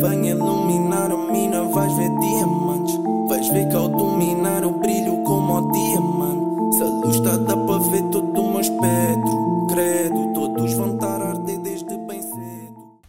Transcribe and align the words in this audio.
Venha 0.00 0.30
iluminar 0.30 1.10
a 1.10 1.16
mina, 1.16 1.62
vais 1.64 1.92
ver 1.96 2.10
diamantes. 2.20 2.94
Vais 3.28 3.48
ver 3.48 3.68
que 3.68 3.74
ao 3.74 3.88
dominar 3.88 4.62
eu 4.62 4.78
brilho 4.78 5.24
como 5.24 5.54
o 5.58 5.72
diamante. 5.72 6.76
Se 6.76 6.82
a 6.82 6.86
luz 6.86 7.16
está, 7.16 7.36
dá 7.36 7.56
para 7.56 7.78
ver 7.90 8.02
todo 8.12 8.40
o 8.40 8.50
meu 8.52 8.60
espectro. 8.60 9.66
Credo, 9.68 10.32
todos 10.32 10.72
vão 10.74 10.94
estar 10.94 11.20
a 11.20 11.30
arder 11.30 11.58
desde 11.62 11.98
bem 12.06 12.22
cedo. 12.22 13.00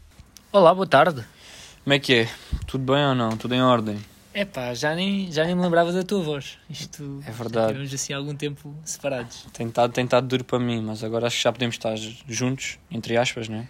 Olá, 0.52 0.74
boa 0.74 0.88
tarde. 0.88 1.24
Como 1.84 1.94
é 1.94 2.00
que 2.00 2.14
é? 2.14 2.30
Tudo 2.66 2.92
bem 2.92 3.06
ou 3.06 3.14
não? 3.14 3.38
Tudo 3.38 3.54
em 3.54 3.62
ordem? 3.62 3.98
Epá, 4.34 4.74
já 4.74 4.96
nem, 4.96 5.32
já 5.32 5.44
nem 5.44 5.54
me 5.54 5.62
lembrava 5.62 5.92
da 5.92 6.02
tua 6.02 6.24
voz. 6.24 6.58
Isto 6.70 7.24
É 7.28 7.32
verdade. 7.32 7.68
Já 7.68 7.74
tivemos 7.74 7.94
assim 7.94 8.14
algum 8.14 8.36
tempo 8.36 8.74
separados. 8.84 9.46
Tem 9.54 9.68
estado, 9.68 9.94
tem 9.94 10.06
estado 10.06 10.28
duro 10.28 10.44
para 10.44 10.58
mim, 10.58 10.82
mas 10.82 11.04
agora 11.04 11.28
acho 11.28 11.38
que 11.38 11.44
já 11.44 11.52
podemos 11.52 11.76
estar 11.76 11.96
juntos, 12.28 12.80
entre 12.90 13.16
aspas, 13.16 13.48
não 13.48 13.58
é? 13.60 13.68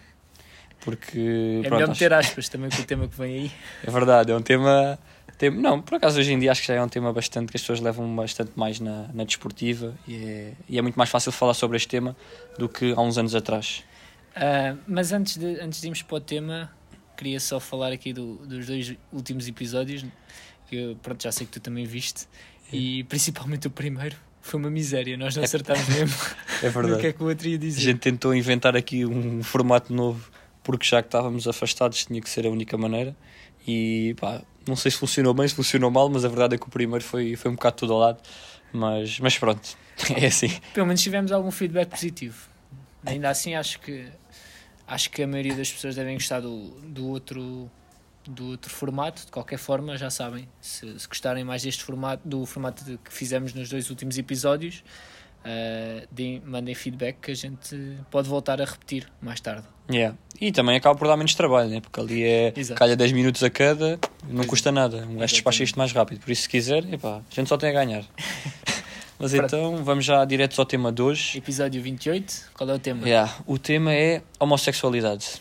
Porque. 0.84 1.60
É 1.64 1.68
pronto, 1.68 1.74
melhor 1.74 1.88
meter 1.88 2.12
aspas 2.12 2.48
também 2.48 2.70
com 2.70 2.80
o 2.80 2.84
tema 2.84 3.06
que 3.08 3.16
vem 3.16 3.34
aí. 3.42 3.52
é 3.86 3.90
verdade, 3.90 4.32
é 4.32 4.36
um 4.36 4.40
tema, 4.42 4.98
tem- 5.38 5.50
Não, 5.50 5.80
por 5.80 5.96
acaso 5.96 6.18
hoje 6.18 6.32
em 6.32 6.38
dia 6.38 6.50
acho 6.52 6.60
que 6.62 6.68
já 6.68 6.74
é 6.74 6.82
um 6.82 6.88
tema 6.88 7.12
bastante 7.12 7.50
que 7.50 7.56
as 7.56 7.60
pessoas 7.62 7.80
levam 7.80 8.14
bastante 8.16 8.52
mais 8.56 8.80
na, 8.80 9.08
na 9.12 9.24
desportiva 9.24 9.94
e 10.08 10.16
é, 10.24 10.52
e 10.68 10.78
é 10.78 10.82
muito 10.82 10.96
mais 10.96 11.10
fácil 11.10 11.32
falar 11.32 11.54
sobre 11.54 11.76
este 11.76 11.88
tema 11.88 12.16
do 12.58 12.68
que 12.68 12.92
há 12.96 13.00
uns 13.00 13.18
anos 13.18 13.34
atrás. 13.34 13.82
Ah, 14.34 14.74
mas 14.86 15.12
antes 15.12 15.36
de, 15.36 15.60
antes 15.60 15.80
de 15.80 15.86
irmos 15.86 16.02
para 16.02 16.16
o 16.16 16.20
tema, 16.20 16.70
queria 17.16 17.40
só 17.40 17.58
falar 17.60 17.92
aqui 17.92 18.12
do- 18.12 18.36
dos 18.46 18.66
dois 18.66 18.94
últimos 19.12 19.46
episódios. 19.48 20.04
Que 20.68 20.76
eu, 20.76 20.96
pronto, 21.02 21.22
já 21.22 21.32
sei 21.32 21.46
que 21.46 21.52
tu 21.52 21.60
também 21.60 21.84
viste. 21.84 22.26
E 22.72 23.02
principalmente 23.04 23.66
o 23.66 23.70
primeiro 23.70 24.16
foi 24.40 24.60
uma 24.60 24.70
miséria. 24.70 25.16
Nós 25.16 25.34
não 25.34 25.42
acertámos 25.42 25.86
mesmo 25.88 26.16
É 26.62 26.70
no 26.86 26.96
que 26.98 27.08
é 27.08 27.12
que 27.12 27.20
o 27.22 27.26
outro 27.26 27.48
ia 27.48 27.56
A 27.56 27.58
dizer. 27.58 27.80
gente 27.80 27.98
tentou 27.98 28.32
inventar 28.34 28.76
aqui 28.76 29.04
um 29.04 29.42
formato 29.42 29.92
novo 29.92 30.30
porque 30.62 30.86
já 30.86 31.02
que 31.02 31.08
estávamos 31.08 31.46
afastados 31.48 32.04
tinha 32.04 32.20
que 32.20 32.28
ser 32.28 32.46
a 32.46 32.50
única 32.50 32.76
maneira 32.76 33.16
e 33.66 34.14
pá, 34.20 34.42
não 34.66 34.76
sei 34.76 34.90
se 34.90 34.96
funcionou 34.96 35.34
bem, 35.34 35.46
se 35.46 35.54
funcionou 35.54 35.90
mal, 35.90 36.08
mas 36.08 36.24
a 36.24 36.28
verdade 36.28 36.54
é 36.54 36.58
que 36.58 36.66
o 36.66 36.70
primeiro 36.70 37.04
foi, 37.04 37.36
foi 37.36 37.50
um 37.50 37.54
bocado 37.54 37.76
tudo 37.76 37.92
ao 37.92 37.98
lado. 37.98 38.20
Mas, 38.72 39.18
mas 39.18 39.36
pronto, 39.36 39.76
é 40.16 40.26
assim. 40.26 40.50
Pelo 40.72 40.86
menos 40.86 41.02
tivemos 41.02 41.32
algum 41.32 41.50
feedback 41.50 41.88
positivo. 41.88 42.48
Ainda 43.04 43.30
assim, 43.30 43.54
acho 43.54 43.80
que 43.80 44.06
acho 44.86 45.10
que 45.10 45.22
a 45.22 45.26
maioria 45.26 45.54
das 45.54 45.72
pessoas 45.72 45.94
devem 45.94 46.14
gostar 46.14 46.40
do, 46.40 46.70
do 46.82 47.08
outro 47.08 47.70
do 48.26 48.48
outro 48.48 48.70
formato. 48.70 49.24
De 49.26 49.32
qualquer 49.32 49.58
forma, 49.58 49.96
já 49.96 50.10
sabem. 50.10 50.48
Se, 50.60 50.98
se 50.98 51.08
gostarem 51.08 51.44
mais 51.44 51.62
deste 51.62 51.82
formato, 51.82 52.26
do 52.28 52.44
formato 52.46 52.84
que 52.98 53.12
fizemos 53.12 53.54
nos 53.54 53.68
dois 53.68 53.90
últimos 53.90 54.18
episódios, 54.18 54.84
deem- 56.10 56.42
mandem 56.44 56.74
feedback 56.74 57.16
que 57.22 57.30
a 57.30 57.34
gente 57.34 57.76
pode 58.10 58.28
voltar 58.28 58.60
a 58.60 58.64
repetir 58.64 59.06
mais 59.20 59.40
tarde. 59.40 59.66
Yeah. 59.90 60.16
E 60.40 60.52
também 60.52 60.76
acaba 60.76 60.96
por 60.98 61.08
dar 61.08 61.16
menos 61.16 61.34
trabalho, 61.34 61.68
né? 61.70 61.80
porque 61.80 61.98
ali 61.98 62.22
é 62.22 62.52
Exato. 62.56 62.78
calha 62.78 62.94
10 62.96 63.12
minutos 63.12 63.42
a 63.42 63.50
cada, 63.50 63.98
não 64.24 64.36
Pois 64.36 64.46
é. 64.46 64.48
custa 64.48 64.70
nada. 64.72 64.98
Um 65.08 65.16
gajo 65.16 65.32
despacha 65.32 65.64
isto 65.64 65.76
mais 65.78 65.92
rápido. 65.92 66.20
Por 66.20 66.30
isso, 66.30 66.42
se 66.42 66.48
quiser, 66.48 66.84
epá, 66.92 67.16
a 67.16 67.34
gente 67.34 67.48
só 67.48 67.56
tem 67.56 67.70
a 67.70 67.72
ganhar. 67.72 68.04
mas 69.18 69.32
Pronto. 69.32 69.46
então, 69.46 69.84
vamos 69.84 70.04
já 70.04 70.24
direto 70.24 70.58
ao 70.60 70.64
tema 70.64 70.92
de 70.92 71.02
hoje. 71.02 71.38
Episódio 71.38 71.82
28, 71.82 72.50
qual 72.54 72.70
é 72.70 72.74
o 72.74 72.78
tema? 72.78 73.06
Yeah, 73.06 73.34
o 73.46 73.58
tema 73.58 73.92
é 73.92 74.22
homossexualidade. 74.38 75.40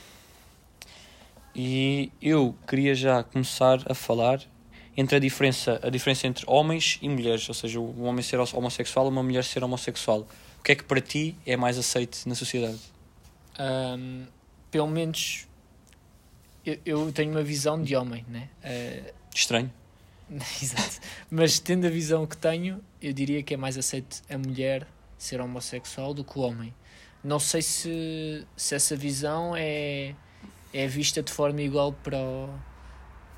E 1.56 2.12
eu 2.22 2.56
queria 2.68 2.96
já 2.96 3.24
começar 3.24 3.80
a 3.86 3.94
falar 3.94 4.40
entre 5.00 5.16
a 5.16 5.20
diferença, 5.20 5.80
a 5.82 5.90
diferença 5.90 6.28
entre 6.28 6.44
homens 6.48 7.00
e 7.02 7.08
mulheres, 7.08 7.48
ou 7.48 7.56
seja, 7.56 7.80
um 7.80 8.04
homem 8.06 8.22
ser 8.22 8.40
homossexual 8.40 9.06
e 9.06 9.10
uma 9.10 9.24
mulher 9.24 9.44
ser 9.44 9.64
homossexual. 9.64 10.28
O 10.60 10.64
que 10.64 10.74
é 10.74 10.76
que 10.76 10.84
para 10.84 11.00
ti 11.00 11.36
é 11.46 11.56
mais 11.56 11.78
aceito 11.78 12.18
na 12.28 12.36
sociedade? 12.36 12.78
Ahm, 13.58 14.26
pelo 14.70 14.88
menos 14.88 15.48
eu, 16.66 16.78
eu 16.86 17.12
tenho 17.12 17.32
uma 17.32 17.44
visão 17.44 17.82
de 17.82 17.96
homem, 17.96 18.26
né? 18.28 18.50
Eh, 18.64 19.14
Estranho? 19.34 19.72
Exato. 20.62 21.00
Mas 21.32 21.60
tendo 21.60 21.88
a 21.88 21.90
visão 21.90 22.26
que 22.28 22.36
tenho, 22.38 22.84
eu 23.02 23.14
diria 23.14 23.42
que 23.42 23.54
é 23.54 23.58
mais 23.58 23.78
aceito 23.78 24.22
a 24.30 24.38
mulher 24.38 24.86
ser 25.18 25.40
homossexual 25.42 26.14
do 26.14 26.24
que 26.24 26.38
o 26.38 26.42
homem. 26.42 26.74
Não 27.24 27.40
sei 27.40 27.62
se, 27.62 28.46
se 28.56 28.76
essa 28.76 28.96
visão 28.96 29.54
é, 29.56 30.14
é 30.74 30.88
vista 30.88 31.22
de 31.24 31.32
forma 31.32 31.62
igual 31.62 31.92
para, 31.94 32.18
o- 32.18 32.50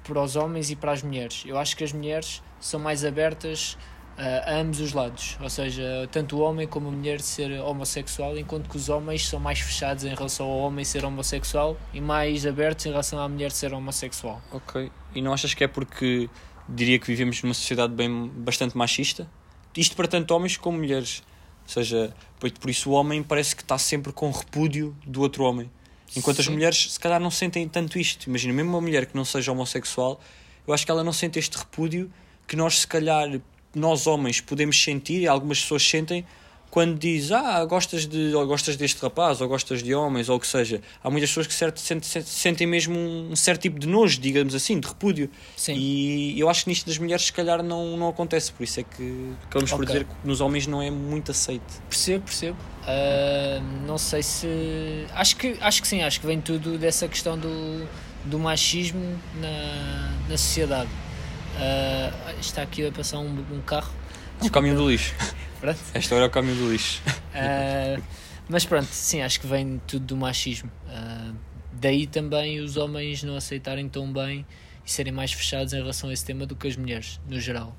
para 0.03 0.21
os 0.21 0.35
homens 0.35 0.69
e 0.71 0.75
para 0.75 0.91
as 0.91 1.03
mulheres. 1.03 1.43
Eu 1.45 1.57
acho 1.57 1.75
que 1.75 1.83
as 1.83 1.93
mulheres 1.93 2.41
são 2.59 2.79
mais 2.79 3.03
abertas 3.05 3.77
ah, 4.17 4.51
a 4.51 4.55
ambos 4.59 4.79
os 4.79 4.93
lados. 4.93 5.37
Ou 5.41 5.49
seja, 5.49 6.07
tanto 6.11 6.37
o 6.37 6.41
homem 6.41 6.67
como 6.67 6.89
a 6.89 6.91
mulher 6.91 7.19
ser 7.21 7.51
homossexual, 7.61 8.37
enquanto 8.37 8.69
que 8.69 8.77
os 8.77 8.89
homens 8.89 9.27
são 9.27 9.39
mais 9.39 9.59
fechados 9.59 10.03
em 10.03 10.13
relação 10.13 10.45
ao 10.45 10.59
homem 10.59 10.85
ser 10.85 11.03
homossexual 11.05 11.77
e 11.93 12.01
mais 12.01 12.45
abertos 12.45 12.85
em 12.85 12.89
relação 12.89 13.19
à 13.19 13.27
mulher 13.27 13.51
ser 13.51 13.73
homossexual. 13.73 14.41
Ok. 14.51 14.91
E 15.15 15.21
não 15.21 15.33
achas 15.33 15.53
que 15.53 15.63
é 15.63 15.67
porque 15.67 16.29
diria 16.67 16.99
que 16.99 17.07
vivemos 17.07 17.41
numa 17.41 17.53
sociedade 17.53 17.93
bem, 17.93 18.27
bastante 18.27 18.77
machista? 18.77 19.27
Isto 19.75 19.95
para 19.95 20.07
tanto 20.07 20.33
homens 20.35 20.57
como 20.57 20.77
mulheres. 20.77 21.23
Ou 21.63 21.69
seja, 21.69 22.13
por 22.39 22.69
isso 22.69 22.89
o 22.89 22.93
homem 22.93 23.23
parece 23.23 23.55
que 23.55 23.61
está 23.61 23.77
sempre 23.77 24.11
com 24.11 24.29
repúdio 24.29 24.95
do 25.05 25.21
outro 25.21 25.43
homem. 25.43 25.71
Enquanto 26.15 26.39
as 26.39 26.45
Sim. 26.45 26.53
mulheres, 26.53 26.93
se 26.93 26.99
calhar, 26.99 27.19
não 27.19 27.31
sentem 27.31 27.67
tanto 27.67 27.97
isto. 27.97 28.27
Imagina, 28.27 28.53
mesmo 28.53 28.71
uma 28.71 28.81
mulher 28.81 29.05
que 29.05 29.15
não 29.15 29.23
seja 29.23 29.51
homossexual, 29.51 30.19
eu 30.67 30.73
acho 30.73 30.85
que 30.85 30.91
ela 30.91 31.03
não 31.03 31.13
sente 31.13 31.39
este 31.39 31.57
repúdio 31.57 32.11
que 32.47 32.55
nós, 32.55 32.79
se 32.79 32.87
calhar, 32.87 33.39
nós 33.73 34.07
homens 34.07 34.41
podemos 34.41 34.81
sentir, 34.81 35.21
e 35.21 35.27
algumas 35.27 35.61
pessoas 35.61 35.83
sentem, 35.87 36.25
quando 36.71 36.97
diz, 36.97 37.33
ah, 37.33 37.65
gostas, 37.65 38.05
de, 38.07 38.33
ou 38.33 38.47
gostas 38.47 38.77
deste 38.77 39.01
rapaz, 39.01 39.41
ou 39.41 39.47
gostas 39.49 39.83
de 39.83 39.93
homens, 39.93 40.29
ou 40.29 40.37
o 40.37 40.39
que 40.39 40.47
seja. 40.47 40.81
Há 41.03 41.09
muitas 41.09 41.29
pessoas 41.29 41.45
que 41.45 41.53
certo, 41.53 41.81
sentem, 41.81 42.21
sentem 42.23 42.65
mesmo 42.65 42.97
um 42.97 43.35
certo 43.35 43.63
tipo 43.63 43.77
de 43.77 43.85
nojo, 43.85 44.21
digamos 44.21 44.55
assim, 44.55 44.79
de 44.79 44.87
repúdio. 44.87 45.29
Sim. 45.57 45.73
E 45.75 46.39
eu 46.39 46.49
acho 46.49 46.63
que 46.63 46.69
nisto 46.69 46.87
das 46.87 46.97
mulheres, 46.97 47.25
se 47.25 47.33
calhar, 47.33 47.61
não, 47.61 47.97
não 47.97 48.07
acontece. 48.07 48.53
Por 48.53 48.63
isso 48.63 48.79
é 48.79 48.83
que 48.83 49.33
acabamos 49.43 49.69
por 49.69 49.83
Ok. 49.83 49.87
dizer 49.87 50.05
que 50.05 50.13
nos 50.27 50.39
homens 50.39 50.65
não 50.65 50.81
é 50.81 50.89
muito 50.89 51.31
aceito. 51.31 51.81
Percebo, 51.89 52.23
percebo. 52.23 52.57
Ah, 52.87 53.61
não 53.85 53.97
sei 53.97 54.23
se. 54.23 54.47
Acho 55.13 55.35
que, 55.35 55.57
acho 55.59 55.81
que 55.81 55.87
sim, 55.89 56.01
acho 56.01 56.21
que 56.21 56.25
vem 56.25 56.39
tudo 56.39 56.77
dessa 56.77 57.05
questão 57.05 57.37
do, 57.37 57.85
do 58.23 58.39
machismo 58.39 59.19
na, 59.41 60.11
na 60.29 60.37
sociedade. 60.37 60.89
Ah, 61.57 62.33
está 62.39 62.61
aqui 62.61 62.87
a 62.87 62.91
passar 62.93 63.19
um, 63.19 63.45
um 63.51 63.61
carro. 63.61 63.91
O 64.41 64.49
caminho 64.49 64.77
do 64.77 64.89
lixo. 64.89 65.13
Pronto. 65.61 65.79
Esta 65.93 66.15
hora 66.15 66.25
é 66.25 66.27
o 66.27 66.31
caminho 66.31 66.55
do 66.55 66.71
lixo. 66.71 67.01
Ah, 67.33 68.01
mas 68.49 68.65
pronto, 68.65 68.89
sim, 68.91 69.21
acho 69.21 69.39
que 69.39 69.47
vem 69.47 69.79
tudo 69.87 70.05
do 70.07 70.17
machismo. 70.17 70.69
Ah, 70.89 71.31
daí 71.71 72.07
também 72.07 72.59
os 72.59 72.75
homens 72.75 73.23
não 73.23 73.37
aceitarem 73.37 73.87
tão 73.87 74.11
bem 74.11 74.45
e 74.85 74.91
serem 74.91 75.13
mais 75.13 75.31
fechados 75.31 75.71
em 75.71 75.77
relação 75.77 76.09
a 76.09 76.13
esse 76.13 76.25
tema 76.25 76.45
do 76.45 76.55
que 76.55 76.67
as 76.67 76.75
mulheres, 76.75 77.21
no 77.29 77.39
geral. 77.39 77.75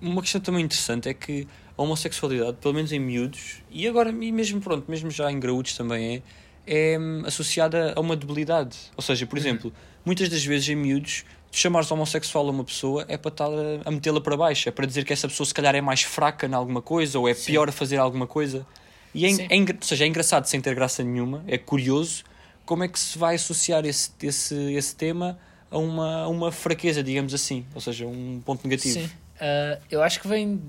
Uma 0.00 0.22
questão 0.22 0.40
também 0.40 0.64
interessante 0.64 1.08
é 1.08 1.14
que 1.14 1.46
a 1.76 1.82
homossexualidade, 1.82 2.56
pelo 2.56 2.74
menos 2.74 2.90
em 2.90 2.98
miúdos, 2.98 3.62
e 3.70 3.86
agora 3.86 4.10
e 4.10 4.32
mesmo 4.32 4.60
pronto, 4.60 4.90
mesmo 4.90 5.10
já 5.10 5.30
em 5.30 5.38
graúdos 5.38 5.76
também 5.76 6.22
é, 6.66 6.94
é 6.94 6.98
hum, 6.98 7.22
associada 7.26 7.92
a 7.94 8.00
uma 8.00 8.16
debilidade. 8.16 8.76
Ou 8.96 9.02
seja, 9.02 9.26
por 9.26 9.38
exemplo, 9.38 9.72
muitas 10.04 10.28
das 10.28 10.44
vezes 10.44 10.68
em 10.70 10.74
miúdos, 10.76 11.24
chamares 11.50 11.90
homossexual 11.90 12.46
a 12.46 12.50
uma 12.50 12.64
pessoa 12.64 13.04
é 13.08 13.16
para 13.16 13.30
estar 13.30 13.48
a, 13.84 13.90
metê-la 13.90 14.20
para 14.20 14.36
baixo, 14.36 14.68
é 14.68 14.72
para 14.72 14.86
dizer 14.86 15.04
que 15.04 15.12
essa 15.12 15.28
pessoa 15.28 15.46
se 15.46 15.54
calhar 15.54 15.74
é 15.74 15.80
mais 15.80 16.02
fraca 16.02 16.46
em 16.46 16.54
alguma 16.54 16.82
coisa 16.82 17.18
ou 17.18 17.28
é 17.28 17.34
Sim. 17.34 17.52
pior 17.52 17.68
a 17.68 17.72
fazer 17.72 17.96
alguma 17.96 18.26
coisa. 18.26 18.66
E 19.14 19.24
é, 19.24 19.30
é 19.30 19.58
ou 19.58 19.82
seja, 19.82 20.04
é 20.04 20.06
engraçado 20.06 20.46
sem 20.46 20.60
ter 20.60 20.74
graça 20.74 21.02
nenhuma, 21.02 21.42
é 21.46 21.56
curioso 21.56 22.24
como 22.64 22.84
é 22.84 22.88
que 22.88 23.00
se 23.00 23.16
vai 23.16 23.36
associar 23.36 23.86
esse, 23.86 24.10
esse, 24.22 24.54
esse 24.74 24.94
tema 24.94 25.38
a 25.70 25.78
uma, 25.78 26.22
a 26.22 26.28
uma 26.28 26.52
fraqueza, 26.52 27.02
digamos 27.02 27.32
assim, 27.32 27.64
ou 27.74 27.80
seja, 27.80 28.06
um 28.06 28.42
ponto 28.44 28.62
negativo. 28.68 29.00
Sim. 29.00 29.10
Ah, 29.40 29.78
eu 29.90 30.02
acho 30.02 30.20
que 30.20 30.28
vem 30.28 30.62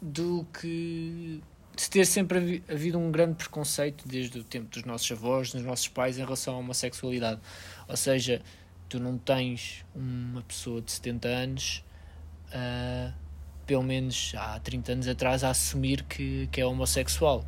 do 0.00 0.46
que 0.60 1.40
de 1.74 1.90
ter 1.90 2.06
sempre 2.06 2.38
havi- 2.38 2.64
havido 2.70 2.98
um 2.98 3.10
grande 3.10 3.34
preconceito 3.34 4.06
desde 4.08 4.38
o 4.38 4.44
tempo 4.44 4.68
dos 4.70 4.84
nossos 4.84 5.10
avós, 5.10 5.50
dos 5.52 5.62
nossos 5.62 5.88
pais 5.88 6.16
em 6.16 6.22
relação 6.22 6.54
à 6.54 6.58
homossexualidade. 6.58 7.40
Ou 7.88 7.96
seja, 7.96 8.40
tu 8.88 8.98
não 9.00 9.18
tens 9.18 9.84
uma 9.94 10.42
pessoa 10.42 10.80
de 10.80 10.92
70 10.92 11.28
anos, 11.28 11.84
ah, 12.52 13.12
pelo 13.66 13.82
menos 13.82 14.32
há 14.36 14.58
30 14.60 14.92
anos 14.92 15.08
atrás, 15.08 15.42
a 15.42 15.50
assumir 15.50 16.02
que, 16.04 16.48
que 16.52 16.60
é 16.60 16.66
homossexual. 16.66 17.44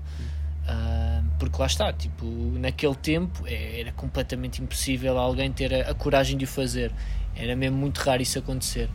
Ah, 0.66 1.22
porque 1.38 1.56
lá 1.58 1.66
está, 1.66 1.92
tipo, 1.92 2.26
naquele 2.26 2.94
tempo 2.96 3.46
é- 3.46 3.80
era 3.80 3.92
completamente 3.92 4.62
impossível 4.62 5.18
alguém 5.18 5.50
ter 5.52 5.72
a, 5.72 5.90
a 5.90 5.94
coragem 5.94 6.36
de 6.36 6.44
o 6.44 6.48
fazer. 6.48 6.92
Era 7.34 7.54
mesmo 7.56 7.76
muito 7.78 7.98
raro 7.98 8.20
isso 8.20 8.38
acontecer. 8.38 8.90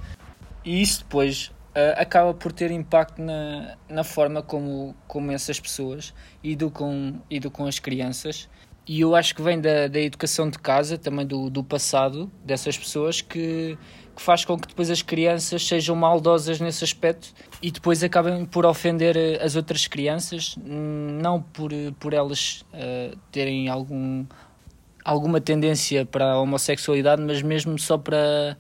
E 0.66 0.81
isso 0.81 1.00
depois 1.00 1.51
ah, 1.74 2.01
acaba 2.01 2.34
por 2.34 2.51
ter 2.51 2.69
impacto 2.72 3.22
na, 3.22 3.75
na 3.90 4.04
forma 4.04 4.42
como, 4.44 4.95
como 5.07 5.31
essas 5.31 5.60
pessoas 5.60 6.13
educam, 6.44 7.22
educam 7.30 7.66
as 7.66 7.80
crianças. 7.80 8.50
E 8.85 9.01
eu 9.01 9.15
acho 9.15 9.33
que 9.33 9.41
vem 9.41 9.59
da, 9.62 9.88
da 9.88 10.00
educação 10.00 10.50
de 10.50 10.59
casa, 10.59 10.97
também 10.97 11.25
do, 11.25 11.50
do 11.50 11.63
passado 11.63 12.30
dessas 12.44 12.77
pessoas, 12.77 13.21
que, 13.21 13.77
que 14.13 14.21
faz 14.21 14.44
com 14.44 14.57
que 14.57 14.68
depois 14.68 14.89
as 14.89 15.01
crianças 15.01 15.65
sejam 15.65 15.95
maldosas 15.95 16.59
nesse 16.59 16.83
aspecto 16.83 17.33
e 17.62 17.71
depois 17.71 18.03
acabem 18.03 18.45
por 18.45 18.65
ofender 18.65 19.15
eh, 19.15 19.41
as 19.41 19.56
outras 19.56 19.88
crianças, 19.88 20.57
não 20.65 21.41
por, 21.41 21.71
por 21.97 22.13
elas 22.13 22.65
ah, 22.74 23.15
terem 23.31 23.69
algum, 23.69 24.25
alguma 25.03 25.39
tendência 25.39 26.06
para 26.06 26.33
a 26.33 26.39
homossexualidade, 26.41 27.21
mas 27.21 27.41
mesmo 27.41 27.80
só 27.80 27.97
para, 27.97 28.57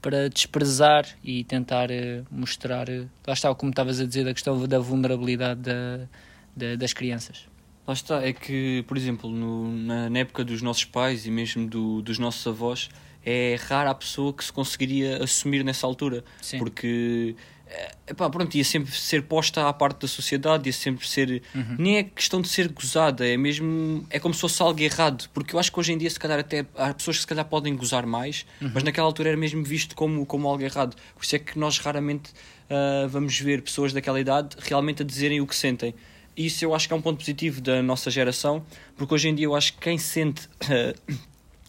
para 0.00 0.28
desprezar 0.28 1.06
e 1.22 1.44
tentar 1.44 1.90
uh, 1.90 2.24
mostrar. 2.30 2.88
Uh, 2.88 3.08
lá 3.26 3.32
está, 3.32 3.54
como 3.54 3.70
estavas 3.70 4.00
a 4.00 4.06
dizer, 4.06 4.28
a 4.28 4.34
questão 4.34 4.68
da 4.68 4.78
vulnerabilidade 4.78 5.60
da, 5.60 6.06
da, 6.54 6.76
das 6.76 6.92
crianças. 6.92 7.46
Lá 7.86 7.92
está, 7.92 8.22
é 8.22 8.32
que, 8.32 8.84
por 8.86 8.96
exemplo, 8.96 9.30
no, 9.30 9.70
na, 9.70 10.08
na, 10.08 10.18
época 10.20 10.44
dos 10.44 10.62
nossos 10.62 10.84
pais 10.84 11.26
e 11.26 11.30
mesmo 11.30 11.68
do, 11.68 12.00
dos 12.00 12.18
nossos 12.18 12.46
avós, 12.46 12.88
é 13.24 13.56
rara 13.68 13.90
a 13.90 13.94
pessoa 13.94 14.32
que 14.32 14.44
se 14.44 14.52
conseguiria 14.52 15.22
assumir 15.22 15.62
nessa 15.62 15.86
altura. 15.86 16.24
Sim. 16.40 16.58
Porque 16.58 17.36
eh, 17.66 17.94
epá, 18.08 18.30
pronto, 18.30 18.54
ia 18.54 18.64
sempre 18.64 18.90
ser 18.92 19.24
posta 19.24 19.68
à 19.68 19.72
parte 19.72 20.00
da 20.00 20.08
sociedade, 20.08 20.68
ia 20.68 20.72
sempre 20.72 21.06
ser. 21.06 21.42
Uhum. 21.54 21.76
Nem 21.78 21.96
é 21.98 22.02
questão 22.04 22.40
de 22.40 22.48
ser 22.48 22.68
gozada, 22.68 23.26
é 23.26 23.36
mesmo. 23.36 24.06
É 24.08 24.18
como 24.18 24.32
se 24.32 24.40
fosse 24.40 24.62
algo 24.62 24.80
errado. 24.80 25.28
Porque 25.34 25.54
eu 25.54 25.60
acho 25.60 25.70
que 25.70 25.78
hoje 25.78 25.92
em 25.92 25.98
dia, 25.98 26.08
se 26.08 26.18
calhar, 26.18 26.38
até 26.38 26.64
há 26.76 26.94
pessoas 26.94 27.16
que 27.16 27.22
se 27.22 27.26
calhar 27.26 27.44
podem 27.44 27.76
gozar 27.76 28.06
mais, 28.06 28.46
Uhum. 28.60 28.70
mas 28.74 28.82
naquela 28.82 29.06
altura 29.06 29.30
era 29.30 29.38
mesmo 29.38 29.62
visto 29.62 29.94
como, 29.94 30.24
como 30.24 30.48
algo 30.48 30.62
errado. 30.62 30.96
Por 31.14 31.24
isso 31.24 31.36
é 31.36 31.38
que 31.38 31.58
nós 31.58 31.78
raramente 31.78 32.32
ah, 32.70 33.06
vamos 33.08 33.38
ver 33.38 33.62
pessoas 33.62 33.92
daquela 33.92 34.20
idade 34.20 34.56
realmente 34.60 35.02
a 35.02 35.04
dizerem 35.04 35.40
o 35.40 35.46
que 35.46 35.54
sentem. 35.54 35.94
Isso 36.36 36.64
eu 36.64 36.74
acho 36.74 36.88
que 36.88 36.94
é 36.94 36.96
um 36.96 37.02
ponto 37.02 37.18
positivo 37.18 37.60
da 37.60 37.82
nossa 37.82 38.10
geração, 38.10 38.64
porque 38.96 39.14
hoje 39.14 39.28
em 39.28 39.34
dia 39.34 39.46
eu 39.46 39.54
acho 39.54 39.74
que 39.74 39.80
quem 39.80 39.98
sente. 39.98 40.48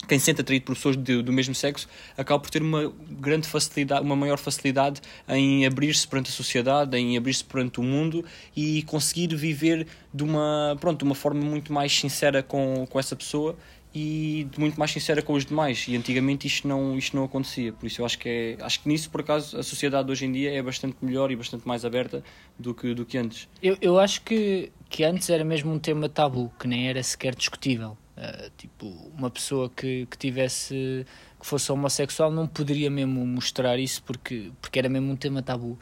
quem 0.08 0.20
se 0.20 0.26
sente 0.26 0.42
atraído 0.42 0.66
por 0.66 0.76
pessoas 0.76 0.96
de, 0.96 1.22
do 1.22 1.34
mesmo 1.34 1.56
sexo 1.56 1.88
acaba 2.18 2.40
por 2.40 2.50
ter 2.50 2.62
uma 2.62 2.94
grande 3.10 3.48
facilidade, 3.48 4.04
uma 4.04 4.16
maior 4.16 4.38
facilidade 4.38 5.02
em 5.28 5.66
abrir-se 5.66 6.08
perante 6.08 6.30
a 6.30 6.34
sociedade, 6.34 6.96
em 6.96 7.18
abrir-se 7.18 7.44
perante 7.44 7.80
o 7.80 7.84
mundo 7.84 8.24
e 8.56 8.84
conseguir 8.84 9.36
viver 9.36 9.88
de 10.14 10.24
uma, 10.24 10.78
pronto, 10.80 11.00
de 11.00 11.04
uma 11.04 11.16
forma 11.16 11.42
muito 11.42 11.74
mais 11.74 11.92
sincera 11.92 12.44
com, 12.44 12.86
com 12.90 13.00
essa 13.00 13.16
pessoa 13.16 13.58
e 13.96 14.46
muito 14.58 14.78
mais 14.78 14.92
sincera 14.92 15.22
com 15.22 15.34
os 15.34 15.46
demais. 15.46 15.86
E 15.88 15.96
antigamente 15.96 16.46
isto 16.46 16.68
não, 16.68 16.98
isto 16.98 17.16
não 17.16 17.24
acontecia. 17.24 17.72
Por 17.72 17.88
isso 17.88 18.02
eu 18.02 18.06
acho 18.06 18.20
que 18.20 18.28
é, 18.28 18.58
acho 18.62 18.82
que 18.82 18.90
nisso 18.90 19.10
por 19.10 19.22
acaso 19.22 19.58
a 19.58 19.64
sociedade 19.64 20.12
hoje 20.12 20.26
em 20.26 20.32
dia 20.34 20.52
é 20.54 20.62
bastante 20.62 20.98
melhor 21.02 21.32
e 21.32 21.36
bastante 21.36 21.66
mais 21.66 21.86
aberta 21.86 22.22
do 22.60 22.74
que, 22.74 22.94
do 22.94 23.06
que 23.06 23.18
antes. 23.18 23.48
Eu, 23.64 23.78
eu 23.82 23.98
acho 23.98 24.22
que, 24.24 24.70
que 24.90 25.06
antes 25.06 25.30
era 25.30 25.46
mesmo 25.46 25.72
um 25.72 25.80
tema 25.80 26.10
tabu, 26.10 26.52
que 26.60 26.68
nem 26.68 26.90
era 26.90 27.02
sequer 27.02 27.34
discutível. 27.34 27.98
Uh, 28.18 28.50
tipo, 28.58 28.88
uma 29.18 29.30
pessoa 29.30 29.70
que, 29.70 30.06
que 30.06 30.18
tivesse 30.18 31.06
que 31.40 31.46
fosse 31.46 31.72
homossexual 31.72 32.32
não 32.32 32.48
poderia 32.48 32.90
mesmo 32.90 33.26
mostrar 33.26 33.78
isso 33.78 34.02
porque, 34.04 34.52
porque 34.62 34.80
era 34.80 34.90
mesmo 34.90 35.12
um 35.12 35.16
tema 35.16 35.42
tabu. 35.42 35.80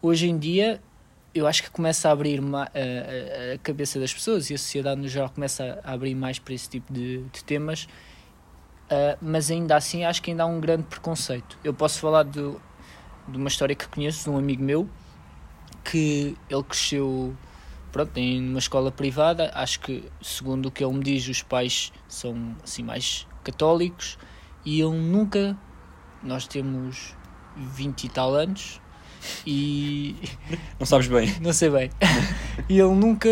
Hoje 0.00 0.28
em 0.28 0.38
dia 0.38 0.80
eu 1.34 1.46
acho 1.46 1.62
que 1.62 1.70
começa 1.70 2.08
a 2.08 2.12
abrir 2.12 2.40
a, 2.40 2.62
a, 2.62 3.54
a, 3.54 3.58
cabeça 3.58 4.00
das 4.00 4.12
pessoas 4.12 4.50
e 4.50 4.54
a 4.54 4.58
sociedade 4.58 5.00
no 5.00 5.08
geral 5.08 5.30
começa 5.30 5.80
a 5.84 5.92
abrir 5.92 6.14
mais 6.14 6.38
para 6.38 6.54
esse 6.54 6.68
tipo 6.68 6.92
de, 6.92 7.22
de 7.24 7.44
temas, 7.44 7.84
uh, 7.84 9.16
mas 9.20 9.50
ainda 9.50 9.76
assim 9.76 10.04
acho 10.04 10.20
que 10.22 10.30
ainda 10.30 10.42
há 10.42 10.46
um 10.46 10.60
grande 10.60 10.84
preconceito. 10.84 11.56
Eu 11.62 11.72
posso 11.72 12.00
falar 12.00 12.24
de, 12.24 12.40
de 13.28 13.36
uma 13.36 13.48
história 13.48 13.74
que 13.74 13.86
conheço 13.88 14.24
de 14.24 14.30
um 14.30 14.38
amigo 14.38 14.62
meu 14.62 14.88
que 15.84 16.36
ele 16.48 16.64
cresceu 16.64 17.36
pronto, 17.92 18.16
em 18.16 18.48
uma 18.48 18.58
escola 18.58 18.90
privada, 18.90 19.50
acho 19.54 19.80
que 19.80 20.04
segundo 20.20 20.66
o 20.66 20.70
que 20.70 20.84
ele 20.84 20.94
me 20.94 21.02
diz, 21.02 21.26
os 21.28 21.42
pais 21.42 21.92
são 22.08 22.56
assim 22.62 22.82
mais 22.82 23.26
católicos. 23.42 24.18
E 24.64 24.80
ele 24.80 24.96
nunca 24.96 25.56
nós 26.22 26.46
temos 26.46 27.16
20 27.56 28.04
e 28.04 28.08
tal 28.08 28.34
anos 28.34 28.80
e 29.46 30.14
não 30.78 30.86
sabes 30.86 31.06
bem, 31.08 31.34
não 31.40 31.52
sei 31.52 31.70
bem. 31.70 31.90
e 32.68 32.78
ele 32.78 32.94
nunca 32.94 33.28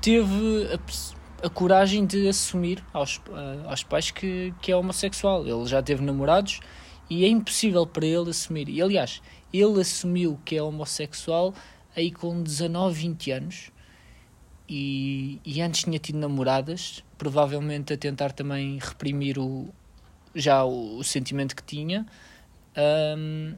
teve 0.00 0.68
a, 0.72 1.46
a 1.46 1.50
coragem 1.50 2.04
de 2.06 2.28
assumir 2.28 2.82
aos, 2.92 3.16
uh, 3.16 3.68
aos 3.68 3.82
pais 3.82 4.10
que, 4.10 4.52
que 4.60 4.70
é 4.70 4.76
homossexual. 4.76 5.46
Ele 5.46 5.66
já 5.66 5.82
teve 5.82 6.02
namorados 6.02 6.60
e 7.08 7.24
é 7.24 7.28
impossível 7.28 7.86
para 7.86 8.06
ele 8.06 8.30
assumir. 8.30 8.68
E 8.68 8.80
aliás, 8.80 9.22
ele 9.52 9.80
assumiu 9.80 10.38
que 10.44 10.56
é 10.56 10.62
homossexual 10.62 11.54
aí 11.96 12.10
com 12.10 12.42
19, 12.42 12.94
20 12.94 13.30
anos 13.30 13.72
e, 14.68 15.40
e 15.44 15.60
antes 15.60 15.82
tinha 15.84 15.98
tido 15.98 16.18
namoradas, 16.18 17.04
provavelmente 17.18 17.92
a 17.92 17.96
tentar 17.96 18.32
também 18.32 18.78
reprimir 18.80 19.38
o, 19.38 19.68
já 20.34 20.64
o, 20.64 20.98
o 20.98 21.04
sentimento 21.04 21.54
que 21.54 21.62
tinha. 21.62 22.06
Um, 23.16 23.54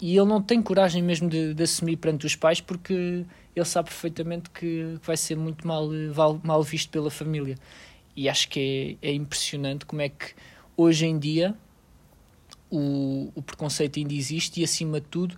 e 0.00 0.16
ele 0.16 0.26
não 0.26 0.40
tem 0.40 0.62
coragem 0.62 1.02
mesmo 1.02 1.28
de, 1.28 1.52
de, 1.52 1.62
assumir 1.62 1.96
perante 1.96 2.24
os 2.26 2.34
pais 2.34 2.60
porque 2.60 3.24
ele 3.54 3.64
sabe 3.64 3.90
perfeitamente 3.90 4.48
que 4.50 4.98
vai 5.02 5.16
ser 5.16 5.36
muito 5.36 5.66
mal, 5.66 5.88
mal 6.42 6.62
visto 6.62 6.88
pela 6.90 7.10
família. 7.10 7.56
E 8.16 8.28
acho 8.28 8.48
que 8.48 8.98
é, 9.02 9.08
é 9.08 9.12
impressionante 9.12 9.84
como 9.84 10.00
é 10.00 10.08
que 10.08 10.34
hoje 10.76 11.06
em 11.06 11.18
dia 11.18 11.54
o, 12.70 13.30
o 13.34 13.42
preconceito 13.42 13.98
ainda 13.98 14.14
existe 14.14 14.60
e, 14.60 14.64
acima 14.64 15.00
de 15.00 15.06
tudo, 15.08 15.36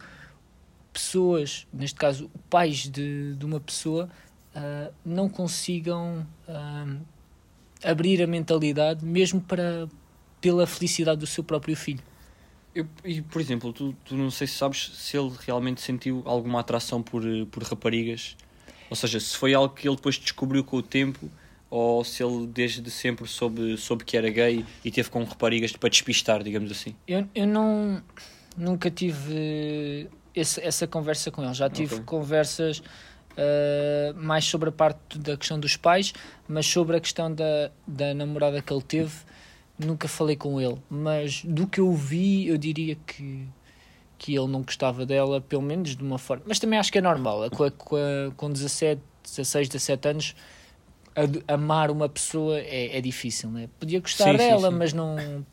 pessoas, 0.93 1.67
neste 1.73 1.99
caso, 1.99 2.31
pais 2.49 2.89
de, 2.89 3.35
de 3.35 3.45
uma 3.45 3.59
pessoa, 3.59 4.09
uh, 4.55 4.93
não 5.05 5.29
consigam 5.29 6.27
uh, 6.47 7.01
abrir 7.83 8.23
a 8.23 8.27
mentalidade 8.27 9.05
mesmo 9.05 9.41
para 9.41 9.89
pela 10.41 10.67
felicidade 10.67 11.21
do 11.21 11.27
seu 11.27 11.43
próprio 11.45 11.77
filho. 11.77 12.03
Eu, 12.75 12.87
e, 13.05 13.21
por 13.21 13.41
exemplo, 13.41 13.73
tu, 13.73 13.95
tu 14.05 14.15
não 14.15 14.31
sei 14.31 14.47
se 14.47 14.55
sabes 14.55 14.93
se 14.95 15.17
ele 15.17 15.33
realmente 15.47 15.81
sentiu 15.81 16.23
alguma 16.25 16.61
atração 16.61 17.03
por, 17.03 17.23
por 17.51 17.63
raparigas. 17.63 18.37
Ou 18.89 18.97
seja, 18.97 19.21
se 19.21 19.37
foi 19.37 19.55
algo 19.55 19.75
que 19.75 19.89
ele 19.89 19.97
depois 19.97 20.17
descobriu 20.17 20.63
com 20.65 20.77
o 20.77 20.83
tempo 20.83 21.31
ou 21.71 22.05
se 22.05 22.23
ele 22.23 22.47
desde 22.47 22.91
sempre 22.91 23.27
soube, 23.27 23.77
soube 23.79 24.05
que 24.05 24.17
era 24.17 24.29
gay 24.29 24.65
e 24.85 24.91
teve 24.91 25.09
com 25.09 25.25
raparigas 25.25 25.73
para 25.73 25.89
despistar, 25.89 26.43
digamos 26.43 26.71
assim. 26.71 26.95
Eu, 27.09 27.27
eu 27.35 27.47
não 27.47 28.03
nunca 28.57 28.91
tive 28.91 30.09
esse, 30.35 30.61
essa 30.61 30.87
conversa 30.87 31.31
com 31.31 31.43
ele. 31.43 31.55
Já 31.55 31.71
tive 31.71 31.95
okay. 31.95 32.05
conversas 32.05 32.79
uh, 32.79 34.15
mais 34.17 34.45
sobre 34.45 34.69
a 34.69 34.73
parte 34.73 35.19
da 35.19 35.37
questão 35.37 35.59
dos 35.59 35.77
pais, 35.77 36.13
mas 36.47 36.67
sobre 36.67 36.97
a 36.97 37.01
questão 37.01 37.35
da, 37.35 37.71
da 37.87 38.13
namorada 38.13 38.61
que 38.61 38.73
ele 38.73 38.83
teve 38.83 39.13
nunca 39.87 40.09
falei 40.09 40.37
com 40.37 40.61
ele, 40.61 40.79
mas 40.89 41.43
do 41.45 41.67
que 41.67 41.81
eu 41.81 41.93
vi, 41.93 42.47
eu 42.49 42.57
diria 42.59 42.97
que, 43.07 43.47
que 44.19 44.35
ele 44.37 44.47
não 44.49 44.63
gostava 44.63 45.05
dela, 45.07 45.41
pelo 45.41 45.63
menos 45.63 45.97
de 45.97 46.03
uma 46.03 46.19
forma. 46.19 46.43
Mas 46.47 46.59
também 46.59 46.79
acho 46.79 46.91
que 46.93 46.99
é 46.99 47.03
normal, 47.03 47.51
com, 47.51 47.71
com, 47.71 47.97
com 48.37 48.51
17, 48.51 49.01
16, 49.25 49.69
17 49.69 50.09
anos, 50.09 50.35
amar 51.47 51.91
uma 51.91 52.09
pessoa 52.09 52.59
é, 52.59 52.97
é 52.97 53.01
difícil, 53.01 53.51
né? 53.51 53.69
Podia 53.79 54.01
gostar 54.01 54.33
Sim, 54.33 54.37
dela, 54.37 54.69
sim, 54.69 54.73
sim. 54.73 54.79
mas 54.79 54.93
não. 54.93 55.47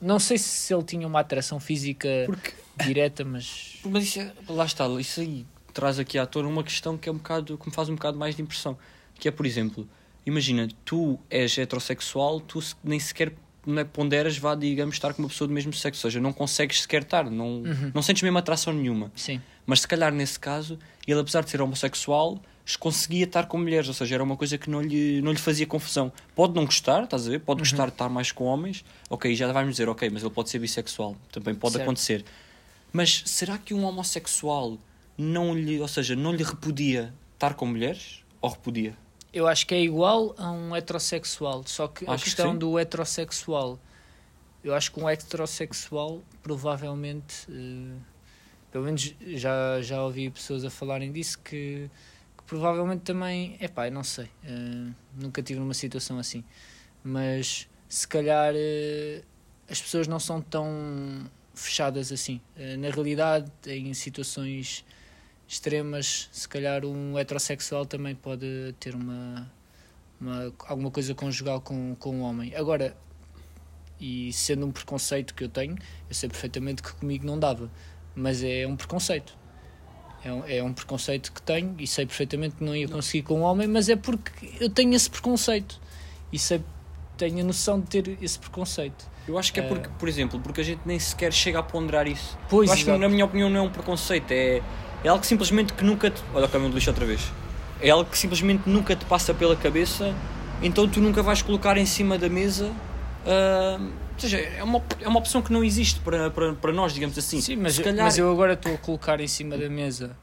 Não 0.00 0.18
sei 0.18 0.36
se 0.36 0.74
ele 0.74 0.82
tinha 0.82 1.06
uma 1.06 1.20
atração 1.20 1.60
física 1.60 2.08
Porque- 2.26 2.52
direta, 2.84 3.24
mas. 3.24 3.78
Mas 3.84 4.04
isso 4.04 4.20
é- 4.20 4.32
lá 4.48 4.64
está, 4.64 4.86
isso 5.00 5.20
aí 5.20 5.46
traz 5.72 5.98
aqui 5.98 6.18
à 6.18 6.26
tona 6.26 6.48
uma 6.48 6.62
questão 6.62 6.98
que 6.98 7.08
é 7.08 7.12
um 7.12 7.16
bocado, 7.16 7.56
que 7.56 7.66
me 7.68 7.74
faz 7.74 7.88
um 7.88 7.94
bocado 7.94 8.18
mais 8.18 8.34
de 8.36 8.42
impressão. 8.42 8.76
Que 9.14 9.28
é, 9.28 9.30
por 9.30 9.46
exemplo, 9.46 9.88
imagina, 10.26 10.68
tu 10.84 11.18
és 11.30 11.56
heterossexual, 11.56 12.40
tu 12.40 12.60
nem 12.82 12.98
sequer 12.98 13.32
não 13.66 13.80
é, 13.80 13.84
ponderas, 13.84 14.36
vá, 14.36 14.54
digamos, 14.54 14.94
estar 14.94 15.14
com 15.14 15.22
uma 15.22 15.28
pessoa 15.28 15.48
do 15.48 15.54
mesmo 15.54 15.72
sexo. 15.72 16.06
Ou 16.06 16.10
seja, 16.10 16.20
não 16.20 16.32
consegues 16.32 16.82
sequer 16.82 17.02
estar, 17.02 17.30
não, 17.30 17.62
não 17.94 18.02
sentes 18.02 18.22
mesmo 18.22 18.38
atração 18.38 18.72
nenhuma. 18.72 19.12
Sim. 19.14 19.40
Mas 19.64 19.80
se 19.82 19.88
calhar 19.88 20.12
nesse 20.12 20.38
caso, 20.38 20.78
ele 21.06 21.20
apesar 21.20 21.42
de 21.42 21.50
ser 21.50 21.60
homossexual, 21.60 22.40
conseguia 22.78 23.24
estar 23.24 23.46
com 23.46 23.58
mulheres, 23.58 23.88
ou 23.88 23.94
seja, 23.94 24.14
era 24.16 24.24
uma 24.24 24.36
coisa 24.36 24.56
que 24.58 24.70
não 24.70 24.80
lhe, 24.80 25.20
não 25.22 25.32
lhe 25.32 25.38
fazia 25.38 25.66
confusão. 25.66 26.12
Pode 26.34 26.54
não 26.54 26.64
gostar, 26.64 27.04
estás 27.04 27.26
a 27.26 27.30
ver? 27.30 27.40
Pode 27.40 27.60
gostar 27.60 27.86
de 27.86 27.92
estar 27.92 28.08
mais 28.08 28.32
com 28.32 28.44
homens, 28.44 28.84
ok, 29.10 29.34
já 29.34 29.50
vais-me 29.52 29.70
dizer, 29.72 29.88
ok, 29.88 30.08
mas 30.10 30.22
ele 30.22 30.32
pode 30.32 30.50
ser 30.50 30.58
bissexual, 30.58 31.16
também 31.30 31.54
pode 31.54 31.74
Certo. 31.74 31.82
acontecer. 31.84 32.24
Mas 32.92 33.22
será 33.26 33.58
que 33.58 33.72
um 33.74 33.84
homossexual 33.84 34.78
não 35.16 35.54
lhe, 35.54 35.80
ou 35.80 35.88
seja, 35.88 36.14
não 36.14 36.32
lhe 36.32 36.42
repudia 36.42 37.12
estar 37.34 37.54
com 37.54 37.66
mulheres? 37.66 38.20
Ou 38.40 38.50
repudia? 38.50 38.96
Eu 39.32 39.48
acho 39.48 39.66
que 39.66 39.74
é 39.74 39.80
igual 39.80 40.34
a 40.36 40.50
um 40.50 40.76
heterossexual, 40.76 41.64
só 41.66 41.88
que 41.88 42.04
a 42.04 42.12
Acho 42.12 42.24
que 42.24 42.30
questão 42.30 42.52
sim. 42.52 42.58
do 42.58 42.78
heterossexual, 42.78 43.78
eu 44.62 44.74
acho 44.74 44.92
que 44.92 45.00
um 45.00 45.08
heterossexual 45.08 46.22
provavelmente, 46.42 47.46
eh, 47.48 47.96
pelo 48.70 48.84
menos 48.84 49.14
já, 49.20 49.80
já 49.80 50.02
ouvi 50.02 50.28
pessoas 50.28 50.64
a 50.64 50.70
falarem 50.70 51.10
disso, 51.10 51.38
que, 51.38 51.88
que 52.36 52.44
provavelmente 52.46 53.00
também, 53.00 53.56
epá, 53.58 53.88
eu 53.88 53.92
não 53.92 54.04
sei, 54.04 54.28
eh, 54.44 54.92
nunca 55.18 55.42
tive 55.42 55.60
numa 55.60 55.74
situação 55.74 56.18
assim, 56.18 56.44
mas 57.02 57.66
se 57.88 58.06
calhar 58.06 58.52
eh, 58.54 59.22
as 59.68 59.80
pessoas 59.80 60.06
não 60.06 60.20
são 60.20 60.42
tão 60.42 61.30
fechadas 61.54 62.12
assim. 62.12 62.40
Na 62.78 62.90
realidade, 62.90 63.50
em 63.66 63.92
situações 63.94 64.84
extremas, 65.52 66.30
se 66.32 66.48
calhar 66.48 66.82
um 66.84 67.18
heterossexual 67.18 67.84
também 67.84 68.14
pode 68.14 68.74
ter 68.80 68.94
uma, 68.94 69.50
uma 70.18 70.52
alguma 70.66 70.90
coisa 70.90 71.14
conjugal 71.14 71.60
com, 71.60 71.94
com 71.96 72.16
um 72.16 72.22
homem. 72.22 72.54
Agora, 72.56 72.96
e 74.00 74.32
sendo 74.32 74.66
um 74.66 74.72
preconceito 74.72 75.34
que 75.34 75.44
eu 75.44 75.50
tenho, 75.50 75.76
eu 76.08 76.14
sei 76.14 76.28
perfeitamente 76.30 76.82
que 76.82 76.94
comigo 76.94 77.26
não 77.26 77.38
dava, 77.38 77.70
mas 78.14 78.42
é 78.42 78.66
um 78.66 78.76
preconceito. 78.76 79.36
É 80.24 80.32
um, 80.32 80.44
é 80.46 80.62
um 80.62 80.72
preconceito 80.72 81.30
que 81.32 81.42
tenho 81.42 81.74
e 81.78 81.86
sei 81.86 82.06
perfeitamente 82.06 82.56
que 82.56 82.64
não 82.64 82.74
ia 82.74 82.88
conseguir 82.88 83.22
com 83.22 83.40
um 83.40 83.42
homem, 83.42 83.68
mas 83.68 83.90
é 83.90 83.96
porque 83.96 84.54
eu 84.58 84.70
tenho 84.70 84.94
esse 84.94 85.10
preconceito 85.10 85.78
e 86.32 86.38
sei 86.38 86.62
tenha 87.18 87.44
noção 87.44 87.78
de 87.78 87.86
ter 87.88 88.18
esse 88.22 88.38
preconceito. 88.38 89.04
Eu 89.28 89.38
acho 89.38 89.52
que 89.52 89.60
é 89.60 89.62
porque, 89.62 89.88
por 89.98 90.08
exemplo, 90.08 90.40
porque 90.40 90.62
a 90.62 90.64
gente 90.64 90.80
nem 90.86 90.98
sequer 90.98 91.32
chega 91.32 91.58
a 91.58 91.62
ponderar 91.62 92.08
isso. 92.08 92.38
Pois, 92.48 92.68
eu 92.68 92.74
acho 92.74 92.84
que, 92.86 92.90
na 92.96 93.08
minha 93.08 93.24
opinião, 93.24 93.50
não 93.50 93.60
é 93.60 93.62
um 93.62 93.70
preconceito, 93.70 94.32
é, 94.32 94.62
é 95.04 95.08
algo 95.08 95.20
que 95.20 95.26
simplesmente 95.26 95.72
que 95.72 95.84
nunca 95.84 96.10
te. 96.10 96.22
Olha 96.34 96.46
o 96.46 96.48
caminhão 96.48 96.70
do 96.70 96.74
lixo 96.74 96.90
outra 96.90 97.04
vez. 97.06 97.20
É 97.80 97.90
algo 97.90 98.08
que 98.08 98.16
simplesmente 98.18 98.62
nunca 98.68 98.94
te 98.94 99.04
passa 99.04 99.34
pela 99.34 99.56
cabeça, 99.56 100.14
então 100.62 100.88
tu 100.88 101.00
nunca 101.00 101.22
vais 101.22 101.42
colocar 101.42 101.76
em 101.76 101.86
cima 101.86 102.16
da 102.18 102.28
mesa. 102.28 102.70
ah, 103.26 103.78
ou 104.14 104.20
seja, 104.20 104.38
é 104.38 104.62
uma, 104.62 104.80
é 105.00 105.08
uma 105.08 105.18
opção 105.18 105.42
que 105.42 105.52
não 105.52 105.64
existe 105.64 105.98
para, 106.00 106.30
para, 106.30 106.52
para 106.52 106.72
nós, 106.72 106.92
digamos 106.92 107.16
assim. 107.18 107.40
Sim, 107.40 107.56
mas, 107.56 107.74
Se 107.74 107.80
eu- 107.80 107.84
calhar, 107.84 108.04
mas 108.04 108.18
eu 108.18 108.30
agora 108.30 108.52
estou 108.52 108.74
a 108.74 108.78
colocar 108.78 109.18
em 109.20 109.26
cima 109.26 109.56
da 109.58 109.68
mesa 109.68 110.16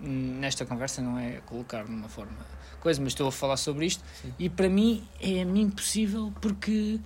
hum, 0.00 0.36
nesta 0.40 0.66
conversa, 0.66 1.00
não 1.00 1.18
é 1.18 1.40
colocar 1.46 1.84
de 1.84 1.90
uma 1.90 2.08
forma 2.08 2.32
coisa, 2.80 3.00
mas 3.00 3.12
estou 3.12 3.28
a 3.28 3.32
falar 3.32 3.56
sobre 3.56 3.86
isto 3.86 4.04
e 4.38 4.48
para 4.50 4.68
mim 4.68 5.02
é 5.20 5.40
impossível 5.40 6.32
porque 6.40 6.98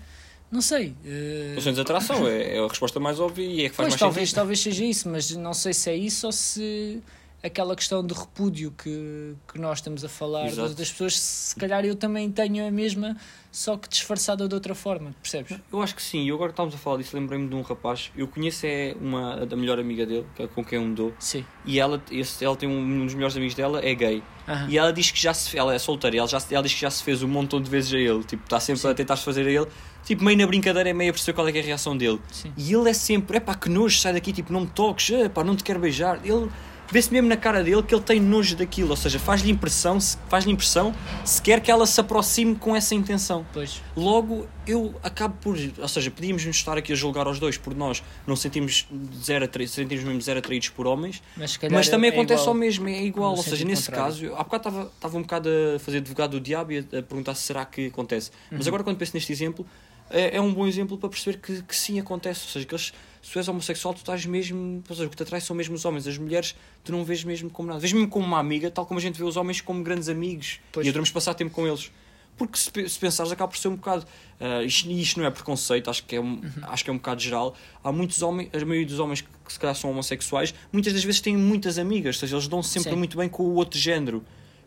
não 0.51 0.61
sei. 0.61 0.95
eh, 1.05 1.53
Questões 1.55 1.77
de 1.77 1.83
atração 1.83 2.27
é, 2.27 2.57
é 2.57 2.59
a 2.59 2.67
resposta 2.69 2.99
mais 2.99 3.21
óbvia 3.21 3.45
e 3.47 3.65
é 3.65 3.69
que 3.69 3.77
faz 3.77 3.77
Pois, 3.77 3.89
mais 3.91 4.01
talvez, 4.01 4.29
sentido. 4.31 4.37
talvez 4.41 4.61
seja 4.61 4.85
isso, 4.85 5.09
mas 5.09 5.31
não 5.37 5.55
sei 5.55 5.73
se 5.73 5.89
é 5.91 5.95
isso 5.97 6.27
ou 6.27 6.33
se 6.33 7.01
aquela 7.43 7.75
questão 7.75 8.05
de 8.05 8.13
repúdio 8.13 8.73
que, 8.77 9.35
que 9.51 9.59
nós 9.59 9.79
estamos 9.79 10.05
a 10.05 10.09
falar 10.09 10.47
Exato. 10.47 10.75
das 10.75 10.91
pessoas, 10.91 11.19
se 11.19 11.57
calhar 11.57 11.85
eu 11.85 11.95
também 11.95 12.31
tenho 12.31 12.67
a 12.67 12.71
mesma, 12.71 13.17
só 13.51 13.77
que 13.77 13.89
disfarçada 13.89 14.47
de 14.47 14.55
outra 14.55 14.75
forma, 14.75 15.15
percebes? 15.23 15.59
Eu 15.73 15.83
acho 15.83 15.95
que 15.95 16.03
sim, 16.03 16.27
e 16.27 16.31
agora 16.31 16.49
que 16.49 16.53
estávamos 16.53 16.75
a 16.75 16.79
falar 16.79 16.99
disso, 16.99 17.17
lembrei-me 17.17 17.49
de 17.49 17.55
um 17.55 17.63
rapaz. 17.63 18.13
Eu 18.17 18.29
conheço 18.29 18.67
é 18.67 18.95
uma 19.01 19.47
da 19.47 19.57
melhor 19.57 19.79
amiga 19.79 20.05
dele, 20.05 20.27
é 20.39 20.47
com 20.47 20.65
quem 20.65 20.79
eu 20.79 20.87
me 20.87 20.95
dou, 20.95 21.15
Sim. 21.19 21.45
e 21.65 21.81
ela, 21.81 22.03
esse, 22.11 22.45
ela 22.45 22.57
tem 22.57 22.69
um, 22.69 22.79
um 22.79 23.05
dos 23.07 23.15
melhores 23.15 23.37
amigos 23.37 23.55
dela, 23.55 23.81
é 23.85 23.95
gay. 23.95 24.23
Aham. 24.47 24.67
E 24.69 24.77
ela 24.77 24.93
diz 24.93 25.11
que 25.11 25.21
já 25.21 25.33
se 25.33 25.57
ela 25.57 25.75
é 25.75 25.79
solteira, 25.79 26.17
ela, 26.19 26.29
já, 26.29 26.39
ela 26.51 26.63
diz 26.63 26.75
que 26.75 26.81
já 26.81 26.91
se 26.91 27.03
fez 27.03 27.23
um 27.23 27.29
montão 27.29 27.61
de 27.61 27.71
vezes 27.71 27.93
a 27.95 27.99
ele, 27.99 28.23
tipo, 28.25 28.45
está 28.45 28.61
sempre 28.61 28.87
a 28.87 28.95
tentar 28.95 29.17
se 29.17 29.25
fazer 29.25 29.47
a 29.47 29.51
ele, 29.51 29.67
tipo, 30.05 30.23
meio 30.25 30.37
na 30.37 30.47
brincadeira, 30.47 30.91
é 30.91 30.93
meio 30.93 31.11
a 31.11 31.13
perceber 31.13 31.35
qual 31.35 31.49
é, 31.49 31.57
é 31.57 31.61
a 31.61 31.63
reação 31.63 31.97
dele. 31.97 32.21
Sim. 32.31 32.53
E 32.57 32.73
ele 32.73 32.91
é 32.91 32.93
sempre, 32.93 33.39
é 33.39 33.41
pá, 33.41 33.55
que 33.55 33.69
nojo, 33.69 33.99
sai 33.99 34.13
daqui, 34.13 34.33
tipo, 34.33 34.53
não 34.53 34.61
me 34.61 34.67
toques, 34.67 35.11
é 35.11 35.29
pá, 35.29 35.43
não 35.43 35.57
te 35.57 35.65
quero 35.65 35.81
beijar. 35.81 36.21
Ele 36.25 36.49
vê-se 36.91 37.13
mesmo 37.13 37.29
na 37.29 37.37
cara 37.37 37.63
dele 37.63 37.83
que 37.83 37.95
ele 37.95 38.03
tem 38.03 38.21
nojo 38.21 38.57
daquilo, 38.57 38.91
ou 38.91 38.97
seja, 38.97 39.19
faz-lhe 39.19 39.51
impressão, 39.51 39.99
faz-lhe 40.29 40.53
impressão 40.53 40.95
se 41.25 41.41
quer 41.41 41.61
que 41.61 41.71
ela 41.71 41.87
se 41.87 42.01
aproxime 42.01 42.55
com 42.57 42.75
essa 42.75 42.95
intenção. 42.95 43.47
Pois. 43.53 43.83
Logo, 43.97 44.47
eu 44.67 44.95
acabo 45.03 45.37
por. 45.41 45.57
Ou 45.79 45.89
seja, 45.89 46.11
podíamos 46.11 46.45
nos 46.45 46.57
estar 46.57 46.77
aqui 46.77 46.93
a 46.93 46.97
julgar 46.97 47.27
aos 47.27 47.39
dois 47.39 47.57
por 47.57 47.75
nós 47.75 48.03
não 48.27 48.37
sentimos 48.37 48.87
zero 49.23 49.45
atra- 49.45 49.67
sentimos 49.67 50.05
mesmo 50.05 50.21
zero 50.21 50.39
atraídos 50.39 50.69
por 50.69 50.87
homens, 50.87 51.23
Mas, 51.37 51.59
mas 51.71 51.89
também 51.89 52.11
é 52.11 52.13
acontece 52.13 52.43
igual. 52.43 52.55
ao 52.55 52.61
mesmo, 52.61 52.89
é 52.89 53.03
igual. 53.03 53.31
Ou 53.33 53.43
seja, 53.43 53.65
nesse 53.65 53.87
contrário. 53.87 54.05
caso, 54.13 54.25
eu- 54.25 54.37
há 54.37 54.45
bocado 54.45 54.69
estava, 54.69 54.91
estava 54.95 55.19
um 55.19 55.23
bocado 55.23 55.49
a 55.77 55.79
fazer 55.79 55.99
advogado 55.99 56.31
do 56.33 56.41
diabo 56.41 56.73
e 56.73 56.79
a, 56.79 56.99
a 56.99 57.03
perguntar 57.03 57.35
se 57.35 57.43
será 57.43 57.65
que 57.65 57.87
acontece. 57.87 58.31
Mas 58.51 58.63
Uhum. 58.63 58.69
agora, 58.69 58.85
quando 58.85 58.97
penso 58.97 59.13
neste 59.15 59.33
exemplo, 59.33 59.67
é, 60.11 60.37
é 60.37 60.41
um 60.41 60.53
bom 60.53 60.67
exemplo 60.67 60.99
para 60.99 61.09
perceber 61.09 61.39
que, 61.39 61.63
que 61.63 61.77
sim 61.77 61.99
acontece. 61.99 62.43
Ou 62.45 62.49
seja, 62.51 62.67
que 62.67 62.75
eles, 62.75 62.93
se 63.23 63.33
tu 63.33 63.39
és 63.39 63.49
homossexual, 63.49 63.95
tu 63.95 63.99
estás 63.99 64.27
mesmo. 64.27 64.83
Ou 64.89 64.97
seja, 64.97 65.07
o 65.07 65.11
que 65.11 65.17
te 65.17 65.23
atrai 65.23 65.41
são 65.41 65.55
mesmo 65.57 65.75
os 65.75 65.85
homens. 65.85 66.07
As 66.07 66.19
mulheres, 66.19 66.55
tu 66.85 66.93
não 66.93 67.05
vês 67.05 67.25
mesmo 67.25 67.49
como 67.49 67.69
nada. 67.69 67.81
Vês 67.81 67.93
mesmo 67.93 68.09
como 68.09 68.27
uma 68.27 68.39
amiga, 68.39 68.71
tal 68.71 68.85
como 68.85 68.99
a 68.99 69.03
gente 69.03 69.17
vê 69.17 69.25
os 69.25 69.37
homens 69.37 69.61
como 69.61 69.83
grandes 69.83 70.09
amigos 70.09 70.61
Pois. 70.73 70.87
e 70.87 70.91
adoramos 70.91 71.11
passar 71.11 71.35
tempo 71.35 71.53
com 71.53 71.67
eles. 71.67 71.91
Porque 72.37 72.57
se, 72.57 72.71
se 72.89 72.99
pensares, 72.99 73.31
acaba 73.31 73.53
por 73.53 73.59
ser 73.59 73.69
um 73.69 73.77
bocado. 73.77 74.07
ah, 74.41 74.63
isto, 74.63 74.89
e 74.89 75.03
isto 75.03 75.21
não 75.21 75.27
é 75.27 75.31
preconceito, 75.31 75.91
acho 75.91 76.05
que 76.05 76.17
é, 76.17 76.21
um, 76.21 76.41
acho 76.63 76.83
que 76.83 76.89
é 76.89 76.93
um 76.93 76.97
bocado 76.97 77.21
geral. 77.21 77.55
Há 77.85 77.93
muitos 77.93 78.23
homens, 78.23 78.49
a 78.55 78.59
maioria 78.65 78.87
dos 78.87 78.99
homens 78.99 79.21
que, 79.21 79.29
que 79.45 79.53
se 79.53 79.61
calhar 79.61 79.77
são 79.77 79.91
homossexuais, 79.91 80.55
muitas 80.73 80.95
das 80.95 81.05
vezes 81.05 81.21
têm 81.21 81.37
muitas 81.37 81.77
amigas, 81.77 82.17
ou 82.17 82.21
seja, 82.21 82.37
eles 82.37 82.49
dão 82.49 82.63
sempre 82.63 82.93
Sim. 82.93 82.97
muito 82.97 83.19
bem 83.19 83.29
com 83.29 83.43
o 83.43 83.55
outro 83.57 83.79
género. 83.79 84.25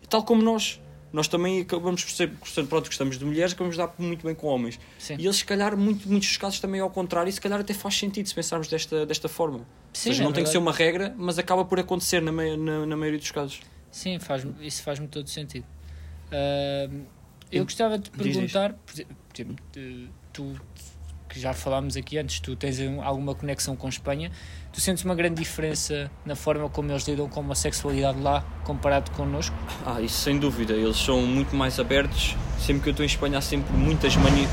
Tal 0.08 0.24
como 0.24 0.44
nós. 0.44 0.80
Nós 1.14 1.28
também 1.28 1.62
acabamos 1.62 2.04
por 2.04 2.12
ser, 2.12 2.32
por 2.32 2.50
ser 2.50 2.66
pronto, 2.66 2.88
gostamos 2.88 3.20
de 3.20 3.24
mulheres, 3.24 3.54
acabamos 3.54 3.76
de 3.76 3.82
dar 3.84 3.94
muito 4.00 4.26
bem 4.26 4.34
com 4.34 4.48
homens. 4.48 4.80
Sim. 4.98 5.16
E 5.20 5.26
eles, 5.26 5.38
se 5.38 5.46
calhar, 5.46 5.78
muito, 5.78 6.10
muitos 6.10 6.36
casos 6.38 6.60
também 6.60 6.82
ao 6.82 6.90
contrário, 6.90 7.30
e 7.30 7.32
se 7.32 7.40
calhar 7.40 7.60
até 7.60 7.72
faz 7.72 7.96
sentido 7.96 8.28
se 8.28 8.34
pensarmos 8.34 8.68
desta, 8.68 9.06
desta 9.06 9.30
forma. 9.30 9.60
Sim, 9.94 10.10
ou 10.10 10.14
seja, 10.16 10.24
é 10.24 10.26
não 10.26 10.34
tem 10.34 10.44
que 10.44 10.50
ser 10.50 10.58
uma 10.58 10.74
regra, 10.74 11.14
mas 11.16 11.38
acaba 11.38 11.64
por 11.64 11.80
acontecer 11.80 12.20
na, 12.20 12.32
na, 12.32 12.86
na 12.88 12.98
maioria 12.98 13.20
dos 13.20 13.30
casos. 13.30 13.62
Sim, 13.92 14.18
faz, 14.18 14.44
isso 14.60 14.82
faz-me 14.82 15.08
todo 15.08 15.30
sentido. 15.30 15.68
Ahm, 16.32 17.04
eu 17.52 17.64
gostava 17.64 18.00
de 18.00 18.10
perguntar, 18.10 18.74
por 18.74 18.94
exemplo, 18.96 19.56
tu 20.34 20.60
que 21.34 21.40
já 21.40 21.52
falámos 21.52 21.98
aqui 21.98 22.18
antes, 22.20 22.40
tu 22.40 22.56
tens 22.56 22.80
um- 22.80 23.02
alguma 23.02 23.34
conexão 23.34 23.76
com 23.76 23.90
Espanha, 23.90 24.32
tu 24.72 24.80
sentes 24.80 25.04
uma 25.04 25.16
grande 25.16 25.42
diferença 25.42 26.12
na 26.24 26.36
forma 26.36 26.70
como 26.70 26.92
eles 26.92 27.08
lidam 27.08 27.28
com 27.28 27.52
a 27.52 27.56
sexualidade 27.56 28.22
lá 28.22 28.42
comparado 28.64 29.10
connosco? 29.12 29.56
Ah, 29.84 30.00
isso 30.00 30.18
sem 30.22 30.38
dúvida, 30.38 30.74
eles 30.74 30.98
são 30.98 31.22
muito 31.24 31.56
mais 31.56 31.80
abertos. 31.80 32.36
Sempre 32.60 32.84
que 32.84 32.90
eu 32.90 32.92
estou 32.92 33.04
em 33.04 33.08
Espanha 33.08 33.40
há 33.40 33.42
sempre 33.42 33.74
muitas 33.76 34.16
manias. 34.16 34.50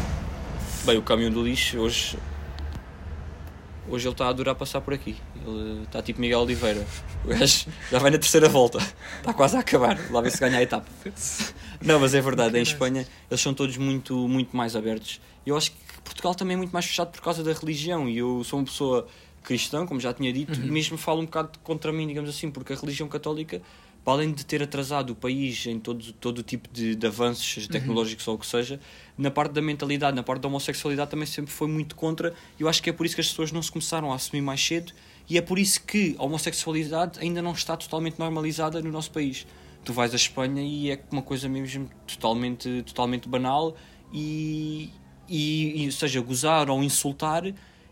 Bem, 0.87 0.97
o 0.97 1.03
caminhão 1.03 1.31
do 1.31 1.45
lixo 1.45 1.79
hoje. 1.79 2.17
Hoje 3.89 4.07
ele 4.07 4.15
está 4.15 4.27
a 4.27 4.29
adorar 4.29 4.55
passar 4.55 4.81
por 4.81 4.95
aqui. 4.95 5.17
Ele 5.45 5.83
está 5.83 6.01
tipo 6.01 6.21
Miguel 6.21 6.41
Oliveira. 6.41 6.87
O 7.25 7.29
gajo 7.29 7.67
já 7.91 7.99
vai 7.99 8.11
na 8.11 8.19
terceira 8.19 8.49
volta. 8.49 8.79
Está 9.19 9.35
quase 9.35 9.57
a 9.57 9.61
acabar. 9.61 9.99
Lá 10.11 10.21
ver 10.21 10.31
se 10.31 10.39
ganha 10.39 10.59
a 10.59 10.63
etapa. 10.63 10.87
Não, 11.83 11.99
mas 11.99 12.15
é 12.15 12.21
verdade, 12.21 12.57
em 12.59 12.63
Espanha 12.63 13.07
eles 13.31 13.41
são 13.41 13.53
todos 13.53 13.77
muito, 13.77 14.29
muito 14.29 14.57
mais 14.57 14.77
abertos. 14.77 15.21
Eu 15.45 15.57
acho 15.57 15.73
que 15.73 15.79
Portugal 16.21 16.35
também 16.35 16.55
é 16.55 16.59
muito 16.59 16.71
mais 16.71 16.85
fechado 16.85 17.11
por 17.11 17.23
causa 17.23 17.43
da 17.43 17.53
religião. 17.53 18.09
E 18.09 18.19
eu 18.19 18.45
sou 18.45 18.59
uma 18.59 18.67
pessoa 18.67 19.07
cristã, 19.43 19.87
como 19.87 19.99
já 19.99 20.13
tinha 20.13 20.31
dito, 20.31 20.61
e 20.61 20.71
mesmo 20.71 20.99
falo 20.99 21.23
um 21.23 21.25
bocado 21.25 21.59
contra 21.61 21.91
mim, 21.91 22.07
digamos 22.07 22.29
assim, 22.29 22.51
porque 22.51 22.75
a 22.75 22.77
religião 22.77 23.09
católica, 23.09 23.63
para 24.05 24.13
além 24.13 24.33
de 24.33 24.45
ter 24.45 24.63
atrasado 24.63 25.11
o 25.11 25.17
país 25.17 25.65
em 25.67 25.79
todo, 25.81 26.13
todo 26.13 26.41
o 26.41 26.43
tipo 26.43 26.69
de, 26.71 26.95
de 26.95 27.07
avanços, 27.07 27.51
seja 27.51 27.69
tecnológicos 27.69 28.29
ou 28.29 28.35
o 28.35 28.39
que 28.39 28.47
seja, 28.47 28.79
na 29.17 29.31
parte 29.31 29.53
da 29.53 29.63
mentalidade, 29.63 30.15
na 30.15 30.23
parte 30.23 30.43
da 30.43 30.49
homossexualidade 30.49 31.11
também 31.11 31.25
sempre 31.25 31.51
foi 31.51 31.69
muito 31.69 31.97
contra. 31.97 32.35
E 32.59 32.63
eu 32.63 32.69
acho 32.69 32.83
que 32.83 32.91
é 32.91 32.93
por 32.93 33.07
isso 33.07 33.15
que 33.15 33.23
as 33.23 33.29
pessoas 33.29 33.51
não 33.51 33.63
se 33.63 33.73
começaram 33.73 34.13
a 34.13 34.15
assumir 34.15 34.43
mais 34.43 34.63
cedo. 34.63 34.93
E 35.29 35.39
é 35.39 35.41
por 35.41 35.59
isso 35.59 35.83
que 35.83 36.15
a 36.19 36.25
homossexualidade 36.25 37.19
ainda 37.19 37.41
não 37.41 37.53
está 37.53 37.77
totalmente 37.77 38.19
normalizada 38.19 38.83
no 38.83 38.91
nosso 38.91 39.11
país 39.11 39.47
tu 39.83 39.95
vais 39.95 40.13
à 40.13 40.17
Espanha 40.17 40.63
e 40.63 40.91
é 40.91 41.03
uma 41.11 41.23
coisa 41.23 41.49
mesmo 41.49 41.89
totalmente, 42.07 42.83
totalmente 42.83 43.27
banal 43.27 43.75
e, 44.13 44.91
e, 45.31 45.87
e, 45.87 45.93
seja, 45.93 46.21
gozar 46.21 46.69
ou 46.69 46.83
insultar 46.83 47.45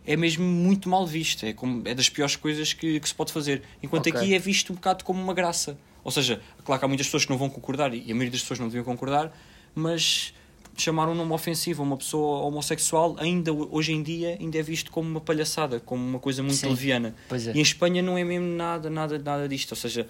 é 0.05 0.17
mesmo 0.17 0.45
muito 0.45 0.89
mal 0.89 1.07
visto, 1.07 1.45
é, 1.47 1.53
como, 1.53 1.87
é 1.87 1.95
das 1.95 2.09
piores 2.09 2.35
coisas 2.35 2.73
que, 2.73 2.99
que 2.99 3.09
se 3.09 3.15
pode 3.15 3.33
fazer. 3.33 3.63
Enquanto 3.83 4.09
Ok. 4.09 4.21
aqui 4.21 4.35
é 4.35 4.39
visto 4.39 4.73
um 4.73 4.75
bocado 4.75 5.05
como 5.05 5.23
uma 5.23 5.35
graça. 5.35 5.79
Ou 6.03 6.11
seja, 6.11 6.41
claro 6.65 6.79
que 6.79 6.85
há 6.85 6.89
muitas 6.89 7.07
pessoas 7.07 7.25
que 7.25 7.31
não 7.31 7.39
vão 7.39 7.51
concordar 7.51 7.95
e 7.95 8.01
a 8.11 8.15
maioria 8.15 8.31
das 8.31 8.41
pessoas 8.41 8.59
não 8.59 8.67
deviam 8.67 8.85
concordar, 8.85 9.31
mas 9.75 10.33
chamar 10.77 11.09
um 11.09 11.15
nome 11.15 11.33
ofensivo 11.33 11.83
a 11.83 11.87
uma 11.87 11.97
pessoa 11.97 12.39
homossexual 12.43 13.17
ainda 13.19 13.53
hoje 13.53 13.93
em 13.93 14.03
dia 14.03 14.37
ainda 14.41 14.59
é 14.59 14.63
visto 14.63 14.91
como 14.91 15.09
uma 15.09 15.21
palhaçada, 15.21 15.81
como 15.81 16.03
uma 16.03 16.19
coisa 16.19 16.43
muito 16.43 16.57
Sim. 16.57 16.69
leviana. 16.69 17.15
É. 17.31 17.53
E 17.55 17.59
em 17.59 17.63
Espanha 17.63 18.01
não 18.01 18.17
é 18.17 18.25
mesmo 18.25 18.47
nada, 18.47 18.89
nada, 18.89 19.19
nada 19.19 19.49
disto. 19.49 19.73
Ou 19.73 19.77
seja, 19.77 20.09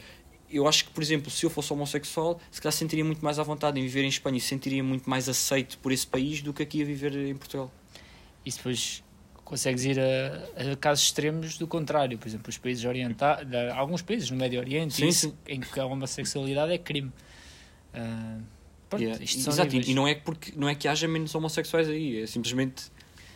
eu 0.51 0.67
acho 0.67 0.85
que, 0.87 0.91
por 0.91 1.03
exemplo, 1.03 1.31
se 1.31 1.45
eu 1.45 1.51
fosse 1.51 1.73
homossexual, 1.73 2.41
se 2.51 2.61
calhar 2.61 2.73
sentiria 2.73 3.05
muito 3.05 3.25
mais 3.25 3.39
à 3.39 3.43
vontade 3.43 3.79
em 3.79 3.83
viver 3.83 4.03
em 4.05 4.09
Espanha 4.09 4.39
e 4.39 4.41
sentiria 4.41 4.83
muito 4.83 5.09
mais 5.09 5.29
aceito 5.29 5.79
por 5.79 5.93
esse 5.93 6.07
país 6.07 6.41
do 6.43 6.53
que 6.55 6.63
aqui 6.63 6.83
a 6.83 6.85
viver 6.85 7.15
em 7.17 7.37
Portugal. 7.37 7.71
E 8.45 8.51
depois 8.51 9.03
consegues 9.45 9.85
ir 9.85 9.99
a, 9.99 10.73
a 10.73 10.77
casos 10.77 11.05
extremos 11.05 11.57
do 11.59 11.67
contrário, 11.67 12.19
por 12.19 12.29
exemplo, 12.29 12.49
os 12.51 12.59
países 12.59 12.85
orientais, 12.85 13.47
alguns 13.75 14.03
países 14.03 14.31
no 14.31 14.37
Médio 14.37 14.61
Oriente, 14.61 14.95
Sim, 14.95 15.09
isso, 15.09 15.29
sim. 15.29 15.35
em 15.49 15.61
que 15.61 15.81
a 15.81 15.87
homossexualidade 15.87 16.73
é 16.73 16.79
crime. 16.79 17.11
Ah, 17.95 18.39
pronto, 18.91 19.03
Yeah. 19.03 19.23
Exato, 19.25 19.75
e- 19.77 19.91
e 19.91 19.95
não 19.95 20.07
é, 20.07 20.15
porque, 20.15 20.53
não 20.57 20.69
é 20.69 20.75
que 20.75 20.87
haja 20.89 21.07
menos 21.09 21.35
homossexuais 21.35 21.89
aí, 21.89 22.23
é 22.23 22.27
simplesmente 22.27 22.85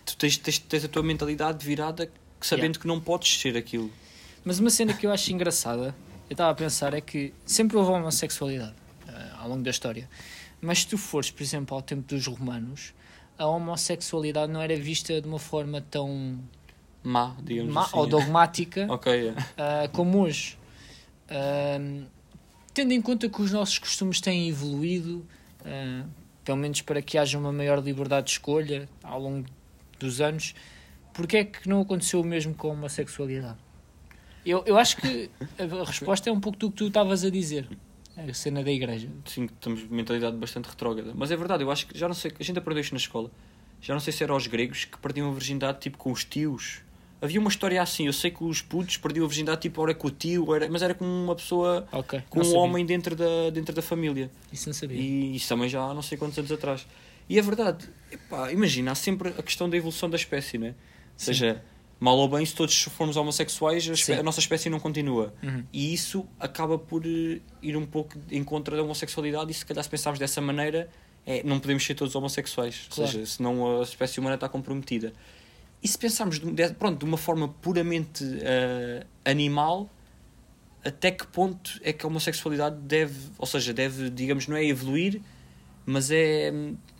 tu 0.05 0.17
tens, 0.17 0.37
tens, 0.37 0.59
tens 0.59 0.85
a 0.85 0.89
tua 0.89 1.03
mentalidade 1.03 1.65
virada 1.65 2.11
sabendo 2.41 2.63
Yeah. 2.65 2.81
que 2.81 2.87
não 2.87 3.01
podes 3.01 3.39
ser 3.41 3.57
aquilo. 3.57 3.91
Mas 4.45 4.59
uma 4.59 4.71
cena 4.71 4.93
que 4.93 5.07
eu 5.07 5.11
acho 5.13 5.33
engraçada, 5.33 5.95
eu 6.33 6.35
estava 6.35 6.51
a 6.51 6.55
pensar, 6.55 6.95
é 6.95 7.01
que 7.01 7.33
sempre 7.45 7.77
houve 7.77 7.91
homossexualidade 7.91 8.75
ah, 9.07 9.37
ao 9.41 9.49
longo 9.51 9.63
da 9.63 9.71
história. 9.71 10.09
Mas 10.63 10.81
se 10.81 10.89
tu 10.89 10.97
fores, 10.97 11.31
por 11.31 11.43
exemplo, 11.43 11.77
ao 11.77 11.83
tempo 11.83 12.03
dos 12.09 12.27
romanos, 12.27 12.95
a 13.37 13.47
homossexualidade 13.47 14.51
não 14.51 14.63
era 14.63 14.75
vista 14.77 15.21
de 15.21 15.29
uma 15.29 15.39
forma 15.39 15.81
tão 15.83 16.39
Má, 17.05 17.37
digamos 17.43 17.75
má 17.75 17.83
assim. 17.83 17.99
ou 17.99 18.07
dogmática 18.07 18.87
Ok, 18.91 19.29
é. 19.29 19.35
ah, 19.59 19.89
como 19.93 20.21
hoje. 20.21 20.57
Ahm, 21.29 22.05
tendo 22.73 22.93
em 22.93 23.03
conta 23.03 23.29
que 23.29 23.43
os 23.43 23.53
nossos 23.53 23.79
costumes 23.79 24.21
têm 24.21 24.49
evoluído, 24.49 25.27
ah, 25.67 26.07
pelo 26.45 26.57
menos 26.57 26.81
para 26.81 27.03
que 27.03 27.19
haja 27.19 27.39
uma 27.39 27.53
maior 27.53 27.83
liberdade 27.85 28.27
de 28.27 28.33
escolha 28.33 28.89
ao 29.03 29.21
longo 29.21 29.47
dos 29.99 30.21
anos, 30.21 30.55
porque 31.13 31.37
é 31.37 31.45
que 31.45 31.69
não 31.69 31.83
aconteceu 31.83 32.21
o 32.23 32.25
mesmo 32.25 32.55
com 32.55 32.69
a 32.69 32.73
homossexualidade? 32.73 33.59
Eu, 34.45 34.63
eu 34.67 34.77
acho 34.77 34.97
que 34.97 35.31
a 35.59 35.85
resposta 35.85 36.29
é 36.29 36.33
um 36.33 36.41
pouco 36.41 36.59
do 36.59 36.71
que 36.71 36.77
tu 36.77 36.87
estavas 36.89 37.25
a 37.25 37.31
dizer, 37.31 37.69
a 38.17 38.35
cena 38.35 38.63
da 38.63 38.71
igreja. 38.73 39.09
Sim, 39.25 39.47
temos 39.61 39.85
mentalidade 39.89 40.37
bastante 40.37 40.69
retrógrada. 40.69 41.13
Mas 41.15 41.31
é 41.31 41.37
verdade, 41.37 41.63
eu 41.63 41.71
acho 41.71 41.87
que 41.87 41.97
já 41.97 42.09
não 42.09 42.15
sei, 42.15 42.33
a 42.39 42.43
gente 42.43 42.59
aprendeu 42.59 42.81
isto 42.81 42.93
na 42.93 42.99
escola. 42.99 43.31
Já 43.81 43.95
não 43.95 44.01
sei 44.01 44.13
se 44.13 44.23
era 44.23 44.35
os 44.35 44.47
gregos 44.47 44.85
que 44.85 44.99
perdiam 44.99 45.29
a 45.31 45.33
virgindade 45.33 45.81
tipo 45.81 45.97
com 45.99 46.11
os 46.13 46.25
tios. 46.25 46.81
Havia 47.21 47.39
uma 47.39 47.49
história 47.51 47.81
assim, 47.81 48.07
eu 48.07 48.13
sei 48.13 48.33
que 48.33 48.43
os 48.43 48.61
putos 48.61 48.97
perdiam 48.97 49.25
a 49.25 49.29
virgindade 49.29 49.61
tipo 49.61 49.81
ora 49.81 49.95
com 49.95 50.09
o 50.09 50.11
tio, 50.11 50.53
era, 50.55 50.69
mas 50.69 50.83
era 50.83 50.93
com 50.93 51.05
uma 51.05 51.37
pessoa, 51.37 51.87
Ok, 51.93 52.21
com 52.29 52.39
não 52.41 52.45
um 52.45 52.49
sabia. 52.49 52.61
homem 52.61 52.85
dentro 52.87 53.15
da, 53.15 53.51
dentro 53.53 53.73
da 53.75 53.81
família. 53.83 54.29
Isso 54.53 54.69
não 54.69 54.75
sabia. 54.75 54.99
E 55.01 55.37
isso 55.37 55.49
também 55.49 55.69
já 55.69 55.81
há 55.83 55.95
não 55.95 56.03
sei 56.03 56.19
quantos 56.19 56.37
anos 56.37 56.51
atrás. 56.51 56.85
E 57.29 57.39
é 57.39 57.43
verdade. 57.43 57.89
Epá, 58.11 58.51
imagina, 58.53 58.91
há 58.91 58.95
sempre 58.97 59.29
a 59.31 59.43
questão 59.43 59.71
da 59.71 59.77
evolução 59.77 60.11
da 60.11 60.17
espécie, 60.17 60.59
né? 60.59 60.71
Ou 60.71 60.75
seja, 61.17 61.63
mal 62.03 62.17
ou 62.19 62.29
bem, 62.29 62.45
se 62.45 62.55
todos 62.55 62.83
formos 62.85 63.17
homossexuais, 63.17 63.89
a, 63.89 63.93
espé- 63.93 64.19
a 64.19 64.23
nossa 64.25 64.41
espécie 64.41 64.69
não 64.69 64.81
continua. 64.81 65.33
Uhum. 65.43 65.65
E 65.73 65.95
isso 65.95 66.27
acaba 66.41 66.77
por 66.77 67.07
eh, 67.07 67.41
ir 67.63 67.77
um 67.77 67.87
pouco 67.87 68.19
em 68.31 68.43
contra 68.43 68.77
da 68.77 68.83
homossexualidade 68.83 69.51
e 69.51 69.55
se 69.55 69.65
calhar 69.65 69.85
se 69.85 69.89
pensarmos 69.91 70.19
dessa 70.19 70.41
maneira, 70.41 70.91
é, 71.25 71.43
não 71.45 71.61
podemos 71.61 71.85
ser 71.85 71.95
todos 71.95 72.15
homossexuais. 72.17 72.87
Claro. 72.91 73.03
Ou 73.03 73.13
seja, 73.13 73.27
senão 73.27 73.81
a 73.81 73.83
espécie 73.85 74.19
humana 74.19 74.35
está 74.35 74.49
comprometida. 74.49 75.13
E 75.81 75.87
se 75.87 75.97
pensarmos 75.97 76.41
de, 76.41 76.51
de- 76.51 76.75
pronto, 76.75 76.99
de 76.99 77.05
uma 77.05 77.17
forma 77.17 77.47
puramente 77.49 78.25
eh, 78.41 79.07
animal, 79.25 79.89
até 80.85 81.13
que 81.13 81.27
ponto 81.29 81.79
é 81.85 81.93
que 81.93 82.05
a 82.05 82.09
homossexualidade 82.09 82.77
deve, 82.81 83.15
ou 83.39 83.47
seja, 83.47 83.73
deve, 83.73 84.11
digamos, 84.11 84.49
não 84.49 84.57
é 84.57 84.65
evoluir, 84.65 85.21
mas 85.87 86.11
é 86.11 86.53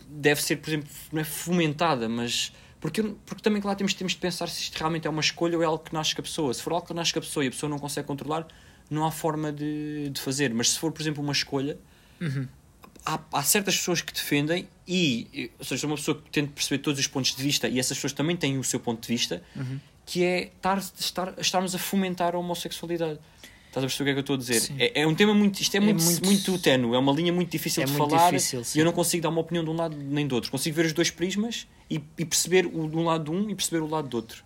deve 0.09 0.43
ser, 0.43 0.57
por 0.59 0.69
exemplo, 0.71 0.89
não 1.11 1.21
é 1.21 1.25
fomentada, 1.25 2.09
mas 2.09 2.53
porque, 2.83 3.03
porque 3.25 3.41
também 3.43 3.63
claro 3.63 3.79
temos, 3.79 3.95
temos 3.95 4.13
de 4.13 4.19
pensar 4.19 4.47
se 4.49 4.61
isto 4.65 4.77
realmente 4.77 5.07
é 5.07 5.11
uma 5.11 5.21
escolha 5.23 5.57
ou 5.57 5.63
é 5.63 5.67
algo 5.67 5.83
que 5.83 5.95
nasce 5.95 6.15
com 6.15 6.21
a 6.21 6.25
pessoa. 6.25 6.53
Se 6.53 6.63
for 6.63 6.75
algo 6.75 6.87
que 6.87 6.93
nasce 6.93 7.13
com 7.15 7.21
a 7.21 7.23
pessoa 7.23 7.45
e 7.45 7.49
a 7.49 7.51
pessoa 7.51 7.71
não 7.71 7.79
consegue 7.79 8.07
controlar, 8.07 8.47
não 8.91 9.07
há 9.07 9.11
forma 9.11 9.51
de, 9.53 10.11
de 10.11 10.21
fazer. 10.21 10.53
Mas 10.53 10.71
se 10.73 10.79
for, 10.79 10.93
por 10.93 11.01
exemplo, 11.01 11.23
uma 11.23 11.33
escolha, 11.33 11.79
Uhum. 12.21 12.47
há, 13.07 13.19
há 13.33 13.43
certas 13.43 13.77
pessoas 13.77 14.01
que 14.03 14.13
defendem 14.13 14.69
e, 14.87 15.51
ou 15.59 15.65
seja, 15.65 15.87
uma 15.87 15.97
pessoa 15.97 16.21
que 16.21 16.29
tenta 16.31 16.53
perceber 16.53 16.83
todos 16.83 17.01
os 17.01 17.07
pontos 17.07 17.35
de 17.35 17.43
vista 17.43 17.67
e 17.69 17.79
essas 17.79 17.97
pessoas 17.97 18.13
também 18.13 18.37
têm 18.37 18.59
o 18.59 18.65
seu 18.65 18.79
ponto 18.81 19.01
de 19.01 19.09
vista, 19.09 19.43
Uhum. 19.57 19.81
que 20.05 20.23
é 20.25 20.43
estar, 20.55 20.79
estar, 20.79 21.35
estarmos 21.39 21.75
a 21.75 21.79
fomentar 21.79 22.35
a 22.35 22.39
homossexualidade. 22.39 23.19
Estás 23.73 23.85
a 23.85 23.89
perceber 23.89 24.03
o 24.03 24.05
que 24.05 24.11
é 24.11 24.13
que 24.13 24.19
eu 24.19 24.35
estou 24.35 24.37
a 24.37 24.39
dizer? 24.39 24.75
É, 24.79 25.01
é 25.01 25.07
um 25.07 25.15
tema 25.15 25.33
muito. 25.33 25.59
Isto 25.63 25.75
é, 25.77 25.79
É 25.79 25.81
muito, 25.81 26.05
muito- 26.05 26.25
muito 26.27 26.59
ténue, 26.59 26.95
é 26.95 26.99
uma 26.99 27.11
linha 27.11 27.33
muito 27.33 27.51
difícil 27.51 27.83
É 27.83 27.87
de 27.87 27.93
muito 27.93 28.11
falar 28.11 28.31
difícil, 28.31 28.63
e 28.75 28.79
eu 28.79 28.85
não 28.85 28.93
consigo 28.93 29.23
dar 29.23 29.31
uma 29.31 29.41
opinião 29.41 29.65
de 29.65 29.71
um 29.71 29.75
lado 29.75 29.97
nem 29.97 30.27
do 30.27 30.35
outro. 30.35 30.51
Consigo 30.51 30.77
ver 30.77 30.85
os 30.85 30.93
dois 30.93 31.11
prismas 31.11 31.67
e, 31.89 31.95
e 32.19 32.25
perceber 32.27 32.67
o 32.67 32.87
de 32.87 32.97
um 32.99 33.05
lado 33.05 33.25
de 33.25 33.31
um 33.31 33.49
e 33.49 33.55
perceber 33.55 33.83
o 33.83 33.89
lado 33.89 34.09
do 34.09 34.15
outro. 34.19 34.45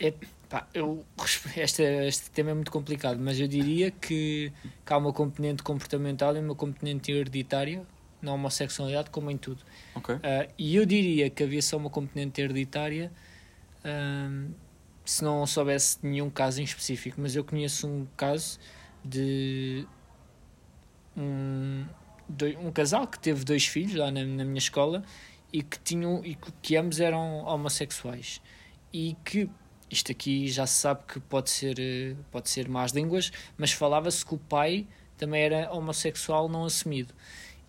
É, 0.00 0.14
pá, 0.48 0.66
eu, 0.72 1.04
este, 1.58 1.82
este 1.82 2.30
tema 2.30 2.52
é 2.52 2.54
muito 2.54 2.70
complicado, 2.70 3.20
mas 3.20 3.38
eu 3.38 3.46
diria 3.46 3.90
que, 3.90 4.50
que 4.86 4.92
há 4.94 4.96
uma 4.96 5.12
componente 5.12 5.62
comportamental 5.62 6.34
e 6.34 6.40
uma 6.40 6.54
componente 6.54 7.12
hereditária 7.12 7.82
na 8.22 8.32
homossexualidade, 8.32 9.10
como 9.10 9.30
em 9.30 9.36
tudo. 9.36 9.60
Ok? 9.94 10.16
Ah, 10.22 10.48
e 10.58 10.74
eu 10.74 10.86
diria 10.86 11.28
que 11.28 11.42
havia 11.42 11.60
só 11.60 11.76
uma 11.76 11.90
componente 11.90 12.40
hereditária 12.40 13.12
ahm, 13.84 14.52
se 15.08 15.24
não 15.24 15.46
soubesse 15.46 15.98
nenhum 16.02 16.30
caso 16.30 16.60
em 16.60 16.64
específico, 16.64 17.20
mas 17.20 17.34
eu 17.34 17.44
conheço 17.44 17.86
um 17.88 18.06
caso 18.16 18.58
de 19.04 19.86
um, 21.16 21.84
doi- 22.28 22.56
um 22.56 22.70
casal 22.70 23.06
que 23.06 23.18
teve 23.18 23.44
dois 23.44 23.66
filhos 23.66 23.94
lá 23.94 24.10
na, 24.10 24.24
na 24.24 24.44
minha 24.44 24.58
escola 24.58 25.02
e 25.52 25.62
que 25.62 25.78
tinham 25.80 26.24
e 26.24 26.36
que 26.62 26.76
ambos 26.76 27.00
eram 27.00 27.44
homossexuais 27.44 28.40
e 28.92 29.16
que 29.24 29.48
isto 29.90 30.12
aqui 30.12 30.48
já 30.48 30.66
se 30.66 30.74
sabe 30.74 31.02
que 31.08 31.18
pode 31.20 31.50
ser 31.50 31.78
eh, 31.80 32.14
pode 32.30 32.50
ser 32.50 32.68
más 32.68 32.92
línguas, 32.92 33.32
mas 33.56 33.72
falava-se 33.72 34.24
que 34.24 34.34
o 34.34 34.38
pai 34.38 34.86
também 35.16 35.42
era 35.42 35.72
homossexual 35.72 36.48
não 36.48 36.64
assumido. 36.64 37.14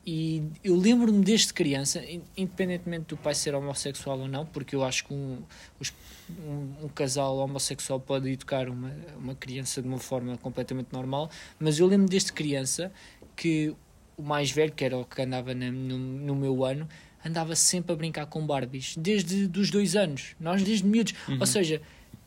E 0.06 0.44
eu 0.64 0.76
lembro-me 0.76 1.24
desde 1.24 1.54
criança, 1.54 2.04
in- 2.04 2.22
independentemente 2.36 3.06
do 3.10 3.18
pai 3.18 3.36
ser 3.36 3.54
homossexual 3.54 4.20
ou 4.20 4.28
não, 4.28 4.46
porque 4.46 4.76
eu 4.76 4.84
acho 4.84 5.06
que 5.06 5.14
um, 5.14 5.40
os- 5.80 5.94
um, 6.30 6.86
um 6.86 6.88
casal 6.88 7.38
homossexual 7.38 8.00
pode 8.00 8.30
educar 8.30 8.70
uma, 8.70 8.92
uma 9.18 9.36
criança 9.36 9.82
de 9.82 9.88
uma 9.88 10.00
forma 10.00 10.38
completamente 10.38 10.92
normal, 10.94 11.30
mas 11.60 11.78
eu 11.80 11.86
lembro 11.86 12.08
desde 12.08 12.32
criança 12.34 12.92
que 13.36 13.76
o 14.18 14.24
mais 14.24 14.52
velho, 14.52 14.72
que 14.72 14.84
era 14.84 14.98
o 14.98 15.06
que 15.06 15.22
andava 15.22 15.54
na- 15.54 15.72
no, 15.72 15.98
no 15.98 16.36
meu 16.36 16.64
ano, 16.66 16.88
andava 17.24 17.56
sempre 17.56 17.92
a 17.94 17.96
brincar 17.96 18.26
com 18.26 18.46
Barbies, 18.46 18.96
desde 18.98 19.48
dos 19.48 19.70
dois 19.70 19.96
anos, 19.96 20.36
nós 20.40 20.64
desde 20.64 20.86
miúdos. 20.88 21.14
Ou 21.40 21.46
seja, 21.46 21.82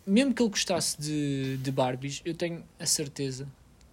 mesmo 0.06 0.34
que 0.34 0.42
ele 0.42 0.50
gostasse 0.50 1.00
de, 1.00 1.56
de 1.56 1.70
Barbies, 1.72 2.20
eu 2.24 2.34
tenho 2.34 2.62
a 2.78 2.86
certeza 2.86 3.48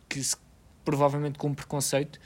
que, 0.07 0.21
se- 0.21 0.35
provavelmente 0.83 1.37
com 1.39 1.53
preconceito, 1.53 2.19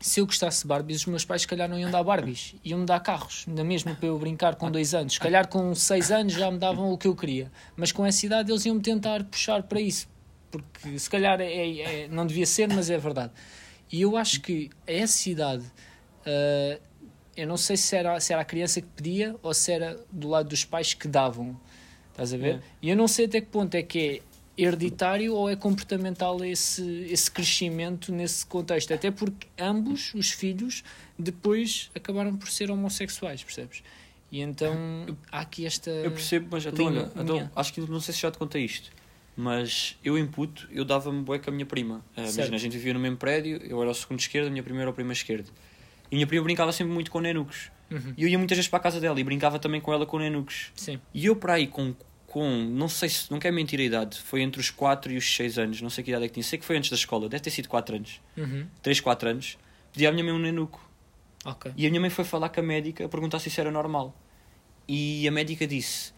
se 0.00 0.18
eu 0.20 0.26
gostasse 0.26 0.62
de 0.62 0.66
Barbies, 0.68 1.02
os 1.02 1.06
meus 1.06 1.24
pais 1.24 1.42
se 1.42 1.48
calhar 1.48 1.68
não 1.68 1.78
iam 1.78 1.90
dar 1.90 2.02
Barbies, 2.02 2.54
iam-me 2.64 2.86
dar 2.86 3.00
carros, 3.00 3.44
ainda 3.46 3.62
mesmo 3.62 3.94
para 3.94 4.06
eu 4.06 4.18
brincar 4.18 4.56
com 4.56 4.70
dois 4.70 4.94
anos. 4.94 5.12
Se 5.14 5.20
calhar 5.20 5.46
com 5.46 5.74
seis 5.74 6.10
anos 6.10 6.32
já 6.32 6.50
me 6.50 6.58
davam 6.58 6.90
o 6.90 6.98
que 6.98 7.06
eu 7.06 7.14
queria, 7.14 7.52
mas 7.76 7.92
com 7.92 8.04
essa 8.04 8.24
idade 8.24 8.50
eles 8.50 8.64
iam-me 8.64 8.80
tentar 8.80 9.22
puxar 9.24 9.62
para 9.62 9.80
isso, 9.80 10.08
porque 10.50 10.98
se 10.98 11.08
calhar 11.08 11.40
é, 11.40 11.80
é- 12.04 12.08
não 12.08 12.26
devia 12.26 12.46
ser, 12.46 12.68
mas 12.68 12.88
é 12.88 12.96
verdade. 12.96 13.32
E 13.92 14.00
eu 14.02 14.16
acho 14.16 14.40
que 14.40 14.70
a 14.86 14.92
essa 14.92 15.28
idade, 15.28 15.64
ah, 16.24 16.78
eu 17.36 17.46
não 17.46 17.56
sei 17.56 17.76
se 17.76 17.94
era, 17.94 18.18
se 18.20 18.32
era 18.32 18.42
a 18.42 18.44
criança 18.44 18.80
que 18.80 18.88
pedia 18.88 19.36
ou 19.42 19.52
se 19.52 19.70
era 19.72 19.96
do 20.10 20.28
lado 20.28 20.48
dos 20.48 20.64
pais 20.64 20.94
que 20.94 21.06
davam. 21.06 21.58
Estás 22.10 22.34
a 22.34 22.36
ver? 22.36 22.56
É. 22.56 22.60
E 22.82 22.90
eu 22.90 22.96
não 22.96 23.08
sei 23.08 23.26
até 23.26 23.40
que 23.40 23.46
ponto 23.46 23.74
é 23.74 23.82
que 23.82 23.98
é 23.98 24.29
hereditário 24.62 25.34
ou 25.34 25.48
é 25.48 25.56
comportamental 25.56 26.44
esse, 26.44 26.82
esse 27.10 27.30
crescimento 27.30 28.12
nesse 28.12 28.44
contexto. 28.46 28.92
Até 28.92 29.10
porque 29.10 29.46
ambos, 29.58 30.12
os 30.14 30.30
filhos, 30.30 30.82
depois 31.18 31.90
acabaram 31.94 32.36
por 32.36 32.48
ser 32.48 32.70
homossexuais, 32.70 33.42
percebes? 33.42 33.82
E 34.32 34.40
então 34.40 34.74
há 35.32 35.40
aqui 35.40 35.66
esta. 35.66 35.90
Eu 35.90 36.10
percebo, 36.12 36.48
mas 36.50 36.64
então, 36.64 36.88
linha- 36.88 37.10
olha, 37.14 37.22
então, 37.22 37.50
acho 37.56 37.72
que 37.72 37.80
não 37.80 38.00
sei 38.00 38.14
se 38.14 38.20
já 38.20 38.30
te 38.30 38.38
contei 38.38 38.64
isto, 38.64 38.90
mas 39.36 39.96
eu 40.04 40.16
inputo, 40.16 40.68
eu 40.70 40.84
dava-me 40.84 41.22
bué 41.22 41.38
com 41.38 41.50
a 41.50 41.52
minha 41.52 41.66
prima. 41.66 42.04
Certo. 42.14 42.34
imagina, 42.34 42.56
a 42.56 42.58
gente 42.60 42.72
vivia 42.76 42.94
no 42.94 43.00
mesmo 43.00 43.16
prédio, 43.16 43.56
eu 43.64 43.80
era 43.82 43.90
o 43.90 43.94
segundo 43.94 44.20
esquerdo, 44.20 44.46
a 44.46 44.50
minha 44.50 44.62
prima 44.62 44.80
era 44.82 44.90
o 44.90 44.92
primo 44.92 45.10
esquerdo. 45.12 45.50
E 46.10 46.14
a 46.14 46.16
minha 46.16 46.26
prima 46.26 46.44
brincava 46.44 46.70
sempre 46.72 46.92
muito 46.92 47.10
com 47.10 47.20
nenucos. 47.20 47.70
Uhum. 47.90 48.14
E 48.16 48.22
eu 48.22 48.28
ia 48.28 48.38
muitas 48.38 48.56
vezes 48.56 48.68
para 48.68 48.78
a 48.78 48.82
casa 48.82 49.00
dela 49.00 49.18
e 49.18 49.24
brincava 49.24 49.58
também 49.58 49.80
com 49.80 49.92
ela 49.92 50.06
com 50.06 50.18
nenucos. 50.18 50.70
Sim. 50.76 51.00
E 51.12 51.26
eu 51.26 51.34
para 51.34 51.54
aí 51.54 51.66
com, 51.66 51.92
com, 52.30 52.48
não 52.64 52.88
sei 52.88 53.08
se, 53.08 53.30
não 53.30 53.38
quero 53.40 53.54
mentir 53.54 53.80
a 53.80 53.82
idade, 53.82 54.18
foi 54.20 54.40
entre 54.40 54.60
os 54.60 54.70
4 54.70 55.12
e 55.12 55.16
os 55.16 55.34
6 55.36 55.58
anos, 55.58 55.82
não 55.82 55.90
sei 55.90 56.04
que 56.04 56.10
idade 56.10 56.24
é 56.24 56.28
que 56.28 56.34
tinha, 56.34 56.44
sei 56.44 56.58
que 56.58 56.64
foi 56.64 56.76
antes 56.76 56.88
da 56.88 56.96
escola, 56.96 57.28
deve 57.28 57.42
ter 57.42 57.50
sido 57.50 57.68
4 57.68 57.96
anos, 57.96 58.20
Uhum. 58.36 58.66
3, 58.82 59.00
4 59.00 59.28
anos, 59.30 59.58
pedi 59.92 60.06
à 60.06 60.12
minha 60.12 60.22
mãe 60.24 60.32
um 60.32 60.38
nenuco. 60.38 60.80
Ok. 61.44 61.72
E 61.76 61.86
a 61.86 61.88
minha 61.90 62.00
mãe 62.00 62.08
foi 62.10 62.24
falar 62.24 62.48
com 62.50 62.60
a 62.60 62.62
médica 62.62 63.04
a 63.04 63.08
perguntar 63.08 63.38
se 63.40 63.48
isso 63.48 63.60
era 63.60 63.70
normal. 63.70 64.14
E 64.86 65.26
a 65.26 65.30
médica 65.30 65.66
disse: 65.66 66.12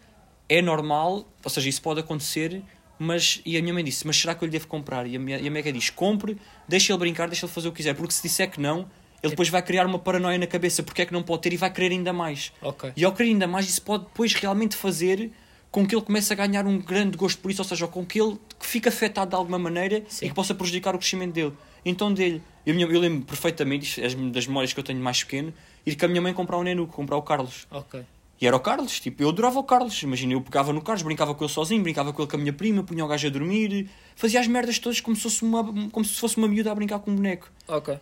é 0.49 0.61
normal, 0.61 1.27
ou 1.43 1.49
seja, 1.49 1.69
isso 1.69 1.81
pode 1.81 1.99
acontecer, 2.01 2.61
mas. 2.99 3.41
E 3.45 3.57
a 3.57 3.61
minha 3.61 3.73
mãe 3.73 3.83
disse: 3.83 4.05
mas 4.05 4.17
será 4.17 4.35
que 4.35 4.43
eu 4.43 4.47
lhe 4.47 4.51
devo 4.51 4.67
comprar? 4.67 5.07
E 5.07 5.15
a, 5.15 5.19
minha, 5.19 5.39
e 5.39 5.47
a 5.47 5.51
médica 5.51 5.71
diz: 5.71 5.89
compre, 5.89 6.37
deixa 6.67 6.91
ele 6.91 6.99
brincar, 6.99 7.27
deixa 7.27 7.45
ele 7.45 7.53
fazer 7.53 7.67
o 7.69 7.71
que 7.71 7.77
quiser, 7.77 7.95
porque 7.95 8.13
se 8.13 8.21
disser 8.21 8.51
que 8.51 8.59
não, 8.59 8.79
ele 9.21 9.29
depois 9.31 9.47
vai 9.49 9.61
criar 9.61 9.85
uma 9.85 9.97
paranoia 9.99 10.37
na 10.37 10.45
cabeça, 10.47 10.83
porque 10.83 11.03
é 11.03 11.05
que 11.05 11.13
não 11.13 11.23
pode 11.23 11.41
ter 11.43 11.53
e 11.53 11.57
vai 11.57 11.71
querer 11.71 11.91
ainda 11.91 12.11
mais. 12.11 12.51
Ok. 12.61 12.91
E 12.95 13.05
ao 13.05 13.13
querer 13.13 13.29
ainda 13.29 13.47
mais, 13.47 13.67
isso 13.69 13.81
pode 13.81 14.03
depois 14.05 14.33
realmente 14.33 14.75
fazer 14.75 15.31
com 15.73 15.87
que 15.87 15.95
ele 15.95 16.03
comece 16.03 16.31
a 16.31 16.35
ganhar 16.35 16.67
um 16.67 16.77
grande 16.79 17.17
gosto 17.17 17.39
por 17.41 17.49
isso, 17.49 17.61
ou 17.63 17.67
seja, 17.67 17.87
com 17.87 18.05
que 18.05 18.21
ele 18.21 18.37
que 18.59 18.65
fique 18.67 18.87
afetado 18.87 19.31
de 19.31 19.35
alguma 19.35 19.57
maneira 19.57 20.03
Sim. 20.07 20.27
e 20.27 20.29
que 20.29 20.35
possa 20.35 20.53
prejudicar 20.53 20.93
o 20.93 20.99
crescimento 20.99 21.33
dele. 21.33 21.51
Então 21.83 22.13
dele, 22.13 22.43
eu, 22.63 22.79
eu 22.79 22.99
lembro 22.99 23.25
perfeitamente, 23.25 23.99
é 23.99 24.05
as- 24.05 24.13
das 24.13 24.45
memórias 24.45 24.71
que 24.71 24.79
eu 24.79 24.83
tenho 24.83 24.99
mais 24.99 25.23
pequeno, 25.23 25.51
ir 25.83 25.95
com 25.95 26.05
a 26.05 26.07
minha 26.07 26.21
mãe 26.21 26.31
comprar 26.31 26.59
um 26.59 26.63
nenu, 26.63 26.85
comprar 26.85 27.17
o 27.17 27.23
Carlos. 27.23 27.65
Ok. 27.71 28.01
E 28.39 28.45
era 28.45 28.55
o 28.55 28.59
Carlos, 28.59 28.99
tipo, 28.99 29.23
eu 29.23 29.29
adorava 29.29 29.57
o 29.57 29.63
Carlos. 29.63 30.01
Imagina, 30.03 30.33
eu 30.33 30.41
pegava 30.41 30.71
no 30.71 30.81
Carlos, 30.81 31.01
brincava 31.01 31.33
com 31.33 31.43
ele 31.43 31.51
sozinho, 31.51 31.81
brincava 31.81 32.13
com 32.13 32.21
ele 32.21 32.29
com 32.29 32.37
a 32.37 32.39
minha 32.39 32.53
prima, 32.53 32.83
punha 32.83 33.03
o 33.03 33.07
gajo 33.07 33.25
a 33.25 33.29
dormir, 33.31 33.89
fazia 34.15 34.39
as 34.39 34.47
merdas 34.47 34.77
todas 34.79 34.99
como 35.01 35.15
se 35.15 35.23
fosse 35.23 35.43
uma, 35.43 35.63
como 35.89 36.05
se 36.05 36.19
fosse 36.19 36.37
uma 36.37 36.47
miúda 36.47 36.71
a 36.71 36.75
brincar 36.75 36.99
com 36.99 37.09
um 37.09 37.15
boneco. 37.15 37.49
Ok. 37.67 37.97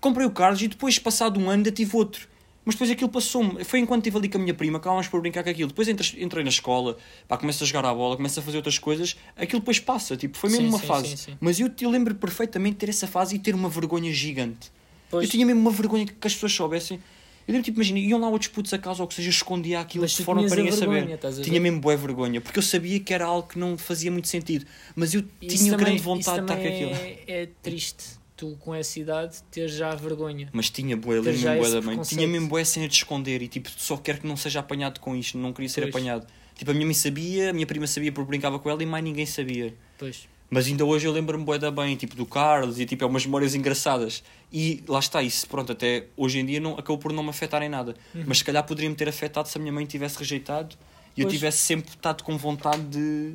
Comprei 0.00 0.26
o 0.26 0.30
Carlos 0.30 0.60
e 0.62 0.68
depois, 0.68 0.98
passado 0.98 1.38
um 1.38 1.44
ano, 1.44 1.52
ainda 1.58 1.70
tive 1.70 1.96
outro. 1.96 2.26
Mas 2.64 2.74
depois 2.74 2.90
aquilo 2.90 3.10
passou-me. 3.10 3.62
Foi 3.62 3.78
enquanto 3.78 4.00
estive 4.02 4.16
ali 4.16 4.28
com 4.28 4.38
a 4.38 4.40
minha 4.40 4.54
prima, 4.54 4.78
acabámos 4.78 5.06
por 5.06 5.20
brincar 5.20 5.44
com 5.44 5.50
aquilo. 5.50 5.68
Depois 5.68 5.86
entrei 5.88 6.42
na 6.42 6.48
escola, 6.48 6.96
pá, 7.28 7.36
começo 7.36 7.62
a 7.62 7.66
jogar 7.66 7.84
à 7.84 7.92
bola, 7.94 8.16
começo 8.16 8.40
a 8.40 8.42
fazer 8.42 8.56
outras 8.56 8.78
coisas. 8.78 9.16
Aquilo 9.36 9.60
depois 9.60 9.78
passa, 9.78 10.16
tipo, 10.16 10.36
foi 10.38 10.48
mesmo 10.50 10.64
Sim, 10.64 10.68
uma 10.70 10.78
sim, 10.78 10.86
fase. 10.86 11.16
sim. 11.16 11.36
Mas 11.40 11.60
eu, 11.60 11.68
te 11.68 11.86
lembro 11.86 12.14
perfeitamente 12.14 12.72
de 12.74 12.78
ter 12.78 12.88
essa 12.88 13.06
fase 13.06 13.36
e 13.36 13.38
ter 13.38 13.54
uma 13.54 13.68
vergonha 13.68 14.10
gigante. 14.12 14.72
Pois. 15.10 15.24
Eu 15.26 15.30
tinha 15.30 15.44
mesmo 15.44 15.60
uma 15.60 15.70
vergonha 15.70 16.06
que 16.06 16.26
as 16.26 16.32
pessoas 16.34 16.52
soubessem. 16.52 16.98
Eu 17.46 17.52
lembro, 17.52 17.64
tipo, 17.66 17.76
imagina, 17.76 17.98
iam 17.98 18.18
lá 18.18 18.28
outros 18.30 18.48
putos 18.50 18.72
a 18.72 18.78
casa 18.78 19.02
ou 19.02 19.06
que 19.06 19.12
seja, 19.14 19.28
escondia 19.28 19.78
aquilo 19.78 20.06
de 20.06 20.22
forma 20.24 20.42
para 20.46 20.56
ninguém 20.56 20.72
vergonha, 20.72 21.18
saber. 21.20 21.42
Tinha 21.42 21.60
mesmo 21.60 21.78
boa 21.78 21.94
vergonha, 21.94 22.40
porque 22.40 22.58
eu 22.58 22.62
sabia 22.62 22.98
que 22.98 23.12
era 23.12 23.26
algo 23.26 23.46
que 23.46 23.58
não 23.58 23.76
fazia 23.76 24.10
muito 24.10 24.28
sentido. 24.28 24.64
Mas 24.96 25.12
eu 25.12 25.22
Isso 25.42 25.58
tinha 25.58 25.72
também- 25.72 25.84
grande 25.88 26.00
vontade 26.02 26.38
de 26.38 26.44
estar 26.44 26.56
com 26.56 26.66
aquilo. 26.66 26.90
É, 26.94 27.42
é 27.42 27.48
triste, 27.62 28.04
tu 28.36 28.56
com 28.60 28.74
essa 28.74 28.98
idade, 28.98 29.36
ter 29.50 29.68
já 29.68 29.94
vergonha. 29.94 30.48
Mas 30.52 30.70
tinha 30.70 30.96
boa, 30.96 31.14
Ter 31.16 31.20
lembro 31.22 31.40
já 31.40 31.50
mesmo 31.50 31.62
boa 31.62 31.66
esse 31.68 31.74
da 31.74 31.94
mãe. 31.96 32.02
Tinha 32.04 32.26
mesmo 32.28 32.48
boa 32.48 32.64
cena 32.64 32.88
de 32.88 32.94
esconder 32.94 33.42
e 33.42 33.48
tipo, 33.48 33.70
só 33.76 33.96
quero 33.96 34.20
que 34.20 34.26
não 34.26 34.36
seja 34.36 34.60
apanhado 34.60 35.00
com 35.00 35.14
isto, 35.14 35.38
não 35.38 35.52
queria 35.52 35.68
ser 35.68 35.82
Pois. 35.82 35.94
apanhado. 35.94 36.26
Tipo, 36.54 36.70
a 36.70 36.74
minha 36.74 36.86
mãe 36.86 36.94
sabia, 36.94 37.50
a 37.50 37.52
minha 37.52 37.66
prima 37.66 37.86
sabia 37.86 38.12
porque 38.12 38.28
brincava 38.28 38.58
com 38.58 38.70
ela 38.70 38.82
e 38.82 38.86
mais 38.86 39.02
ninguém 39.02 39.26
sabia. 39.26 39.74
Pois. 39.98 40.28
Mas 40.50 40.66
ainda 40.66 40.84
hoje 40.84 41.06
eu 41.06 41.12
lembro-me 41.12 41.44
bué 41.44 41.58
da 41.58 41.70
bem, 41.70 41.96
tipo, 41.96 42.14
do 42.14 42.24
Carlos 42.24 42.78
e 42.78 42.86
tipo, 42.86 43.02
é 43.02 43.06
umas 43.06 43.24
memórias 43.26 43.54
engraçadas. 43.54 44.22
E 44.52 44.84
lá 44.86 45.00
está, 45.00 45.20
isso, 45.22 45.48
pronto, 45.48 45.72
até 45.72 46.06
hoje 46.16 46.38
em 46.38 46.46
dia 46.46 46.60
não, 46.60 46.74
acabou 46.74 46.98
por 46.98 47.12
não 47.12 47.24
me 47.24 47.30
afetar 47.30 47.62
em 47.62 47.68
nada. 47.68 47.96
Mas 48.26 48.38
se 48.38 48.44
calhar 48.44 48.62
poderia-me 48.64 48.94
ter 48.94 49.08
afetado 49.08 49.48
se 49.48 49.58
a 49.58 49.60
minha 49.60 49.72
mãe 49.72 49.84
tivesse 49.84 50.18
rejeitado 50.18 50.76
e 51.16 51.22
eu 51.22 51.28
tivesse 51.28 51.58
sempre 51.58 51.90
estado 51.90 52.22
com 52.22 52.36
vontade 52.36 52.82
de, 52.84 53.34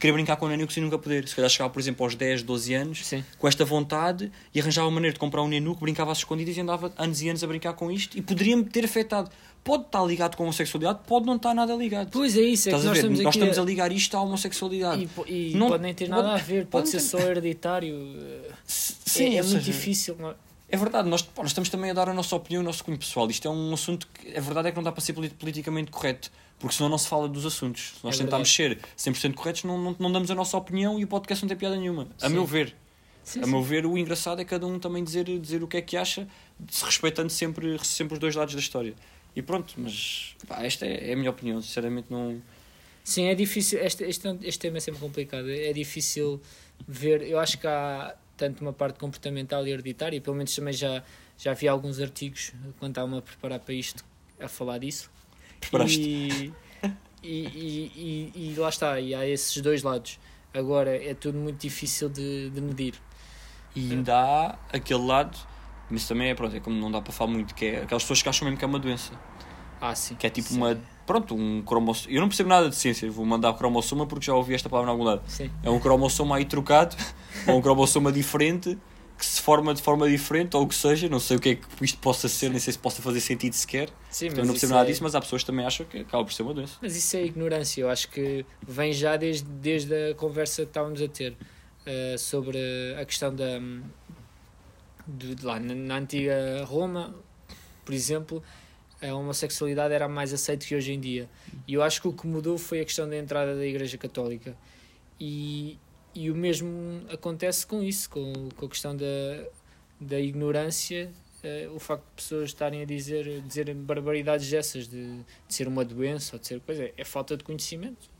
de 0.00 0.02
querer 0.02 0.14
brincar 0.14 0.36
com 0.36 0.48
Nenucos 0.48 0.74
e 0.76 0.80
nunca 0.80 0.98
poder. 0.98 1.28
Se 1.28 1.36
calhar 1.36 1.50
chegava, 1.50 1.70
por 1.70 1.78
exemplo, 1.78 2.04
aos 2.06 2.14
10, 2.14 2.42
12 2.42 2.72
anos, 2.74 3.06
Sim. 3.06 3.22
com 3.38 3.46
esta 3.46 3.64
vontade 3.66 4.32
e 4.54 4.58
arranjava 4.60 4.86
uma 4.88 4.94
maneira 4.94 5.12
de 5.12 5.20
comprar 5.20 5.42
um 5.42 5.48
Nenuco, 5.48 5.80
brincava 5.82 6.10
às 6.10 6.18
escondidas 6.18 6.56
e 6.56 6.60
andava 6.60 6.90
anos 6.96 7.20
e 7.20 7.28
anos 7.28 7.44
a 7.44 7.46
brincar 7.46 7.74
com 7.74 7.90
isto 7.92 8.16
e 8.16 8.22
poderia-me 8.22 8.64
ter 8.64 8.84
afetado. 8.86 9.30
Pode 9.62 9.84
estar 9.84 10.02
ligado 10.06 10.36
com 10.36 10.42
a 10.42 10.46
homossexualidade, 10.46 11.00
pode 11.06 11.26
não 11.26 11.36
estar 11.36 11.52
nada 11.54 11.74
ligado. 11.74 12.08
Pois 12.10 12.34
é 12.34 12.40
isso, 12.40 12.70
é 12.70 12.72
Estás 12.72 12.82
que 12.82 12.86
a 12.86 12.90
nós 12.90 12.96
ver? 12.98 12.98
estamos 13.04 13.20
Nós 13.20 13.34
estamos 13.36 13.58
a 13.58 13.62
ligar 13.62 13.92
isto 13.92 14.16
à 14.16 14.22
homossexualidade. 14.22 15.08
E, 15.28 15.50
e 15.50 15.54
Não- 15.54 15.68
pode 15.68 15.82
nem 15.82 15.92
ter 15.92 16.08
nada 16.08 16.32
a 16.32 16.36
ver, 16.38 16.60
pode, 16.66 16.84
pode 16.84 16.88
ser 16.88 17.00
só 17.00 17.18
hereditário. 17.18 17.94
eh, 18.18 18.50
Sim, 18.66 19.34
é, 19.34 19.36
é 19.36 19.42
muito 19.42 19.60
difícil. 19.62 20.16
não 20.18 20.30
é? 20.30 20.34
É 20.72 20.76
verdade, 20.78 21.08
nós, 21.10 21.20
pá, 21.20 21.42
nós 21.42 21.50
estamos 21.50 21.68
também 21.68 21.90
a 21.90 21.92
dar 21.92 22.08
a 22.08 22.14
nossa 22.14 22.34
opinião, 22.36 22.62
o 22.62 22.64
nosso 22.64 22.82
cunho 22.84 22.96
pessoal. 22.96 23.28
Isto 23.28 23.48
é 23.48 23.50
um 23.50 23.74
assunto 23.74 24.06
que 24.14 24.34
a 24.36 24.40
verdade 24.40 24.68
é 24.68 24.70
que 24.70 24.76
não 24.76 24.82
dá 24.84 24.92
para 24.92 25.00
ser 25.02 25.12
poli- 25.12 25.28
politicamente 25.30 25.90
correto, 25.90 26.30
porque 26.60 26.76
senão 26.76 26.88
não 26.88 26.98
se 26.98 27.08
fala 27.08 27.28
dos 27.28 27.44
assuntos. 27.44 27.94
Se 27.98 28.04
nós 28.04 28.14
É 28.14 28.22
tentarmos 28.22 28.54
ser 28.54 28.78
100% 28.96 29.34
corretos, 29.34 29.64
não, 29.64 29.76
não, 29.76 29.96
não 29.98 30.12
damos 30.12 30.30
a 30.30 30.34
nossa 30.34 30.56
opinião 30.56 31.00
e 31.00 31.04
o 31.04 31.08
podcast 31.08 31.42
não 31.42 31.48
tem 31.48 31.56
piada 31.56 31.76
nenhuma. 31.76 32.06
A 32.20 32.28
Sim. 32.28 32.34
meu 32.34 32.46
ver. 32.46 32.76
Sim, 33.24 33.40
a 33.40 33.44
sim. 33.44 33.50
meu 33.50 33.62
ver, 33.62 33.86
o 33.86 33.98
engraçado 33.98 34.40
é 34.40 34.44
cada 34.44 34.66
um 34.66 34.78
também 34.78 35.02
dizer, 35.02 35.24
dizer 35.24 35.62
o 35.62 35.66
que 35.66 35.78
é 35.78 35.82
que 35.82 35.96
acha, 35.96 36.28
se 36.68 36.84
respeitando 36.84 37.30
sempre, 37.30 37.82
sempre 37.84 38.14
os 38.14 38.20
dois 38.20 38.34
lados 38.34 38.54
da 38.54 38.60
história. 38.60 38.94
E 39.34 39.42
pronto, 39.42 39.74
mas 39.76 40.36
pá, 40.46 40.62
esta 40.64 40.86
é, 40.86 41.10
é 41.10 41.12
a 41.14 41.16
minha 41.16 41.30
opinião, 41.30 41.60
sinceramente 41.62 42.08
não. 42.10 42.40
Sim, 43.02 43.24
é 43.24 43.34
difícil. 43.34 43.80
Este, 43.80 44.04
este, 44.04 44.28
este 44.42 44.58
tema 44.58 44.76
é 44.76 44.80
sempre 44.80 45.00
complicado. 45.00 45.48
É 45.50 45.72
difícil 45.72 46.40
ver. 46.86 47.22
Eu 47.22 47.38
acho 47.38 47.58
que 47.58 47.66
há 47.66 48.14
tanto 48.36 48.62
uma 48.62 48.72
parte 48.72 48.98
comportamental 48.98 49.66
e 49.66 49.70
hereditária, 49.70 50.20
pelo 50.20 50.36
menos 50.36 50.54
também 50.54 50.72
já, 50.72 51.02
já 51.38 51.54
vi 51.54 51.68
alguns 51.68 52.00
artigos 52.00 52.52
quando 52.78 52.92
estava 52.92 53.18
a 53.18 53.22
preparar 53.22 53.60
para 53.60 53.74
isto 53.74 54.04
a 54.38 54.48
falar 54.48 54.78
disso. 54.78 55.10
Preparaste. 55.60 56.00
E, 56.00 56.52
e, 57.22 57.92
e, 57.94 58.32
e, 58.34 58.54
lá 58.56 58.68
está, 58.68 58.98
e 58.98 59.14
há 59.14 59.26
esses 59.26 59.60
dois 59.62 59.82
lados. 59.82 60.18
Agora 60.52 60.90
é 60.96 61.14
tudo 61.14 61.38
muito 61.38 61.60
difícil 61.60 62.08
de, 62.08 62.50
de 62.50 62.60
medir. 62.60 62.94
E 63.76 63.92
ainda 63.92 64.16
há 64.18 64.58
aquele 64.72 65.04
lado, 65.04 65.38
mas 65.88 66.08
também 66.08 66.30
é, 66.30 66.34
pronto, 66.34 66.56
é 66.56 66.60
como 66.60 66.76
não 66.76 66.90
dá 66.90 67.00
para 67.00 67.12
falar 67.12 67.30
muito, 67.30 67.54
que 67.54 67.66
é 67.66 67.82
aquelas 67.82 68.02
pessoas 68.02 68.22
que 68.22 68.28
acham 68.28 68.46
mesmo 68.46 68.58
que 68.58 68.64
é 68.64 68.68
uma 68.68 68.78
doença. 68.78 69.12
Ah, 69.80 69.94
sim. 69.94 70.14
Que 70.14 70.26
é 70.26 70.30
tipo 70.30 70.48
Sim. 70.48 70.58
uma. 70.58 70.78
Pronto, 71.06 71.34
um 71.34 71.62
cromossomo. 71.62 72.14
Eu 72.14 72.20
não 72.20 72.28
percebo 72.28 72.48
nada 72.48 72.68
de 72.68 72.76
ciência, 72.76 73.10
vou 73.10 73.24
mandar 73.24 73.52
cromossoma 73.54 74.06
porque 74.06 74.26
já 74.26 74.34
ouvi 74.34 74.54
esta 74.54 74.68
palavra 74.68 74.90
em 74.90 74.92
algum 74.92 75.04
lado. 75.04 75.22
Sim. 75.26 75.50
É 75.62 75.70
um 75.70 75.80
cromossoma 75.80 76.36
aí 76.36 76.44
trocado, 76.44 76.94
ou 77.48 77.56
um 77.56 77.62
cromossoma 77.62 78.12
diferente, 78.12 78.78
que 79.20 79.26
se 79.26 79.42
forma 79.42 79.74
de 79.74 79.82
forma 79.82 80.08
diferente, 80.08 80.56
ou 80.56 80.62
o 80.62 80.66
que 80.66 80.74
seja, 80.74 81.06
não 81.08 81.20
sei 81.20 81.36
o 81.36 81.40
que 81.40 81.50
é 81.50 81.54
que 81.54 81.84
isto 81.84 81.98
possa 81.98 82.26
ser, 82.26 82.48
nem 82.48 82.58
sei 82.58 82.72
se 82.72 82.78
possa 82.78 83.02
fazer 83.02 83.20
sentido 83.20 83.52
sequer. 83.52 83.90
Sim, 84.10 84.28
Então, 84.28 84.38
eu 84.38 84.44
não 84.46 84.54
percebo 84.54 84.72
nada 84.72 84.86
é- 84.86 84.90
disso, 84.90 85.02
mas 85.02 85.14
há 85.14 85.20
pessoas 85.20 85.42
que 85.42 85.46
também 85.46 85.66
acham 85.66 85.84
que 85.84 85.98
acaba 85.98 86.24
por 86.24 86.32
ser 86.32 86.42
uma 86.42 86.54
doença. 86.54 86.78
Mas 86.80 86.96
isso 86.96 87.16
é 87.16 87.24
ignorância, 87.26 87.82
eu 87.82 87.90
acho 87.90 88.08
que 88.08 88.44
vem 88.66 88.92
já 88.94 89.16
desde, 89.18 89.44
desde 89.46 90.10
a 90.10 90.14
conversa 90.14 90.62
que 90.62 90.70
estávamos 90.70 91.00
a 91.02 91.06
ter 91.08 91.36
eh, 91.86 92.16
sobre 92.18 92.58
a 92.98 93.04
questão 93.04 93.34
da. 93.34 93.58
De, 95.06 95.34
de 95.34 95.44
lá, 95.44 95.58
na, 95.58 95.74
na 95.74 95.96
antiga 95.96 96.64
Roma, 96.64 97.14
por 97.84 97.94
exemplo, 97.94 98.42
a 99.02 99.12
homossexualidade 99.14 99.92
era 99.92 100.08
mais 100.08 100.32
aceita 100.32 100.64
que 100.64 100.74
hoje 100.74 100.92
em 100.92 101.00
dia. 101.00 101.28
E 101.66 101.74
eu 101.74 101.82
acho 101.82 102.00
que 102.00 102.08
o 102.08 102.12
que 102.12 102.26
mudou 102.26 102.56
foi 102.58 102.80
a 102.80 102.84
questão 102.84 103.08
da 103.08 103.16
entrada 103.16 103.54
da 103.56 103.66
Igreja 103.66 103.98
Católica. 103.98 104.56
E, 105.18 105.78
e 106.14 106.30
o 106.30 106.34
mesmo 106.34 107.02
acontece 107.12 107.66
com 107.66 107.82
isso, 107.82 108.10
com, 108.10 108.48
com 108.56 108.66
a 108.66 108.68
questão 108.68 108.96
da, 108.96 109.04
da 110.00 110.20
ignorância, 110.20 111.10
eh, 111.42 111.68
o 111.74 111.78
facto 111.78 112.04
de 112.04 112.14
pessoas 112.16 112.50
estarem 112.50 112.82
a 112.82 112.84
dizer, 112.84 113.40
dizer 113.42 113.72
barbaridades 113.74 114.50
dessas, 114.50 114.88
de, 114.88 115.18
de 115.18 115.54
ser 115.54 115.68
uma 115.68 115.84
doença 115.84 116.36
ou 116.36 116.40
de 116.40 116.46
ser 116.46 116.60
coisa, 116.60 116.90
é 116.96 117.04
falta 117.04 117.36
de 117.36 117.44
conhecimento, 117.44 118.10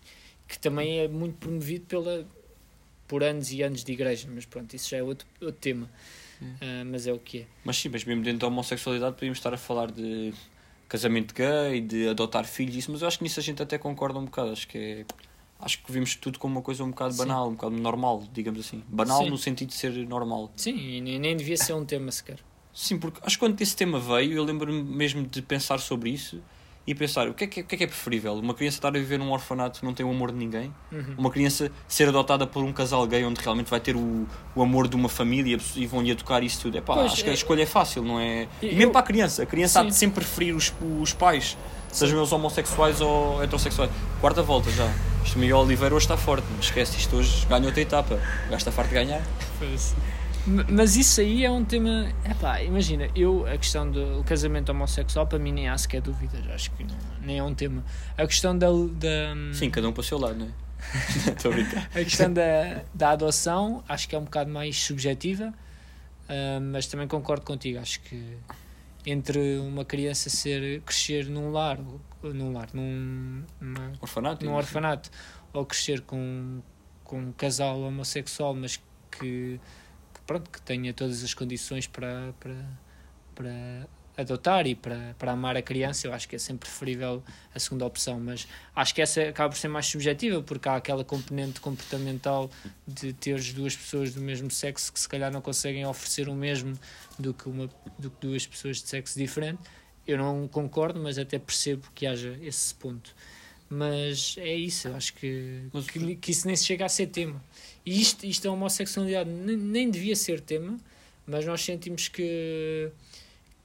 que 0.46 0.58
também 0.58 1.00
é 1.00 1.08
muito 1.08 1.36
promovido 1.36 1.86
pela, 1.86 2.26
por 3.06 3.22
anos 3.22 3.50
e 3.52 3.62
anos 3.62 3.82
de 3.82 3.92
igreja, 3.92 4.28
mas 4.32 4.46
pronto, 4.46 4.74
isso 4.74 4.90
já 4.90 4.98
é 4.98 5.02
outro, 5.02 5.26
outro 5.40 5.60
tema. 5.60 5.90
Ah, 6.60 6.84
mas 6.86 7.06
é 7.06 7.12
o 7.12 7.18
que 7.18 7.40
é. 7.40 7.46
Mas 7.64 7.76
sim, 7.76 7.88
mas 7.88 8.04
mesmo 8.04 8.22
dentro 8.22 8.40
da 8.40 8.46
homossexualidade 8.46 9.14
podíamos 9.14 9.38
estar 9.38 9.52
a 9.52 9.58
falar 9.58 9.90
de 9.90 10.32
casamento 10.88 11.34
gay, 11.34 11.80
de 11.80 12.08
adotar 12.08 12.44
filhos, 12.44 12.76
isso, 12.76 12.90
mas 12.90 13.02
eu 13.02 13.08
acho 13.08 13.18
que 13.18 13.24
nisso 13.24 13.38
a 13.38 13.42
gente 13.42 13.62
até 13.62 13.78
concorda 13.78 14.18
um 14.18 14.24
bocado. 14.24 14.50
Acho 14.50 14.66
que 14.66 14.78
é. 14.78 15.04
Acho 15.62 15.82
que 15.82 15.92
vimos 15.92 16.14
tudo 16.14 16.38
como 16.38 16.54
uma 16.56 16.62
coisa 16.62 16.82
um 16.82 16.90
bocado 16.90 17.12
Sim. 17.12 17.18
banal, 17.18 17.48
um 17.48 17.52
bocado 17.54 17.76
normal, 17.76 18.22
digamos 18.32 18.60
assim. 18.60 18.82
Banal 18.88 19.24
Sim. 19.24 19.30
no 19.30 19.36
sentido 19.38 19.68
de 19.68 19.74
ser 19.74 19.92
normal. 20.08 20.50
Sim, 20.56 20.76
e 20.78 21.18
nem, 21.18 21.36
devia 21.36 21.56
ser 21.56 21.74
um 21.74 21.84
tema 21.84 22.10
sequer. 22.10 22.38
Sim, 22.72 22.98
porque 22.98 23.20
acho 23.22 23.36
que 23.36 23.40
quando 23.40 23.60
esse 23.60 23.76
tema 23.76 23.98
veio, 23.98 24.32
eu 24.34 24.44
lembro-me 24.44 24.82
mesmo 24.82 25.22
de 25.26 25.42
pensar 25.42 25.78
sobre 25.78 26.08
isso 26.10 26.40
e 26.86 26.94
pensar 26.94 27.28
o 27.28 27.34
que, 27.34 27.44
é 27.44 27.46
que, 27.46 27.60
é, 27.60 27.62
que 27.62 27.74
é 27.74 27.78
que 27.78 27.84
é 27.84 27.86
preferível? 27.86 28.32
Uma 28.34 28.54
criança 28.54 28.78
estar 28.78 28.88
a 28.88 28.92
viver 28.92 29.18
num 29.18 29.30
orfanato 29.32 29.80
que 29.80 29.84
não 29.86 29.92
tem 29.92 30.06
o 30.06 30.10
amor 30.10 30.32
de 30.32 30.38
ninguém? 30.38 30.72
Uhum. 30.90 31.14
Uma 31.18 31.30
criança 31.30 31.70
ser 31.86 32.08
adotada 32.08 32.46
por 32.46 32.64
um 32.64 32.72
casal 32.72 33.06
gay 33.06 33.22
onde 33.24 33.40
realmente 33.40 33.68
vai 33.68 33.80
ter 33.80 33.94
o, 33.96 34.26
o 34.56 34.62
amor 34.62 34.88
de 34.88 34.96
uma 34.96 35.08
família 35.08 35.58
e 35.76 35.86
vão-lhe 35.86 36.10
educar 36.10 36.42
isso 36.42 36.62
tudo? 36.62 36.78
Epá, 36.78 36.94
Pois, 36.94 37.12
acho 37.12 37.22
que 37.22 37.28
a 37.28 37.32
é- 37.32 37.36
escolha 37.36 37.62
é 37.64 37.66
fácil, 37.66 38.02
não 38.02 38.18
é? 38.18 38.48
E 38.62 38.68
Eu- 38.68 38.76
mesmo 38.76 38.92
para 38.92 39.00
a 39.00 39.04
criança, 39.04 39.42
a 39.42 39.46
criança 39.46 39.80
há 39.80 39.82
de 39.84 39.92
Sim. 39.92 39.98
sempre 39.98 40.24
preferir 40.24 40.54
os, 40.56 40.72
os 41.00 41.12
pais, 41.12 41.56
sejam 41.92 42.18
eles 42.18 42.32
homossexuais 42.32 43.00
ou 43.02 43.42
heterossexuais. 43.42 43.90
Quarta 44.20 44.42
volta 44.42 44.70
já. 44.70 44.90
Isto 45.24 45.38
Miguel 45.38 45.58
Oliveira 45.58 45.94
hoje 45.94 46.04
está 46.04 46.16
forte, 46.16 46.46
não 46.50 46.60
esquece, 46.60 46.96
isto 46.98 47.16
hoje 47.16 47.46
ganha 47.46 47.66
outra 47.66 47.80
etapa. 47.80 48.14
O 48.14 48.44
gajo 48.44 48.56
está 48.56 48.72
farto 48.72 48.88
de 48.88 48.94
ganhar. 48.94 49.22
Mas 50.68 50.96
isso 50.96 51.20
aí 51.20 51.44
é 51.44 51.50
um 51.50 51.64
tema. 51.64 52.08
Epá, 52.28 52.62
imagina, 52.62 53.08
eu, 53.14 53.46
a 53.46 53.56
questão 53.58 53.88
do 53.90 54.24
casamento 54.24 54.70
homossexual, 54.70 55.26
para 55.26 55.38
mim 55.38 55.52
nem 55.52 55.68
há 55.68 55.76
sequer 55.76 56.00
dúvidas, 56.00 56.40
acho 56.50 56.70
que 56.72 56.82
não- 56.84 56.96
nem 57.20 57.38
é 57.38 57.42
um 57.42 57.54
tema. 57.54 57.84
A 58.16 58.26
questão 58.26 58.56
da. 58.56 58.66
da 58.70 59.34
Sim, 59.52 59.70
cada 59.70 59.88
um 59.88 59.92
para 59.92 60.00
o 60.00 60.04
seu 60.04 60.18
lado, 60.18 60.36
não 60.36 60.46
é? 60.46 60.50
Estou 61.30 61.52
a 61.52 61.54
brincar. 61.54 61.84
A 61.94 62.04
questão 62.04 62.32
da, 62.32 62.82
da 62.94 63.10
adoção, 63.10 63.84
acho 63.86 64.08
que 64.08 64.16
é 64.16 64.18
um 64.18 64.24
bocado 64.24 64.50
mais 64.50 64.78
subjetiva, 64.82 65.52
ah, 66.28 66.58
mas 66.60 66.86
também 66.86 67.06
concordo 67.06 67.44
contigo. 67.44 67.78
Acho 67.78 68.00
que 68.00 68.36
entre 69.06 69.58
uma 69.58 69.84
criança 69.84 70.30
ser 70.30 70.80
crescer 70.80 71.26
num 71.26 71.52
lar, 71.52 71.78
num 72.22 72.52
lar, 72.52 72.68
num, 72.74 73.42
numa- 73.60 73.92
Orfanato? 74.00 74.44
num 74.44 74.54
orfanato, 74.54 75.10
ou 75.52 75.64
crescer 75.66 76.00
com, 76.02 76.60
com 77.04 77.18
um 77.20 77.32
casal 77.32 77.80
homossexual, 77.80 78.54
mas 78.54 78.76
que, 79.10 79.58
que, 80.14 80.20
pronto, 80.26 80.50
que 80.50 80.60
tenha 80.62 80.92
todas 80.92 81.24
as 81.24 81.34
condições 81.34 81.86
para, 81.86 82.32
para, 82.38 82.54
para 83.34 83.88
adotar 84.16 84.66
e 84.66 84.74
para, 84.74 85.14
para 85.18 85.32
amar 85.32 85.56
a 85.56 85.62
criança, 85.62 86.06
eu 86.06 86.12
acho 86.12 86.28
que 86.28 86.36
é 86.36 86.38
sempre 86.38 86.68
preferível 86.68 87.22
a 87.54 87.58
segunda 87.58 87.86
opção, 87.86 88.20
mas 88.20 88.46
acho 88.76 88.94
que 88.94 89.00
essa 89.00 89.22
acaba 89.22 89.48
por 89.48 89.56
ser 89.58 89.68
mais 89.68 89.86
subjetiva, 89.86 90.42
porque 90.42 90.68
há 90.68 90.76
aquela 90.76 91.02
componente 91.04 91.58
comportamental 91.60 92.50
de 92.86 93.12
teres 93.14 93.52
duas 93.54 93.74
pessoas 93.74 94.12
do 94.12 94.20
mesmo 94.20 94.50
sexo 94.50 94.92
que 94.92 95.00
se 95.00 95.08
calhar 95.08 95.32
não 95.32 95.40
conseguem 95.40 95.86
oferecer 95.86 96.28
o 96.28 96.34
mesmo 96.34 96.78
do 97.18 97.32
que, 97.32 97.48
uma, 97.48 97.68
do 97.98 98.10
que 98.10 98.26
duas 98.26 98.46
pessoas 98.46 98.82
de 98.82 98.88
sexo 98.88 99.18
diferente. 99.18 99.58
Eu 100.10 100.18
não 100.18 100.48
concordo, 100.48 100.98
mas 101.00 101.18
até 101.18 101.38
percebo 101.38 101.86
que 101.94 102.04
haja 102.06 102.36
esse 102.42 102.74
ponto. 102.74 103.14
Mas 103.68 104.34
é 104.38 104.52
isso, 104.52 104.88
eu 104.88 104.96
acho 104.96 105.14
que, 105.14 105.62
Mas- 105.72 105.86
que, 105.88 106.16
que 106.16 106.32
isso 106.32 106.46
nem 106.48 106.56
se 106.56 106.64
chega 106.64 106.84
a 106.84 106.88
ser 106.88 107.06
tema. 107.06 107.40
E 107.86 108.00
isto, 108.00 108.26
isto 108.26 108.44
é 108.48 108.50
homossexualidade, 108.50 109.30
nem, 109.30 109.56
nem 109.56 109.88
devia 109.90 110.16
ser 110.16 110.40
tema, 110.40 110.76
mas 111.24 111.46
nós 111.46 111.60
sentimos 111.62 112.08
que, 112.08 112.90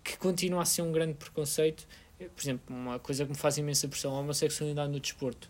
que 0.04 0.16
continua 0.18 0.62
a 0.62 0.66
ser 0.66 0.84
um 0.84 0.92
grande 0.92 1.16
preconceito. 1.16 1.88
Por 2.20 2.42
exemplo, 2.44 2.76
uma 2.76 3.00
coisa 3.00 3.26
que 3.26 3.32
me 3.32 3.38
faz 3.38 3.58
imensa 3.58 3.88
pressão, 3.88 4.16
a 4.16 4.20
homossexualidade 4.20 4.92
no 4.92 5.00
desporto. 5.00 5.50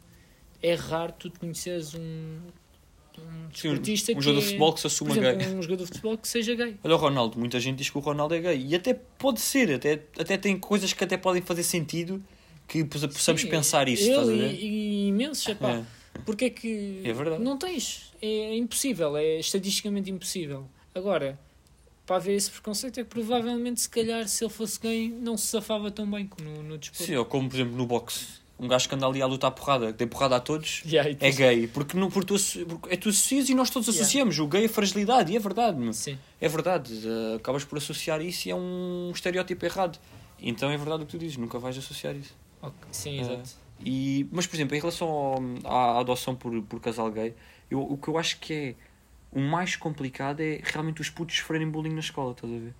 É 0.63 0.73
raro 0.73 1.11
tu 1.19 1.29
conheceres 1.37 1.93
um, 1.93 2.39
um 3.21 3.23
Sim, 3.53 3.69
um, 3.69 3.71
desportista 3.73 4.11
um 4.11 4.15
que 4.15 4.21
jogador 4.21 4.37
é, 4.39 4.41
de 4.41 4.47
futebol 4.47 4.73
que 4.73 4.79
se 4.81 4.87
assuma 4.87 5.11
exemplo, 5.11 5.37
gay. 5.45 5.47
um 5.55 5.61
jogador 5.61 5.83
de 5.83 5.87
futebol 5.89 6.17
que 6.17 6.27
seja 6.27 6.55
gay. 6.55 6.75
Olha 6.83 6.95
o 6.95 6.97
Ronaldo, 6.97 7.39
muita 7.39 7.59
gente 7.59 7.77
diz 7.77 7.89
que 7.89 7.97
o 7.97 8.01
Ronaldo 8.01 8.35
é 8.35 8.39
gay. 8.39 8.65
E 8.67 8.75
até 8.75 8.93
pode 8.93 9.39
ser, 9.41 9.73
até, 9.73 9.93
até 10.19 10.37
tem 10.37 10.57
coisas 10.59 10.91
que 10.93 11.03
até 11.03 11.17
podem 11.17 11.41
fazer 11.41 11.63
sentido 11.63 12.21
que 12.67 12.83
possa- 12.83 13.07
possamos 13.07 13.41
Sim, 13.41 13.49
pensar 13.49 13.87
isso. 13.87 14.03
estás 14.09 14.27
a 14.27 14.31
Ele 14.33 14.41
ver? 14.41 14.53
e, 14.53 14.65
e 14.65 15.07
imensos, 15.07 15.47
epá, 15.47 15.71
É. 15.71 15.83
porque 16.25 16.45
é 16.45 16.49
que 16.49 17.01
É 17.03 17.13
verdade. 17.13 17.43
não 17.43 17.57
tens? 17.57 18.11
É 18.21 18.55
impossível, 18.55 19.15
é 19.15 19.39
estatisticamente 19.39 20.09
impossível. 20.09 20.67
Agora, 20.93 21.39
para 22.05 22.15
haver 22.17 22.35
esse 22.35 22.49
preconceito 22.51 22.99
é 22.99 23.03
que 23.03 23.09
provavelmente, 23.09 23.81
se 23.81 23.89
calhar, 23.89 24.27
se 24.27 24.43
ele 24.43 24.51
fosse 24.53 24.79
gay, 24.79 25.09
não 25.09 25.37
se 25.37 25.47
safava 25.47 25.89
tão 25.91 26.09
bem 26.09 26.25
como 26.27 26.49
no, 26.49 26.63
no 26.63 26.77
desporto. 26.77 27.03
Sim, 27.05 27.15
ou 27.15 27.25
como 27.25 27.49
por 27.49 27.55
exemplo 27.55 27.75
no 27.75 27.85
boxe. 27.85 28.43
Um 28.57 28.67
gajo 28.69 28.87
que 28.87 28.95
anda 28.95 29.05
ali 29.05 29.21
a 29.21 29.25
lutar 29.25 29.51
porrada, 29.51 29.87
que 29.87 29.97
tem 29.97 30.07
porrada 30.07 30.37
a 30.37 30.39
todos, 30.39 30.81
Yeah, 30.85 31.09
é 31.09 31.13
depois- 31.13 31.35
gay. 31.35 31.67
Porque, 31.67 31.97
não, 31.97 32.09
porque, 32.09 32.37
tu, 32.37 32.65
porque 32.67 32.93
é 32.93 32.97
tu 32.97 33.09
associas 33.09 33.49
e 33.49 33.53
nós 33.53 33.69
todos 33.69 33.87
Yeah. 33.87 34.01
associamos. 34.01 34.39
O 34.39 34.47
gay 34.47 34.63
é 34.63 34.67
fragilidade, 34.69 35.33
e 35.33 35.35
é 35.35 35.39
verdade. 35.39 35.93
Sim. 35.93 36.17
É 36.39 36.47
verdade. 36.47 36.93
eh, 37.05 37.35
acabas 37.35 37.65
por 37.65 37.77
associar 37.77 38.21
isso 38.21 38.47
e 38.47 38.51
é 38.51 38.55
um 38.55 39.11
estereótipo 39.13 39.65
errado. 39.65 39.99
Então 40.41 40.69
é 40.71 40.77
verdade 40.77 41.03
o 41.03 41.05
que 41.05 41.11
tu 41.11 41.17
dizes, 41.17 41.35
nunca 41.37 41.59
vais 41.59 41.77
associar 41.77 42.15
isso. 42.15 42.33
Ok, 42.61 42.73
Sim, 42.91 43.17
É. 43.17 43.21
exato. 43.21 43.49
E, 43.83 44.25
mas, 44.31 44.47
por 44.47 44.55
exemplo, 44.55 44.73
em 44.75 44.79
relação 44.79 45.07
ao- 45.09 45.37
à 45.65 45.99
adoção 45.99 46.33
por, 46.33 46.61
por 46.63 46.79
casal 46.79 47.11
gay, 47.11 47.33
eu, 47.69 47.81
o 47.81 47.97
que 47.97 48.07
eu 48.07 48.17
acho 48.17 48.39
que 48.39 48.53
é 48.53 48.75
o 49.33 49.41
mais 49.41 49.75
complicado 49.75 50.39
é 50.39 50.61
realmente 50.63 51.01
os 51.01 51.09
putos 51.09 51.35
sofrerem 51.35 51.69
bullying 51.69 51.93
na 51.93 51.99
escola, 51.99 52.31
estás 52.31 52.53
a 52.53 52.57
ver? 52.57 52.73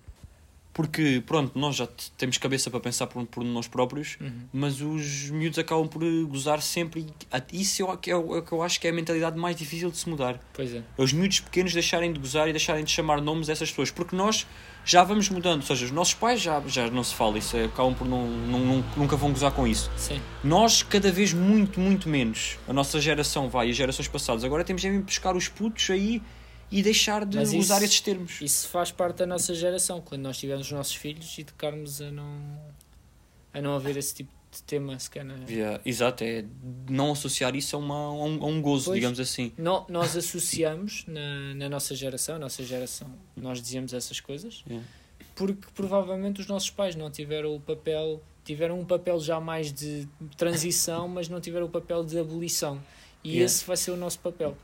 Porque, 0.76 1.22
pronto, 1.26 1.58
nós 1.58 1.74
já 1.76 1.88
temos 2.18 2.36
cabeça 2.36 2.70
para 2.70 2.78
pensar 2.80 3.06
por, 3.06 3.24
por 3.24 3.42
nós 3.42 3.66
próprios, 3.66 4.18
Uhum. 4.20 4.30
mas 4.52 4.82
os 4.82 5.30
miúdos 5.30 5.58
acabam 5.58 5.88
por 5.88 6.02
gozar 6.26 6.60
sempre. 6.60 7.06
E 7.50 7.62
isso 7.62 7.80
eu, 7.80 7.86
é 7.90 8.14
o 8.14 8.36
é 8.36 8.38
o 8.40 8.42
que 8.42 8.52
eu 8.52 8.62
acho 8.62 8.78
que 8.78 8.86
é 8.86 8.90
a 8.90 8.92
mentalidade 8.92 9.38
mais 9.38 9.56
difícil 9.56 9.90
de 9.90 9.96
se 9.96 10.06
mudar. 10.06 10.38
Pois 10.52 10.74
é. 10.74 10.82
É 10.98 11.02
os 11.02 11.14
miúdos 11.14 11.40
pequenos 11.40 11.72
deixarem 11.72 12.12
de 12.12 12.20
gozar 12.20 12.46
e 12.46 12.52
deixarem 12.52 12.84
de 12.84 12.90
chamar 12.90 13.22
nomes 13.22 13.48
a 13.48 13.52
essas 13.52 13.70
pessoas. 13.70 13.90
Porque 13.90 14.14
nós 14.14 14.46
já 14.84 15.02
vamos 15.02 15.30
mudando. 15.30 15.62
Ou 15.62 15.66
seja, 15.66 15.86
os 15.86 15.90
nossos 15.90 16.12
pais 16.12 16.42
já, 16.42 16.62
já 16.66 16.90
não 16.90 17.02
se 17.02 17.14
fala 17.14 17.38
isso. 17.38 17.56
é, 17.56 17.64
Acabam 17.64 17.94
por 17.94 18.06
não, 18.06 18.26
não, 18.28 18.84
nunca 18.98 19.16
vão 19.16 19.32
gozar 19.32 19.52
com 19.52 19.66
isso. 19.66 19.90
Sim. 19.96 20.20
Nós, 20.44 20.82
cada 20.82 21.10
vez 21.10 21.32
muito, 21.32 21.80
muito 21.80 22.06
menos. 22.06 22.58
A 22.68 22.74
nossa 22.74 23.00
geração 23.00 23.48
vai 23.48 23.68
e 23.68 23.70
as 23.70 23.76
gerações 23.76 24.08
passadas. 24.08 24.44
Agora 24.44 24.62
temos 24.62 24.82
de 24.82 24.90
buscar 24.98 25.34
os 25.34 25.48
putos 25.48 25.88
aí 25.88 26.20
e 26.70 26.82
deixar 26.82 27.24
de 27.24 27.36
Mas 27.36 27.50
isso- 27.50 27.58
usar 27.58 27.82
esses 27.82 28.00
termos. 28.00 28.40
Isso 28.40 28.68
faz 28.68 28.90
parte 28.90 29.18
da 29.18 29.26
nossa 29.26 29.54
geração, 29.54 30.00
quando 30.00 30.22
nós 30.22 30.36
tivermos 30.38 30.66
os 30.66 30.72
nossos 30.72 30.94
filhos 30.94 31.36
e 31.38 31.42
educarmos 31.42 32.00
a 32.00 32.10
não, 32.10 32.58
a 33.54 33.60
não 33.62 33.74
haver 33.76 33.96
esse 33.96 34.14
tipo 34.14 34.30
de 34.50 34.62
tema, 34.62 34.98
sequer. 34.98 35.24
na- 35.24 35.36
Yeah, 35.48 35.80
exato, 35.84 36.24
é 36.24 36.44
não 36.88 37.12
associar 37.12 37.54
isso 37.54 37.76
a, 37.76 37.78
uma, 37.78 37.94
a, 37.94 38.12
um, 38.24 38.42
a 38.42 38.46
um 38.46 38.60
gozo, 38.62 38.86
Pois. 38.86 38.96
digamos 38.96 39.20
assim. 39.20 39.52
No- 39.58 39.84
nós 39.88 40.16
associamos 40.16 41.04
na, 41.06 41.54
na 41.54 41.68
nossa 41.68 41.94
geração, 41.94 42.38
nossa 42.38 42.64
geração, 42.64 43.08
nós 43.36 43.60
dizíamos 43.60 43.92
essas 43.92 44.18
coisas, 44.20 44.64
Yeah. 44.66 44.86
porque 45.34 45.68
provavelmente 45.74 46.40
os 46.40 46.46
nossos 46.46 46.70
pais 46.70 46.96
não 46.96 47.10
tiveram 47.10 47.54
o 47.54 47.60
papel, 47.60 48.22
tiveram 48.44 48.80
um 48.80 48.84
papel 48.84 49.20
já 49.20 49.38
mais 49.40 49.72
de 49.72 50.08
transição, 50.36 51.06
mas 51.08 51.28
não 51.28 51.40
tiveram 51.40 51.66
o 51.66 51.70
papel 51.70 52.02
de 52.04 52.18
abolição. 52.18 52.80
E 53.22 53.30
Yeah. 53.30 53.44
esse 53.46 53.64
vai 53.64 53.76
ser 53.76 53.90
o 53.90 53.96
nosso 53.96 54.18
papel. 54.20 54.56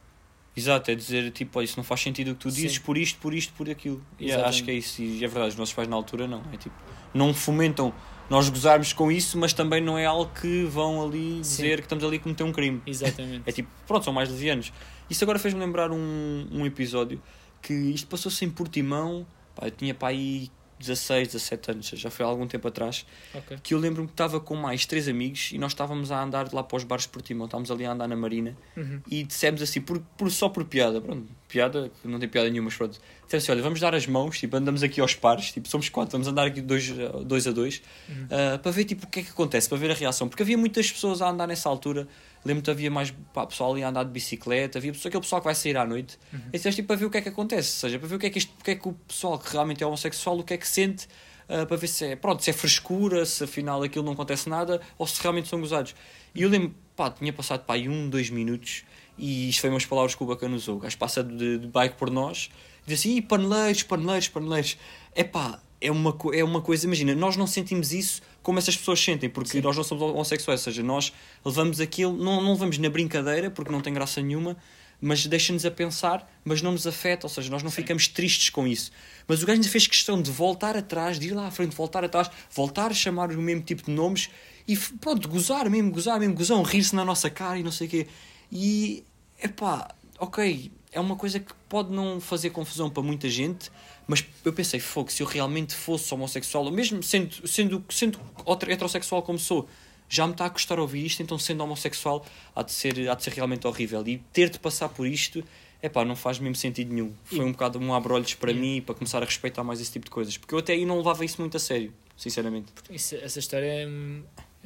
Exato, 0.55 0.91
é 0.91 0.95
dizer 0.95 1.31
tipo, 1.31 1.59
"Olha, 1.59 1.65
isso 1.65 1.77
não 1.77 1.85
faz 1.85 2.01
sentido 2.01 2.33
o 2.33 2.35
que 2.35 2.41
tu 2.41 2.51
dizes 2.51 2.75
Sim. 2.75 2.81
por 2.81 2.99
isto, 2.99 3.19
por 3.19 3.33
isto, 3.33 3.53
por 3.55 3.71
aquilo. 3.71 4.05
E 4.19 4.31
acho 4.31 4.63
que 4.65 4.71
é 4.71 4.75
isso, 4.75 5.03
e 5.03 5.25
é 5.25 5.29
verdade, 5.29 5.51
os 5.51 5.57
nossos 5.57 5.75
pais 5.75 5.89
na 5.89 5.97
altura 5.97 6.27
não. 6.29 6.43
É 6.53 6.57
tipo, 6.57 6.75
não 7.15 7.33
fomentam 7.33 7.93
nós 8.29 8.49
gozarmos 8.49 8.93
com 8.93 9.11
isso, 9.11 9.39
mas 9.39 9.53
também 9.53 9.81
não 9.81 9.99
é 9.99 10.07
algo 10.07 10.31
que 10.41 10.65
vão 10.65 11.05
ali 11.05 11.41
dizer 11.41 11.79
que 11.79 11.83
estamos 11.85 12.05
ali 12.05 12.17
a 12.17 12.21
cometer 12.21 12.45
um 12.45 12.53
crime. 12.53 12.83
Exatamente. 12.87 13.43
É 13.49 13.53
tipo, 13.53 13.69
pronto, 13.87 14.05
são 14.05 14.13
mais 14.13 14.31
levianos. 14.31 14.73
Isso 15.11 15.25
agora 15.25 15.39
fez-me 15.39 15.61
lembrar 15.61 15.91
um, 15.91 16.47
um 16.51 16.65
episódio 16.65 17.21
que 17.61 17.73
isto 17.73 18.07
passou-se 18.09 18.45
em 18.45 18.51
Portimão, 18.51 19.27
pá, 19.55 19.67
eu 19.67 19.71
tinha 19.71 19.95
pá 19.95 20.09
aí 20.09 20.51
16, 20.83 21.29
17 21.29 21.71
anos, 21.71 21.87
já 21.89 22.11
foi 22.11 22.25
há 22.27 22.29
algum 22.29 22.47
tempo 22.47 22.69
atrás, 22.69 23.07
Ok. 23.35 23.57
que 23.63 23.73
eu 23.75 23.79
lembro-me 23.79 24.07
que 24.09 24.15
estava 24.15 24.39
com 24.41 24.55
mais 24.55 24.85
três 24.85 25.09
amigos 25.09 25.51
e 25.53 25.59
nós 25.59 25.73
estávamos 25.73 26.11
a 26.13 26.23
andar 26.23 26.53
lá 26.53 26.63
para 26.63 26.77
os 26.77 26.85
bares 26.85 27.05
de 27.05 27.11
Portimão, 27.11 27.47
estávamos 27.47 27.71
ali 27.71 27.85
a 27.85 27.93
andar 27.93 28.07
na 28.09 28.17
Marina 28.17 28.57
Uhum. 28.77 29.01
e 29.11 29.23
dissemos 29.23 29.63
assim, 29.63 29.81
por, 29.81 29.99
por- 30.17 30.31
só 30.31 30.49
por 30.49 30.65
piada, 30.65 31.01
pronto, 31.01 31.27
piada, 31.49 31.91
não 32.05 32.19
tem 32.19 32.29
piada 32.29 32.49
nenhuma, 32.51 32.67
mas 32.67 32.77
pronto, 32.77 32.93
dissemos 33.25 33.45
assim, 33.45 33.53
olha, 33.53 33.63
vamos 33.63 33.81
dar 33.81 33.95
as 33.95 34.07
mãos, 34.07 34.39
tipo, 34.39 34.57
andamos 34.57 34.83
aqui 34.83 35.01
aos 35.01 35.15
pares, 35.15 35.53
tipo, 35.53 35.69
somos 35.69 35.89
quatro, 35.89 36.13
vamos 36.13 36.27
andar 36.29 36.47
aqui 36.47 36.61
dois, 36.61 36.91
a- 36.99 37.23
dois 37.23 37.47
a 37.47 37.51
dois, 37.53 37.83
Uhum. 38.09 38.27
ah, 38.31 38.59
para 38.59 38.71
ver, 38.73 38.85
tipo, 38.85 39.07
o 39.07 39.09
que 39.09 39.21
é 39.21 39.23
que 39.23 39.31
acontece, 39.31 39.69
para 39.69 39.79
ver 39.79 39.91
a 39.91 39.95
reação, 39.95 40.29
porque 40.29 40.43
havia 40.43 40.59
muitas 40.59 40.91
pessoas 40.91 41.23
a 41.23 41.29
andar 41.31 41.47
nessa 41.47 41.69
altura, 41.69 42.07
lembro-te, 42.45 42.71
havia 42.71 42.91
mais 42.91 43.13
pá, 43.33 43.47
pessoal 43.47 43.73
ali 43.73 43.83
a 43.83 43.89
andar 43.89 44.05
de 44.05 44.11
bicicleta, 44.11 44.79
havia 44.79 44.93
pessoa, 44.93 45.09
aquele 45.11 45.23
pessoal 45.23 45.41
que 45.41 45.45
vai 45.47 45.55
sair 45.55 45.77
à 45.77 45.85
noite, 45.85 46.19
Uhum. 46.33 46.41
e 46.49 46.53
disseste, 46.57 46.77
tipo, 46.83 46.89
para 46.89 46.97
ver 46.97 47.05
o 47.07 47.11
que 47.11 47.19
é 47.19 47.21
que 47.23 47.29
acontece, 47.29 47.69
ou 47.77 47.81
seja, 47.89 47.99
para 47.99 48.09
ver 48.09 48.17
o 48.17 48.19
que 48.19 48.27
é 48.27 48.31
que, 48.31 48.39
isto, 48.39 48.53
o, 48.61 48.65
que, 48.65 48.71
é 48.73 48.75
que 48.75 48.89
o 48.89 48.93
pessoal 48.93 49.39
que 49.39 49.51
realmente 49.53 49.83
é 49.83 49.87
homossexual, 49.87 50.39
o 50.39 50.43
que 50.45 50.55
é 50.55 50.57
que 50.57 50.67
sente, 50.69 51.07
ah, 51.49 51.67
para 51.67 51.77
ver 51.77 51.87
se 51.89 52.05
é, 52.05 52.17
pronto, 52.17 52.43
se 52.43 52.51
é 52.51 52.53
frescura, 52.53 53.25
se 53.27 53.45
afinal 53.45 53.83
aquilo 53.83 54.05
não 54.05 54.13
acontece 54.13 54.49
nada, 54.49 54.81
ou 54.99 55.07
se 55.07 55.21
realmente 55.23 55.49
são 55.49 55.61
gozados. 55.61 55.95
E 56.35 56.43
eu 56.43 56.49
lembro, 56.49 56.75
pá, 56.97 57.11
tinha 57.11 57.33
passado 57.33 57.65
pá, 57.65 57.75
aí 57.75 57.89
um, 57.89 58.09
dois 58.09 58.31
minutos, 58.31 58.85
e 59.19 59.49
isto 59.51 59.61
foi 59.61 59.71
umas 59.71 59.85
palavras 59.85 60.15
que 60.15 60.23
o 60.23 60.27
bacana 60.27 60.57
usou. 60.57 60.77
O 60.77 60.79
gajo 60.81 60.97
passa 60.99 61.23
de, 61.23 61.59
de 61.59 61.67
bike 61.67 61.97
por 61.97 62.11
nós 62.11 62.49
e 62.87 62.91
diz 62.91 63.01
assim: 63.01 63.17
"Ih, 63.17 63.23
paneleiros, 63.23 63.83
paneleiros, 63.83 64.29
paneleiros. 64.29 64.79
É 65.15 65.23
pá, 65.23 65.61
é 65.83 65.91
uma, 65.91 66.17
é 66.33 66.45
uma 66.45 66.61
coisa, 66.61 66.87
imagina, 66.87 67.15
nós 67.15 67.37
não 67.37 67.47
sentimos 67.47 67.93
isso 67.93 68.23
como 68.43 68.59
essas 68.59 68.77
pessoas 68.77 69.01
sentem, 69.01 69.29
porque 69.29 69.51
Sim. 69.51 69.61
nós 69.61 69.77
não 69.77 69.85
somos 69.85 70.03
homossexuais, 70.03 70.61
ou 70.61 70.65
seja, 70.65 70.83
nós 70.83 71.13
levamos 71.45 71.81
aquilo, 71.81 72.17
não, 72.17 72.41
não 72.41 72.53
levamos 72.53 72.79
na 72.79 72.89
brincadeira, 72.89 73.51
porque 73.51 73.71
não 73.71 73.81
tem 73.81 73.93
graça 73.93 74.23
nenhuma, 74.23 74.57
mas 75.01 75.27
deixa-nos 75.27 75.67
a 75.67 75.71
pensar, 75.71 76.31
mas 76.45 76.63
não 76.63 76.71
nos 76.71 76.87
afeta, 76.87 77.27
ou 77.27 77.29
seja, 77.29 77.51
nós 77.51 77.63
não 77.63 77.71
ficamos 77.71 78.07
tristes 78.07 78.51
com 78.51 78.67
isso. 78.67 78.93
Mas 79.27 79.43
o 79.43 79.47
gajo 79.47 79.57
ainda 79.57 79.69
fez 79.69 79.89
questão 79.89 80.23
de 80.23 80.31
voltar 80.31 80.77
atrás, 80.77 81.19
de 81.19 81.27
ir 81.27 81.33
lá 81.33 81.49
à 81.49 81.51
frente, 81.51 81.75
voltar 81.75 82.05
atrás, 82.05 82.31
voltar 82.55 82.93
a 82.93 82.95
chamar 82.95 83.33
o 83.33 83.43
mesmo 83.43 83.63
tipo 83.63 83.83
de 83.83 83.91
nomes 83.91 84.31
e 84.67 84.77
pronto, 84.77 85.29
gozar 85.29 85.69
mesmo, 85.69 85.91
gozar 85.91 86.21
mesmo, 86.21 86.37
gozão, 86.37 86.63
rir-se 86.63 86.95
na 86.95 87.05
nossa 87.05 87.29
cara 87.29 87.59
e 87.59 87.65
não 87.65 87.73
sei 87.73 87.89
o 87.89 87.91
quê. 87.91 88.07
E, 88.51 89.05
epá, 89.43 89.93
ok, 90.21 90.71
é 90.93 91.01
uma 91.01 91.17
coisa 91.17 91.41
que 91.41 91.53
pode 91.69 91.91
não 91.93 92.21
fazer 92.21 92.51
confusão 92.51 92.91
para 92.91 93.03
muita 93.03 93.29
gente, 93.29 93.71
mas 94.07 94.25
eu 94.45 94.53
pensei, 94.53 94.79
fogo, 94.79 95.11
se 95.11 95.23
eu 95.23 95.27
realmente 95.27 95.75
fosse 95.75 96.13
homossexual, 96.13 96.65
ou 96.67 96.71
mesmo 96.73 97.03
sendo, 97.03 97.47
sendo, 97.49 97.85
sendo 97.89 98.21
heterossexual 98.69 99.23
como 99.23 99.39
sou, 99.39 99.69
já 100.09 100.27
me 100.27 100.33
está 100.33 100.47
a 100.47 100.51
custar 100.51 100.79
ouvir 100.79 101.07
isto, 101.07 101.23
então 101.23 101.39
sendo 101.39 101.63
homossexual 101.65 102.25
há 102.55 102.63
de 102.63 102.73
ser, 102.73 103.09
há 103.09 103.15
de 103.15 103.23
ser 103.25 103.33
realmente 103.33 103.67
horrível. 103.67 104.07
E 104.07 104.19
ter 104.33 104.51
de 104.51 104.59
passar 104.59 104.91
por 104.91 105.07
isto, 105.07 105.43
epá, 105.83 106.05
não 106.05 106.15
faz 106.15 106.39
mesmo 106.39 106.57
sentido 106.57 106.93
nenhum. 106.93 107.13
Foi 107.25 107.41
um 107.45 107.53
bocado 107.53 107.79
um 107.79 107.95
abrolhos 107.95 108.35
para 108.35 108.51
E- 108.51 108.55
mim, 108.55 108.83
para 108.85 108.95
começar 108.95 109.23
a 109.23 109.25
respeitar 109.25 109.65
mais 109.65 109.81
esse 109.81 109.91
tipo 109.93 110.05
de 110.05 110.11
coisas. 110.11 110.37
Porque 110.37 110.55
eu 110.55 110.59
até 110.59 110.75
aí 110.75 110.85
não 110.85 110.99
levava 110.99 111.25
isso 111.25 111.41
muito 111.41 111.57
a 111.57 111.61
sério, 111.61 111.95
sinceramente. 112.15 112.67
Isso- 112.91 113.15
essa 113.17 113.39
história 113.39 113.65
é, 113.67 113.89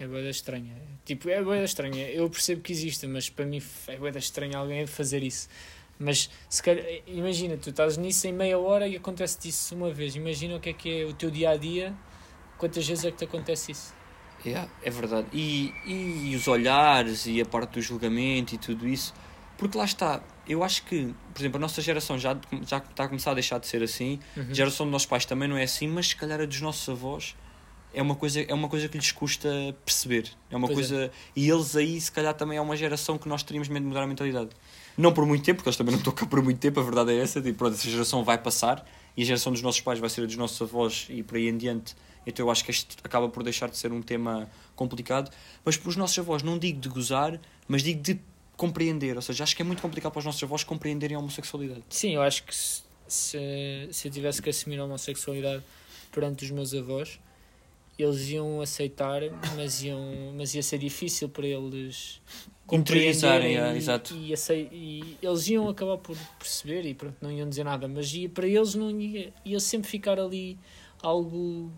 é 0.03 0.07
boeda 0.09 0.31
estranha. 0.31 0.75
Tipo, 1.05 1.29
é 1.29 1.41
boeda 1.41 1.65
estranha. 1.65 2.09
Eu 2.11 2.29
percebo 2.29 2.61
que 2.63 2.73
existe, 2.73 3.07
mas 3.07 3.31
para 3.31 3.47
mim 3.47 3.63
é 3.87 3.97
boeda 3.97 4.19
estranha 4.19 4.59
alguém 4.59 4.85
fazer 4.89 5.23
isso. 5.23 5.49
Mas 5.99 6.31
se 6.49 6.63
calhar, 6.63 6.85
imagina, 7.07 7.57
tu 7.57 7.71
estás 7.71 7.97
nisso 7.97 8.27
em 8.27 8.33
meia 8.33 8.59
hora 8.59 8.87
e 8.87 8.97
acontece 8.97 9.49
isso 9.49 9.75
uma 9.75 9.91
vez. 9.91 10.15
Imagina 10.15 10.57
o 10.57 10.61
que 10.61 10.71
é 10.71 10.73
que 10.73 11.03
é 11.03 11.05
o 11.05 11.13
teu 11.13 11.31
dia 11.31 11.51
a 11.51 11.57
dia, 11.57 11.95
quantas 12.59 12.87
vezes 12.87 13.05
é 13.05 13.11
que 13.11 13.19
te 13.19 13.25
acontece 13.25 13.73
isso? 13.73 13.95
Yeah, 14.45 14.71
é 14.83 14.91
verdade. 14.91 15.27
E, 15.33 15.73
e 15.85 16.37
os 16.37 16.47
olhares 16.47 17.27
e 17.27 17.41
a 17.41 17.47
parte 17.47 17.73
do 17.73 17.83
julgamento 17.83 18.55
e 18.55 18.59
tudo 18.59 18.87
isso. 18.87 19.15
Porque 19.57 19.77
lá 19.77 19.85
está, 19.85 20.23
eu 20.47 20.63
acho 20.63 20.85
que, 20.85 21.15
por 21.33 21.41
exemplo, 21.41 21.57
a 21.57 21.61
nossa 21.61 21.81
geração 21.81 22.19
já, 22.19 22.39
já 22.63 22.77
está 22.77 23.05
a 23.05 23.09
começar 23.09 23.31
a 23.31 23.35
deixar 23.35 23.59
de 23.59 23.67
ser 23.67 23.83
assim. 23.83 24.21
Uhum. 24.37 24.49
A 24.51 24.55
geração 24.55 24.87
dos 24.87 24.93
nossos 24.93 25.07
pais 25.07 25.25
também 25.25 25.49
não 25.49 25.57
é 25.57 25.63
assim, 25.63 25.89
mas 25.89 26.09
se 26.09 26.17
calhar 26.17 26.41
a 26.41 26.45
dos 26.45 26.61
nossos 26.61 26.87
avós 26.89 27.35
é 27.95 28.03
uma 28.03 28.15
coisa, 28.15 28.43
é 28.43 28.53
uma 28.53 28.69
coisa 28.69 28.89
que 28.89 28.99
lhes 28.99 29.11
custa 29.11 29.49
perceber. 29.85 30.31
É 30.51 30.57
uma 30.57 30.69
Pois 30.69 30.93
é. 30.93 30.95
coisa. 30.97 31.13
E 31.35 31.49
eles 31.49 31.75
aí, 31.75 31.99
se 31.99 32.13
calhar, 32.13 32.35
também 32.35 32.59
é 32.59 32.61
uma 32.61 32.77
geração 32.77 33.17
que 33.17 33.27
nós 33.27 33.43
teríamos 33.43 33.69
medo 33.69 33.83
de 33.83 33.89
mudar 33.89 34.03
a 34.03 34.07
mentalidade. 34.07 34.51
Não 34.97 35.13
por 35.13 35.27
muito 35.27 35.45
tempo, 35.45 35.59
porque 35.59 35.69
eles 35.69 35.77
também 35.77 35.93
não 35.93 35.99
estão 35.99 36.13
cá 36.13 36.25
por 36.27 36.43
muito 36.43 36.59
tempo, 36.59 36.81
a 36.81 36.83
verdade 36.83 37.13
é 37.13 37.19
essa. 37.19 37.41
Tipo, 37.41 37.59
pronto, 37.59 37.75
essa 37.75 37.89
geração 37.89 38.25
vai 38.25 38.39
passar 38.39 38.87
e 39.17 39.23
a 39.23 39.25
geração 39.25 39.53
dos 39.53 39.63
nossos 39.63 39.81
pais 39.81 39.99
vai 39.99 40.09
ser 40.09 40.23
a 40.23 40.27
dos 40.27 40.37
nossos 40.37 40.61
avós 40.61 41.07
e 41.11 41.23
por 41.23 41.37
aí 41.37 41.49
em 41.49 41.57
diante. 41.57 41.95
Então 42.27 42.47
eu 42.47 42.51
acho 42.51 42.65
que 42.65 42.71
este 42.71 42.97
acaba 43.05 43.29
por 43.29 43.43
deixar 43.43 43.69
de 43.69 43.77
ser 43.77 43.93
um 43.93 44.03
tema 44.03 44.49
complicado. 44.75 45.31
Mas 45.65 45.77
para 45.77 45.89
os 45.89 45.97
nossos 45.97 46.19
avós, 46.19 46.43
não 46.43 46.59
digo 46.59 46.81
de 46.81 46.89
gozar, 46.89 47.41
mas 47.69 47.83
digo 47.83 48.03
de 48.03 48.19
compreender. 48.57 49.17
Ou 49.17 49.23
seja, 49.23 49.45
acho 49.45 49.55
que 49.55 49.63
é 49.63 49.65
muito 49.65 49.81
complicado 49.81 50.13
para 50.13 50.19
os 50.19 50.25
nossos 50.25 50.43
avós 50.43 50.65
compreenderem 50.65 51.17
a 51.17 51.21
homossexualidade. 51.21 51.83
Sim, 51.89 52.15
eu 52.15 52.23
acho 52.23 52.43
que 52.45 52.55
se, 52.55 52.83
se, 53.07 53.89
se 53.93 54.09
eu 54.09 54.13
tivesse 54.13 54.43
que 54.43 54.51
assumir 54.51 54.81
a 54.81 54.85
homossexualidade 54.85 55.63
perante 56.11 56.45
os 56.45 56.51
meus 56.51 56.75
avós, 56.75 57.21
eles 57.99 58.29
iam 58.31 58.61
aceitar, 58.61 59.23
mas, 59.57 59.83
iam, 59.83 60.01
mas 60.37 60.55
ia 60.55 60.63
ser 60.63 60.79
difícil 60.79 61.29
para 61.29 61.47
eles 61.47 62.21
compreenderem 62.67 63.57
é, 63.57 63.73
e- 63.75 63.77
exato. 63.77 64.15
E, 64.15 64.33
e 64.73 65.17
eles 65.23 65.49
iam 65.49 65.69
acabar 65.69 65.99
por 65.99 66.17
perceber 66.39 66.85
e 66.85 66.95
pronto, 66.95 67.17
não 67.21 67.31
iam 67.31 67.49
dizer 67.49 67.65
nada, 67.65 67.87
mas 67.89 68.13
ia, 68.13 68.29
para 68.29 68.47
eles 68.47 68.75
não 68.75 68.91
ia, 69.01 69.33
ia 69.45 69.61
sempre 69.61 69.89
ficar 69.89 70.19
ali 70.19 70.59
algo. 71.03 71.71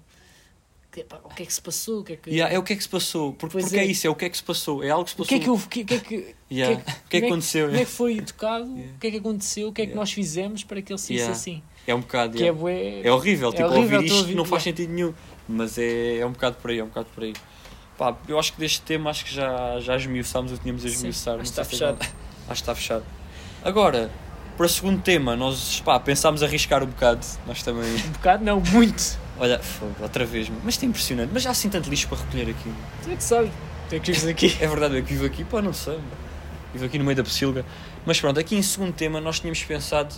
Que, 0.91 1.05
pá, 1.05 1.21
o 1.23 1.29
que 1.29 1.43
é 1.43 1.47
que 1.47 1.53
se 1.55 1.61
passou? 1.61 2.01
O 2.01 2.05
que 2.05 2.13
é 2.15 2.17
que, 2.17 2.31
Yeah, 2.31 2.55
é 2.55 2.59
o 2.59 2.63
que 2.63 2.73
é 2.73 2.77
que 2.77 2.83
se 2.83 2.89
passou. 2.89 3.33
Porque, 3.35 3.53
Pois 3.53 3.65
porque 3.67 3.79
é. 3.79 3.83
é. 3.83 3.87
isso, 3.87 4.07
é 4.07 4.11
o 4.11 4.15
que 4.15 4.25
é 4.25 4.29
que 4.31 4.37
se 4.37 4.43
passou. 4.43 4.83
É 4.83 4.91
algo 4.91 5.05
que 5.05 5.11
se 5.11 5.17
o 5.17 5.19
passou. 5.19 5.29
que 5.29 5.35
é 5.35 5.39
que? 5.45 5.51
O 5.51 5.59
que, 5.59 5.81
o 5.83 5.85
que 5.87 5.95
é 5.95 5.99
que. 5.99 6.35
Yeah. 6.51 6.77
o 6.77 6.79
que 6.79 6.83
é 6.83 6.93
que- 6.93 6.99
O 6.99 7.09
que 7.11 7.17
é 7.17 7.21
que 7.21 7.27
aconteceu? 7.27 7.67
Como 7.67 7.79
é 7.81 7.85
que 7.85 7.91
foi 7.91 8.17
educado? 8.19 8.65
Yeah. 8.71 8.93
O 8.95 8.99
que 8.99 9.07
é 9.07 9.11
que 9.11 9.17
aconteceu? 9.19 9.69
O 9.69 9.73
que 9.73 9.83
é 9.83 9.87
que 9.87 9.95
nós 9.95 10.13
fizemos 10.13 10.65
para 10.65 10.81
que 10.83 10.93
ele 10.93 10.99
se 10.99 11.15
Yeah. 11.15 11.33
assim? 11.33 11.63
É 11.87 11.95
um 11.95 12.01
bocado. 12.01 12.37
Que 12.37 12.45
é, 12.45 12.53
bué... 12.53 13.01
É 13.03 13.11
horrível, 13.13 13.49
É 13.49 13.53
tipo, 13.53 13.69
horrível, 13.69 13.97
ouvir 13.99 14.07
isto 14.07 14.19
ouvir, 14.19 14.35
não 14.35 14.45
faz 14.45 14.63
sentido 14.63 14.93
nenhum. 14.93 15.15
Mas 15.49 15.79
é, 15.79 16.19
é 16.19 16.27
um 16.27 16.33
bocado 16.33 16.57
por 16.57 16.71
aí, 16.71 16.79
é 16.79 16.85
um 16.85 16.89
bocado 16.89 17.07
por 17.15 17.25
aí. 17.25 17.33
Pá, 17.97 18.17
eu 18.29 18.39
acho 18.39 18.53
que 18.53 18.61
deste 18.61 18.81
tema 18.83 19.11
acho 19.11 19.25
que 19.25 19.35
já, 19.35 19.81
já 19.81 19.97
esmiuçámos 19.97 20.53
o 20.53 20.55
que 20.57 20.63
tínhamos 20.63 20.85
a 20.85 20.89
esmiuçar. 20.89 21.35
acho 21.35 21.43
que 21.45 21.49
está 21.49 21.63
é 21.63 21.65
fechado. 21.65 21.99
Acho 22.01 22.15
que 22.49 22.53
está 22.53 22.75
fechado. 22.75 23.05
Agora, 23.65 24.11
para 24.57 24.67
o 24.67 24.69
segundo 24.69 25.01
tema, 25.03 25.35
nós 25.37 25.81
pá, 25.81 25.99
pensámos 25.99 26.43
arriscar 26.43 26.83
um 26.83 26.87
bocado. 26.87 27.27
Nós 27.47 27.63
também. 27.63 27.91
Um 27.95 28.13
bocado, 28.13 28.45
não, 28.45 28.61
muito. 28.61 29.19
Olha, 29.41 29.59
fogo, 29.59 29.95
outra 30.01 30.25
vez. 30.25 30.51
Mas 30.65 30.83
é 30.83 30.87
impressionante. 30.87 31.31
Mas 31.33 31.43
já 31.43 31.51
há 31.51 31.53
assim 31.53 31.69
tanto 31.69 31.89
lixo 31.89 32.09
para 32.09 32.19
recolher 32.19 32.51
aqui. 32.51 32.73
Tu 33.05 33.11
é 33.11 33.17
que 33.17 33.25
sabes. 33.25 33.51
Tu 33.89 33.95
é 33.95 34.01
que 34.01 34.13
vives 34.13 34.27
aqui. 34.27 34.57
É 34.61 34.67
verdade, 34.67 34.97
eu 34.97 35.03
que 35.03 35.13
vivo 35.13 35.25
aqui, 35.25 35.45
pá, 35.45 35.63
não 35.63 35.73
sei. 35.73 35.99
Vivo 36.73 36.85
aqui 36.85 36.99
no 36.99 37.05
meio 37.05 37.17
da 37.17 37.23
pocilga. 37.23 37.65
Mas 38.05 38.21
pronto, 38.21 38.39
aqui 38.39 38.57
em 38.57 38.63
segundo 38.63 38.93
tema 38.93 39.21
nós 39.21 39.41
tínhamos 39.41 39.63
pensado 39.63 40.15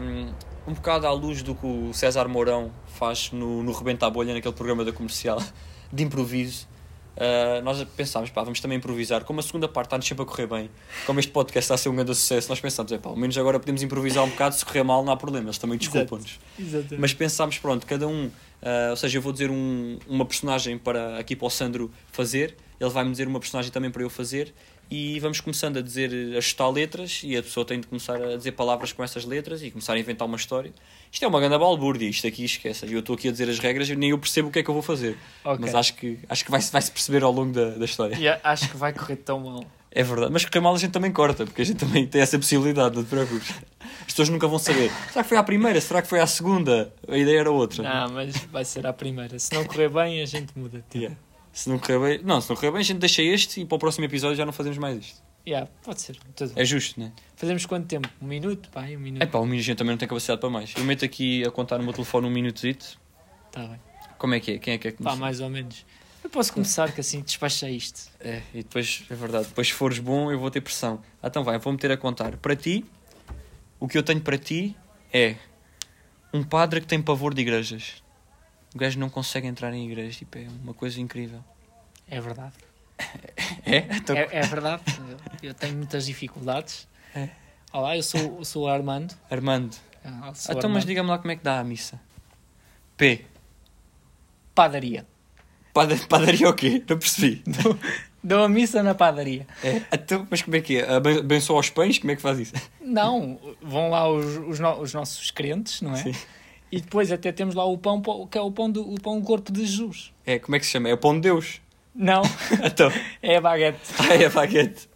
hum, 0.00 0.32
um, 0.66 0.74
bocado 0.74 1.06
à 1.06 1.12
luz 1.12 1.42
do 1.42 1.54
que 1.54 1.66
o 1.66 1.92
César 1.92 2.28
Mourão 2.28 2.70
faz 2.86 3.30
no, 3.32 3.62
no 3.62 3.72
Rebenta 3.72 4.06
a 4.06 4.10
Bolha, 4.10 4.32
naquele 4.34 4.54
programa 4.54 4.84
da 4.84 4.92
comercial, 4.92 5.42
de 5.92 6.02
improviso. 6.02 6.66
Uh, 7.14 7.62
nós 7.62 7.82
pensámos, 7.96 8.30
pá, 8.30 8.42
vamos 8.42 8.58
também 8.58 8.78
improvisar. 8.78 9.22
Como 9.24 9.38
a 9.38 9.42
segunda 9.42 9.68
parte 9.68 9.88
está-nos 9.88 10.06
sempre 10.06 10.22
a 10.22 10.26
correr 10.26 10.46
bem, 10.46 10.70
como 11.06 11.20
este 11.20 11.30
podcast 11.30 11.64
está 11.64 11.74
a 11.74 11.78
ser 11.78 11.90
um 11.90 11.94
grande 11.94 12.14
sucesso, 12.14 12.48
nós 12.48 12.58
pensámos, 12.58 12.90
é 12.90 12.98
pá, 12.98 13.10
ao 13.10 13.16
menos 13.16 13.36
agora 13.36 13.60
podemos 13.60 13.82
improvisar 13.82 14.24
um 14.24 14.30
bocado, 14.30 14.54
se 14.54 14.64
correr 14.64 14.82
mal 14.82 15.04
não 15.04 15.12
há 15.12 15.16
problema, 15.16 15.46
eles 15.46 15.58
também 15.58 15.76
desculpam-nos. 15.78 16.40
Mas 16.98 17.12
pensámos, 17.12 17.58
pronto, 17.58 17.86
cada 17.86 18.08
um 18.08 18.30
Ah, 18.62 18.88
ou 18.90 18.96
seja, 18.96 19.18
eu 19.18 19.22
vou 19.22 19.32
dizer 19.32 19.50
um- 19.50 19.98
uma 20.08 20.24
personagem 20.24 20.78
para 20.78 21.18
aqui 21.18 21.34
para 21.34 21.46
o 21.46 21.50
Sandro 21.50 21.90
fazer, 22.12 22.54
ele 22.80 22.90
vai-me 22.90 23.10
dizer 23.10 23.26
uma 23.26 23.40
personagem 23.40 23.70
também 23.72 23.90
para 23.90 24.02
eu 24.02 24.10
fazer 24.10 24.54
e 24.90 25.18
vamos 25.20 25.40
começando 25.40 25.78
a 25.78 25.80
dizer, 25.80 26.36
a 26.36 26.40
chutar 26.40 26.68
letras 26.68 27.22
e 27.24 27.36
a 27.36 27.42
pessoa 27.42 27.64
tem 27.64 27.80
de 27.80 27.86
começar 27.86 28.20
a 28.22 28.36
dizer 28.36 28.52
palavras 28.52 28.92
com 28.92 29.02
essas 29.02 29.24
letras 29.24 29.62
e 29.62 29.70
começar 29.70 29.94
a 29.94 29.98
inventar 29.98 30.28
uma 30.28 30.36
história. 30.36 30.70
Isto 31.10 31.24
é 31.24 31.28
uma 31.28 31.40
grande 31.40 31.58
balbúrdia, 31.58 32.08
isto 32.08 32.26
aqui 32.26 32.44
esquece. 32.44 32.84
Eu 32.92 33.00
estou 33.00 33.14
aqui 33.16 33.28
a 33.28 33.32
dizer 33.32 33.48
as 33.48 33.58
regras 33.58 33.88
e 33.88 33.96
nem 33.96 34.10
eu 34.10 34.18
percebo 34.18 34.48
o 34.48 34.50
que 34.52 34.58
é 34.58 34.62
que 34.62 34.68
eu 34.68 34.74
vou 34.74 34.82
fazer. 34.82 35.16
Ok. 35.44 35.58
Mas 35.60 35.74
acho 35.74 35.94
que, 35.94 36.18
acho 36.28 36.44
que 36.44 36.50
vai, 36.50 36.60
vai-se 36.60 36.90
perceber 36.90 37.22
ao 37.24 37.32
longo 37.32 37.52
da, 37.52 37.70
da 37.70 37.84
história. 37.84 38.16
E 38.16 38.28
acho 38.28 38.68
que 38.70 38.76
vai 38.76 38.92
correr 38.92 39.16
tão 39.16 39.40
mal. 39.40 39.64
É 39.90 40.02
verdade, 40.02 40.32
mas 40.32 40.44
correr 40.44 40.60
mal 40.60 40.74
a 40.74 40.78
gente 40.78 40.90
também 40.92 41.12
corta, 41.12 41.44
porque 41.44 41.60
a 41.62 41.64
gente 41.64 41.76
também 41.78 42.06
tem 42.06 42.20
essa 42.22 42.38
possibilidade, 42.38 42.94
não 42.96 43.02
te 43.04 43.08
preocupes. 43.10 43.50
As 44.00 44.06
pessoas 44.06 44.28
nunca 44.28 44.46
vão 44.46 44.58
saber. 44.58 44.90
Será 45.10 45.22
que 45.22 45.28
foi 45.28 45.38
à 45.38 45.42
primeira? 45.42 45.80
Será 45.80 46.02
que 46.02 46.08
foi 46.08 46.20
à 46.20 46.26
segunda? 46.26 46.92
A 47.08 47.16
ideia 47.16 47.40
era 47.40 47.50
outra. 47.50 47.82
Não, 47.82 48.14
mas 48.14 48.36
vai 48.46 48.64
ser 48.64 48.86
a 48.86 48.92
primeira. 48.92 49.38
Se 49.38 49.52
não 49.54 49.64
correr 49.64 49.88
bem, 49.88 50.22
a 50.22 50.26
gente 50.26 50.56
muda. 50.58 50.84
Yeah. 50.94 51.16
Se 51.52 51.68
não 51.68 51.78
correr 51.78 51.98
bem, 51.98 52.20
não, 52.24 52.40
se 52.40 52.48
não 52.48 52.56
correr 52.56 52.70
bem, 52.70 52.80
a 52.80 52.84
gente 52.84 52.98
deixa 52.98 53.22
este 53.22 53.60
e 53.60 53.64
para 53.64 53.76
o 53.76 53.78
próximo 53.78 54.04
episódio 54.04 54.36
já 54.36 54.46
não 54.46 54.52
fazemos 54.52 54.78
mais 54.78 54.98
isto. 54.98 55.22
Yeah, 55.46 55.68
pode 55.82 56.00
ser. 56.00 56.16
Tudo. 56.36 56.52
É 56.54 56.64
justo, 56.64 57.00
não 57.00 57.08
é? 57.08 57.12
Fazemos 57.36 57.66
quanto 57.66 57.86
tempo? 57.86 58.08
Um 58.20 58.26
minuto? 58.26 58.68
Pá, 58.70 58.82
um 58.82 58.98
minuto. 58.98 59.22
É 59.22 59.26
pá, 59.26 59.38
o 59.38 59.44
minuto 59.44 59.60
a 59.60 59.64
gente 59.64 59.78
também 59.78 59.90
não 59.92 59.98
tem 59.98 60.08
capacidade 60.08 60.40
para 60.40 60.48
mais. 60.50 60.72
Eu 60.76 60.84
meto 60.84 61.04
aqui 61.04 61.44
a 61.44 61.50
contar 61.50 61.78
no 61.78 61.84
meu 61.84 61.92
telefone 61.92 62.26
um 62.26 62.30
minutozito. 62.30 62.98
Tá 63.50 63.66
bem. 63.66 63.80
Como 64.18 64.34
é 64.34 64.40
que 64.40 64.52
é? 64.52 64.58
Quem 64.58 64.74
é 64.74 64.78
que 64.78 64.88
é 64.88 64.92
que 64.92 64.98
Pá, 64.98 65.10
começa? 65.10 65.20
mais 65.20 65.40
ou 65.40 65.50
menos. 65.50 65.84
Eu 66.22 66.30
posso 66.30 66.52
começar 66.52 66.92
que 66.92 67.00
assim 67.00 67.20
despacha 67.20 67.68
isto. 67.68 68.08
É, 68.20 68.40
e 68.54 68.58
depois, 68.58 69.02
é 69.10 69.14
verdade, 69.14 69.48
depois 69.48 69.66
se 69.66 69.72
fores 69.72 69.98
bom 69.98 70.30
eu 70.30 70.38
vou 70.38 70.48
ter 70.50 70.60
pressão. 70.60 71.02
Ah, 71.20 71.26
então 71.26 71.42
vai, 71.42 71.58
vou 71.58 71.72
meter 71.72 71.90
a 71.90 71.96
contar. 71.96 72.36
Para 72.36 72.54
ti, 72.54 72.84
o 73.82 73.88
que 73.88 73.98
eu 73.98 74.02
tenho 74.02 74.20
para 74.20 74.38
ti 74.38 74.76
é 75.12 75.36
um 76.32 76.42
padre 76.42 76.80
que 76.80 76.86
tem 76.86 77.02
pavor 77.02 77.34
de 77.34 77.42
igrejas. 77.42 78.02
O 78.74 78.78
gajo 78.78 78.98
não 78.98 79.10
consegue 79.10 79.46
entrar 79.46 79.72
em 79.74 79.84
igrejas, 79.86 80.16
tipo, 80.16 80.38
é 80.38 80.46
uma 80.62 80.72
coisa 80.72 81.00
incrível. 81.00 81.42
É 82.08 82.20
verdade. 82.20 82.54
É? 83.64 83.78
Então, 83.96 84.16
É, 84.16 84.28
é 84.30 84.40
verdade. 84.42 84.82
Eu- 85.42 85.54
tenho 85.54 85.76
muitas 85.76 86.06
dificuldades. 86.06 86.86
É. 87.14 87.28
Olá, 87.72 87.96
eu 87.96 88.02
sou, 88.02 88.20
eu 88.38 88.44
sou 88.44 88.64
o 88.64 88.68
Armando. 88.68 89.14
Armando. 89.30 89.76
Ah, 90.04 90.32
sou 90.34 90.54
então, 90.54 90.68
mas 90.70 90.78
Armando. 90.82 90.86
diga-me 90.86 91.08
lá 91.10 91.18
como 91.18 91.30
é 91.32 91.36
que 91.36 91.42
dá 91.44 91.58
a 91.60 91.64
missa. 91.64 92.00
P. 92.96 93.24
Padaria. 94.54 95.06
Pada- 95.72 95.96
Padaria 96.08 96.48
o 96.48 96.54
quê? 96.54 96.82
Não 96.88 96.98
percebi. 96.98 97.42
Dou 98.24 98.44
a 98.44 98.48
missa 98.48 98.82
na 98.82 98.94
padaria. 98.94 99.46
É? 99.64 99.82
Então, 99.92 100.26
mas 100.30 100.42
como 100.42 100.56
é 100.56 100.60
que 100.60 100.76
é? 100.78 100.88
Aben- 100.94 101.18
Abençoa 101.18 101.56
aos 101.56 101.70
pães? 101.70 101.98
Como 101.98 102.12
é 102.12 102.16
que 102.16 102.22
faz 102.22 102.38
isso? 102.38 102.52
Não, 102.80 103.38
vão 103.60 103.90
lá 103.90 104.08
os, 104.08 104.36
os, 104.48 104.60
no- 104.60 104.80
os 104.80 104.94
nossos 104.94 105.30
crentes, 105.30 105.82
não 105.82 105.92
é? 105.94 105.96
Sim. 105.96 106.14
E 106.70 106.80
depois 106.80 107.10
até 107.12 107.32
temos 107.32 107.54
lá 107.54 107.64
o 107.64 107.76
pão, 107.76 108.00
que 108.30 108.38
é 108.38 108.40
o 108.40 108.50
pão 108.50 108.70
do 108.70 108.82
o 108.94 109.00
pão 109.00 109.18
do 109.20 109.26
corpo 109.26 109.50
de 109.52 109.60
Jesus. 109.66 110.12
É, 110.24 110.38
como 110.38 110.54
é 110.56 110.60
que 110.60 110.64
se 110.66 110.72
chama? 110.72 110.88
É 110.88 110.94
o 110.94 110.96
pão 110.98 111.14
de 111.14 111.20
Deus. 111.20 111.60
Não, 111.94 112.22
Então, 112.64 112.90
é 113.22 113.36
a 113.36 113.40
baguete. 113.40 113.78
ah, 113.98 114.14
é 114.14 114.24
a 114.26 114.30
baguete. 114.30 114.88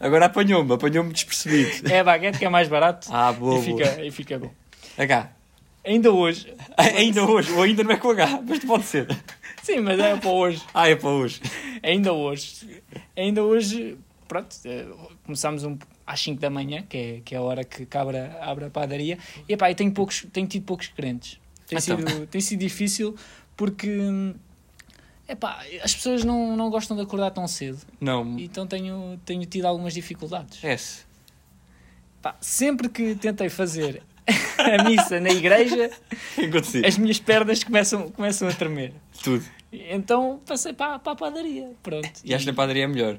Agora 0.00 0.26
apanhou-me, 0.26 0.72
apanhou-me 0.72 1.12
despercebido. 1.12 1.92
É 1.92 2.00
a 2.00 2.04
baguete 2.04 2.38
que 2.38 2.44
é 2.44 2.48
mais 2.48 2.68
barato 2.68 3.08
Ah, 3.12 3.32
boa, 3.32 3.58
e, 3.58 3.62
fica, 3.62 4.04
e 4.04 4.10
fica 4.10 4.38
bom. 4.38 4.50
H. 4.96 5.30
Ainda 5.84 6.10
hoje. 6.12 6.52
Ainda 6.76 7.24
hoje, 7.24 7.52
ou 7.52 7.62
ainda 7.62 7.82
não 7.84 7.92
é 7.92 7.96
com 7.96 8.10
H, 8.10 8.40
mas 8.46 8.58
pode 8.64 8.84
ser. 8.84 9.06
Sim, 9.68 9.80
mas 9.80 9.98
é 10.00 10.16
para 10.16 10.30
hoje. 10.30 10.62
Ah, 10.72 10.88
é 10.88 10.96
para 10.96 11.10
hoje. 11.10 11.42
Ainda 11.82 12.10
hoje. 12.14 12.82
Ainda 13.14 13.44
hoje, 13.44 13.98
pronto, 14.26 14.56
eh, 14.64 14.86
começámos 15.24 15.62
um, 15.62 15.76
às 16.06 16.18
5 16.20 16.40
da 16.40 16.48
manhã, 16.48 16.82
que 16.88 16.96
é, 16.96 17.20
que 17.22 17.34
é 17.34 17.38
a 17.38 17.42
hora 17.42 17.62
que 17.62 17.84
cabra 17.84 18.38
abre 18.40 18.64
a 18.64 18.70
padaria. 18.70 19.18
E 19.46 19.52
epá, 19.52 19.70
eu 19.70 19.74
tenho, 19.74 19.92
poucos, 19.92 20.26
tenho 20.32 20.46
tido 20.46 20.64
poucos 20.64 20.86
crentes. 20.88 21.38
Tem, 21.66 21.78
Então. 21.78 21.98
sido, 21.98 22.26
tem 22.28 22.40
sido 22.40 22.60
difícil 22.60 23.14
porque 23.54 23.90
epá, 25.28 25.62
as 25.82 25.94
pessoas 25.94 26.24
não, 26.24 26.56
não 26.56 26.70
gostam 26.70 26.96
de 26.96 27.02
acordar 27.02 27.30
tão 27.30 27.46
cedo. 27.46 27.78
Não, 28.00 28.38
Então 28.38 28.66
tenho, 28.66 29.20
tenho 29.26 29.44
tido 29.44 29.66
algumas 29.66 29.92
dificuldades. 29.92 30.64
S. 30.64 31.02
Pá, 32.22 32.34
sempre 32.40 32.88
que 32.88 33.14
tentei 33.16 33.50
fazer 33.50 34.02
a 34.56 34.82
missa 34.84 35.20
na 35.20 35.28
igreja, 35.28 35.90
aconteceu? 36.42 36.86
as 36.86 36.96
minhas 36.96 37.18
pernas 37.20 37.62
começam, 37.62 38.10
começam 38.10 38.48
a 38.48 38.52
tremer. 38.54 38.94
Tudo. 39.22 39.44
Então 39.72 40.40
passei 40.46 40.72
para, 40.72 40.98
para 40.98 41.12
a 41.12 41.16
padaria. 41.16 41.70
Pronto. 41.82 42.08
E 42.24 42.34
acho 42.34 42.44
que 42.44 42.50
na 42.50 42.56
padaria 42.56 42.84
é 42.84 42.86
melhor. 42.86 43.18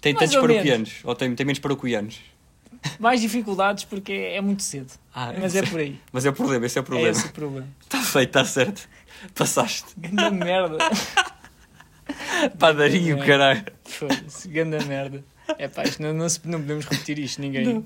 Tem 0.00 0.12
Mais 0.12 0.30
tantos 0.30 0.36
ou 0.36 0.42
menos. 0.48 0.56
paroquianos? 0.62 0.92
Ou 1.04 1.14
tem, 1.14 1.34
tem 1.34 1.46
menos 1.46 1.58
paroquianos? 1.58 2.20
Mais 3.00 3.20
dificuldades 3.20 3.84
porque 3.84 4.12
é 4.12 4.40
muito 4.40 4.62
cedo. 4.62 4.92
Ah, 5.14 5.32
Mas 5.40 5.56
é 5.56 5.62
por 5.62 5.80
aí. 5.80 5.98
Mas 6.12 6.24
é 6.26 6.30
o 6.30 6.32
problema, 6.32 6.66
esse 6.66 6.78
é 6.78 6.80
o 6.80 6.84
É 6.84 6.86
problema. 6.86 7.10
esse 7.10 7.26
o 7.26 7.32
problema. 7.32 7.66
Está 7.82 8.02
feito, 8.02 8.28
está 8.28 8.44
certo. 8.44 8.88
Passaste. 9.34 9.86
Ganda 9.96 10.30
merda. 10.30 10.78
Padaria, 12.58 13.14
É. 13.14 13.26
caralho. 13.26 13.64
Foda-se, 13.84 14.48
ganda 14.48 14.78
merda. 14.84 15.24
É 15.58 15.66
pá, 15.68 15.84
isto 15.84 16.02
não, 16.02 16.12
não, 16.12 16.28
se- 16.28 16.40
não 16.44 16.60
podemos 16.60 16.84
repetir 16.84 17.18
isto. 17.18 17.40
Ninguém, 17.40 17.84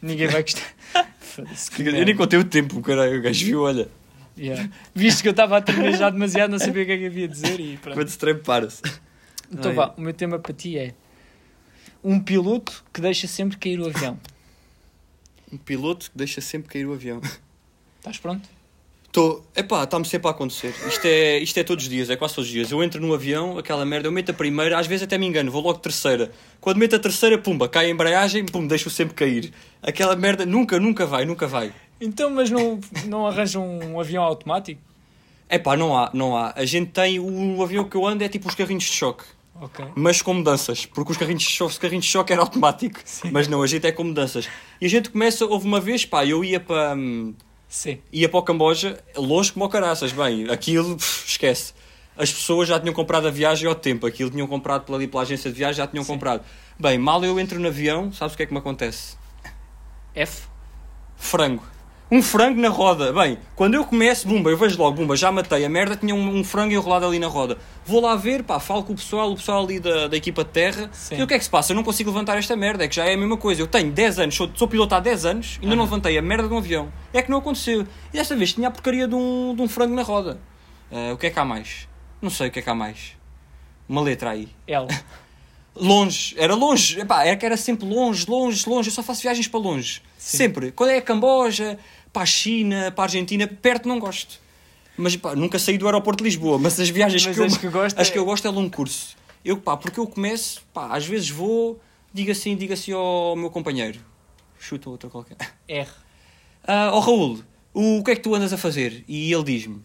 ninguém 0.00 0.26
vai 0.28 0.42
gostar. 0.42 0.62
Eu 1.78 2.04
nem 2.04 2.16
contei 2.16 2.38
o 2.38 2.44
tempo, 2.44 2.80
caralho. 2.80 3.18
O 3.18 3.22
gajo 3.22 3.44
viu, 3.44 3.62
olha. 3.62 3.88
Yeah. 4.36 4.70
Visto 4.94 5.22
que 5.22 5.28
eu 5.28 5.32
estava 5.32 5.58
a 5.58 5.90
já 5.92 6.10
demasiado, 6.10 6.50
não 6.50 6.58
sabia 6.58 6.82
o 6.82 6.86
que 6.86 6.92
é 6.92 6.98
que 6.98 7.06
havia 7.06 7.28
de 7.28 7.34
dizer 7.34 7.60
e 7.60 7.76
pronto. 7.76 7.96
Quando 7.96 8.08
se 8.08 8.34
para-se. 8.34 8.82
Então 9.52 9.70
Ai. 9.70 9.76
vá, 9.76 9.94
o 9.96 10.00
meu 10.00 10.14
tema 10.14 10.38
para 10.38 10.54
ti 10.54 10.78
é 10.78 10.94
um 12.02 12.20
piloto 12.20 12.84
que 12.92 13.00
deixa 13.00 13.26
sempre 13.26 13.56
cair 13.58 13.80
o 13.80 13.86
avião. 13.86 14.18
Um 15.52 15.58
piloto 15.58 16.10
que 16.10 16.16
deixa 16.16 16.40
sempre 16.40 16.68
cair 16.68 16.86
o 16.86 16.92
avião. 16.92 17.20
Estás 17.98 18.18
pronto? 18.18 18.48
Estou. 19.10 19.44
Epá, 19.56 19.82
está-me 19.82 20.04
sempre 20.04 20.28
a 20.28 20.30
acontecer. 20.30 20.72
Isto 20.86 21.04
é, 21.04 21.38
isto 21.38 21.58
é 21.58 21.64
todos 21.64 21.84
os 21.84 21.90
dias, 21.90 22.08
é 22.08 22.16
quase 22.16 22.32
todos 22.36 22.48
os 22.48 22.52
dias. 22.52 22.70
Eu 22.70 22.82
entro 22.82 23.00
no 23.00 23.12
avião, 23.12 23.58
aquela 23.58 23.84
merda, 23.84 24.06
eu 24.06 24.12
meto 24.12 24.30
a 24.30 24.34
primeira, 24.34 24.78
às 24.78 24.86
vezes 24.86 25.02
até 25.02 25.18
me 25.18 25.26
engano, 25.26 25.50
vou 25.50 25.60
logo 25.60 25.80
terceira. 25.80 26.30
Quando 26.60 26.76
meto 26.76 26.94
a 26.94 26.98
terceira, 26.98 27.36
pumba, 27.36 27.68
cai 27.68 27.86
a 27.86 27.90
embreagem, 27.90 28.46
pum, 28.46 28.66
deixo 28.66 28.88
sempre 28.88 29.14
cair. 29.14 29.52
Aquela 29.82 30.14
merda 30.14 30.46
nunca, 30.46 30.78
nunca 30.78 31.04
vai, 31.04 31.24
nunca 31.24 31.48
vai. 31.48 31.72
Então, 32.00 32.30
mas 32.30 32.50
não, 32.50 32.80
não 33.06 33.26
arranjam 33.26 33.66
um 33.78 34.00
avião 34.00 34.22
automático? 34.22 34.80
Epá, 35.50 35.76
não 35.76 35.96
há, 35.96 36.10
não 36.14 36.36
há. 36.36 36.52
A 36.56 36.64
gente 36.64 36.92
tem. 36.92 37.18
O 37.18 37.62
avião 37.62 37.84
que 37.84 37.96
eu 37.96 38.06
ando 38.06 38.22
é 38.22 38.28
tipo 38.28 38.48
os 38.48 38.54
carrinhos 38.54 38.84
de 38.84 38.92
choque. 38.92 39.24
Ok. 39.60 39.84
Mas 39.94 40.22
com 40.22 40.32
mudanças, 40.32 40.86
porque 40.86 41.12
os 41.12 41.18
carrinhos 41.18 41.42
de 41.42 41.50
choque, 41.50 41.72
os 41.72 41.78
carrinhos 41.78 42.06
de 42.06 42.10
choque 42.10 42.32
era 42.32 42.40
automático. 42.40 42.98
Mas 43.30 43.46
não, 43.46 43.60
a 43.62 43.66
gente 43.66 43.86
é 43.86 43.92
com 43.92 44.04
mudanças. 44.04 44.48
E 44.80 44.86
a 44.86 44.88
gente 44.88 45.10
começa, 45.10 45.44
houve 45.44 45.66
uma 45.66 45.80
vez, 45.80 46.06
pá, 46.06 46.24
eu 46.24 46.42
ia 46.42 46.58
para. 46.60 46.94
hum, 46.96 47.34
Sim. 47.68 47.98
ia 48.12 48.28
para 48.28 48.38
o 48.40 48.42
Camboja, 48.42 49.02
longe 49.16 49.52
como 49.52 49.64
o 49.64 49.68
caraças. 49.68 50.12
Bem, 50.12 50.48
aquilo, 50.48 50.96
pff, 50.96 51.26
esquece. 51.28 51.74
As 52.16 52.32
pessoas 52.32 52.68
já 52.68 52.78
tinham 52.80 52.94
comprado 52.94 53.28
a 53.28 53.30
viagem 53.30 53.68
ao 53.68 53.74
tempo, 53.74 54.06
aquilo 54.06 54.30
tinham 54.30 54.46
comprado 54.46 54.84
pela, 54.84 54.98
pela 55.06 55.22
agência 55.22 55.50
de 55.50 55.56
viagem, 55.58 55.76
já 55.76 55.86
tinham 55.86 56.04
Sim. 56.04 56.12
comprado. 56.12 56.42
Bem, 56.78 56.96
mal 56.98 57.22
eu 57.24 57.38
entro 57.38 57.58
no 57.60 57.68
avião, 57.68 58.12
sabes 58.12 58.34
o 58.34 58.36
que 58.36 58.42
é 58.44 58.46
que 58.46 58.52
me 58.52 58.58
acontece? 58.58 59.16
F. 60.14 60.48
Frango. 61.16 61.62
Um 62.12 62.20
frango 62.20 62.60
na 62.60 62.68
roda. 62.68 63.12
Bem, 63.12 63.38
quando 63.54 63.74
eu 63.74 63.84
começo, 63.84 64.26
bumba, 64.26 64.50
eu 64.50 64.56
vejo 64.56 64.76
logo, 64.76 64.96
bumba, 64.96 65.14
já 65.14 65.30
matei 65.30 65.64
a 65.64 65.68
merda, 65.68 65.96
tinha 65.96 66.12
um, 66.12 66.38
um 66.38 66.42
frango 66.42 66.74
enrolado 66.74 67.06
ali 67.06 67.20
na 67.20 67.28
roda. 67.28 67.56
Vou 67.86 68.00
lá 68.00 68.16
ver, 68.16 68.42
pá, 68.42 68.58
falo 68.58 68.82
com 68.82 68.92
o 68.92 68.96
pessoal, 68.96 69.30
o 69.30 69.36
pessoal 69.36 69.62
ali 69.62 69.78
da, 69.78 70.08
da 70.08 70.16
equipa 70.16 70.42
de 70.42 70.50
terra. 70.50 70.90
Sim. 70.92 71.18
E 71.18 71.22
o 71.22 71.26
que 71.26 71.34
é 71.34 71.38
que 71.38 71.44
se 71.44 71.50
passa? 71.50 71.70
Eu 71.70 71.76
não 71.76 71.84
consigo 71.84 72.10
levantar 72.10 72.36
esta 72.36 72.56
merda, 72.56 72.84
é 72.84 72.88
que 72.88 72.96
já 72.96 73.04
é 73.04 73.14
a 73.14 73.16
mesma 73.16 73.36
coisa. 73.36 73.62
Eu 73.62 73.68
tenho 73.68 73.92
10 73.92 74.18
anos, 74.18 74.34
sou, 74.34 74.50
sou 74.54 74.66
piloto 74.66 74.92
há 74.92 74.98
10 74.98 75.24
anos, 75.24 75.58
ainda 75.62 75.76
não 75.76 75.84
Aham. 75.84 75.90
levantei 75.92 76.18
a 76.18 76.22
merda 76.22 76.48
de 76.48 76.54
um 76.54 76.58
avião. 76.58 76.92
É 77.12 77.22
que 77.22 77.30
não 77.30 77.38
aconteceu. 77.38 77.86
E 78.12 78.16
desta 78.16 78.34
vez 78.34 78.52
tinha 78.54 78.66
a 78.66 78.70
porcaria 78.72 79.06
de 79.06 79.14
um, 79.14 79.54
de 79.54 79.62
um 79.62 79.68
frango 79.68 79.94
na 79.94 80.02
roda. 80.02 80.40
Ah, 80.90 81.12
o 81.12 81.16
que 81.16 81.28
é 81.28 81.30
que 81.30 81.38
há 81.38 81.44
mais? 81.44 81.88
Não 82.20 82.28
sei 82.30 82.48
o 82.48 82.50
que 82.50 82.58
é 82.58 82.62
que 82.62 82.70
há 82.70 82.74
mais. 82.74 83.12
Uma 83.88 84.00
letra 84.00 84.30
aí. 84.30 84.48
L. 84.66 84.88
Longe, 85.76 86.34
era 86.36 86.54
longe, 86.54 87.00
Epá, 87.00 87.24
era 87.24 87.36
que 87.36 87.46
era 87.46 87.56
sempre 87.56 87.86
longe, 87.88 88.26
longe, 88.28 88.68
longe. 88.68 88.88
Eu 88.88 88.92
só 88.92 89.02
faço 89.04 89.22
viagens 89.22 89.46
para 89.46 89.60
longe. 89.60 90.02
Sim. 90.18 90.36
Sempre. 90.36 90.72
Quando 90.72 90.90
é 90.90 90.98
a 90.98 91.02
Camboja, 91.02 91.78
para 92.12 92.22
a 92.22 92.26
China, 92.26 92.90
para 92.92 93.04
a 93.04 93.06
Argentina, 93.06 93.46
perto 93.46 93.88
não 93.88 93.98
gosto. 93.98 94.40
Mas 94.96 95.16
pá, 95.16 95.34
nunca 95.34 95.58
saí 95.58 95.78
do 95.78 95.86
aeroporto 95.86 96.22
de 96.22 96.28
Lisboa. 96.30 96.58
Mas 96.58 96.78
as 96.78 96.88
viagens 96.88 97.24
Mas 97.26 97.34
que, 97.36 97.40
eu, 97.40 97.46
as 97.46 97.56
que 97.56 97.68
gosta 97.70 98.00
as 98.00 98.08
é- 98.08 98.10
que 98.12 98.18
eu 98.18 98.24
gosto 98.24 98.46
é 98.46 98.50
longo 98.50 98.70
curso. 98.70 99.16
Eu, 99.44 99.56
pá, 99.56 99.76
porque 99.76 99.98
eu 99.98 100.06
começo, 100.06 100.60
pá, 100.74 100.88
às 100.94 101.06
vezes 101.06 101.30
vou, 101.30 101.80
digo 102.12 102.30
assim, 102.30 102.54
digo 102.56 102.72
assim 102.74 102.92
ao 102.92 103.34
meu 103.36 103.48
companheiro. 103.50 103.98
Chuta 104.58 104.90
outra 104.90 105.08
qualquer. 105.08 105.36
R. 105.66 105.88
Ah, 106.66 106.90
ó 106.92 106.98
Raul, 107.00 107.40
o 107.72 108.02
que 108.04 108.10
é 108.10 108.16
que 108.16 108.20
tu 108.20 108.34
andas 108.34 108.52
a 108.52 108.58
fazer? 108.58 109.02
E 109.08 109.32
ele 109.32 109.42
diz-me, 109.44 109.80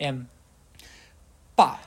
M. 0.00 0.24
pá, 1.54 1.80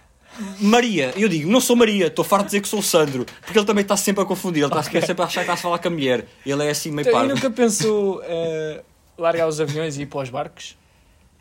Maria. 0.60 1.12
Eu 1.18 1.28
digo, 1.28 1.50
não 1.50 1.60
sou 1.60 1.76
Maria, 1.76 2.06
estou 2.08 2.24
farto 2.24 2.44
de 2.44 2.48
dizer 2.50 2.62
que 2.62 2.68
sou 2.68 2.80
o 2.80 2.84
Sandro. 2.84 3.26
Porque 3.42 3.58
ele 3.58 3.66
também 3.66 3.82
está 3.82 3.98
sempre 3.98 4.22
a 4.24 4.26
confundir, 4.26 4.62
ele 4.64 4.68
está 4.72 4.84
sempre 4.84 5.24
a 5.24 5.26
achar 5.26 5.40
que 5.42 5.46
está 5.46 5.54
a 5.54 5.58
falar 5.58 5.80
com 5.80 5.88
a 5.88 5.92
mulher. 5.92 6.28
Ele 6.46 6.64
é 6.64 6.70
assim 6.70 6.92
meio 6.92 7.08
Então, 7.08 7.20
parvo. 7.20 7.34
nunca 7.34 7.50
pensou 7.50 8.22
eh, 8.26 8.84
largar 9.22 9.48
os 9.48 9.60
aviões 9.60 9.98
e 9.98 10.04
ir 10.04 10.06
para 10.06 10.22
os 10.22 10.30
barcos? 10.30 10.78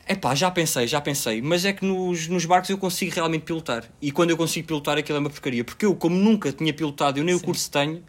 É 0.06 0.14
pá, 0.14 0.34
já 0.34 0.50
pensei, 0.50 0.86
já 0.86 1.00
pensei. 1.00 1.42
Mas 1.42 1.64
é 1.64 1.72
que 1.72 1.84
nos, 1.84 2.28
nos 2.28 2.44
barcos 2.44 2.70
eu 2.70 2.78
consigo 2.78 3.14
realmente 3.14 3.42
pilotar. 3.42 3.84
E 4.00 4.10
quando 4.10 4.30
eu 4.30 4.36
consigo 4.36 4.66
pilotar 4.66 4.96
aquilo 4.96 5.18
é 5.18 5.20
uma 5.20 5.30
porcaria. 5.30 5.64
Porque 5.64 5.84
eu, 5.84 5.94
como 5.94 6.16
nunca 6.16 6.50
tinha 6.52 6.72
pilotado, 6.72 7.18
eu 7.18 7.24
nem 7.24 7.34
o 7.34 7.38
Sim. 7.38 7.44
curso 7.44 7.70
tenho, 7.70 8.02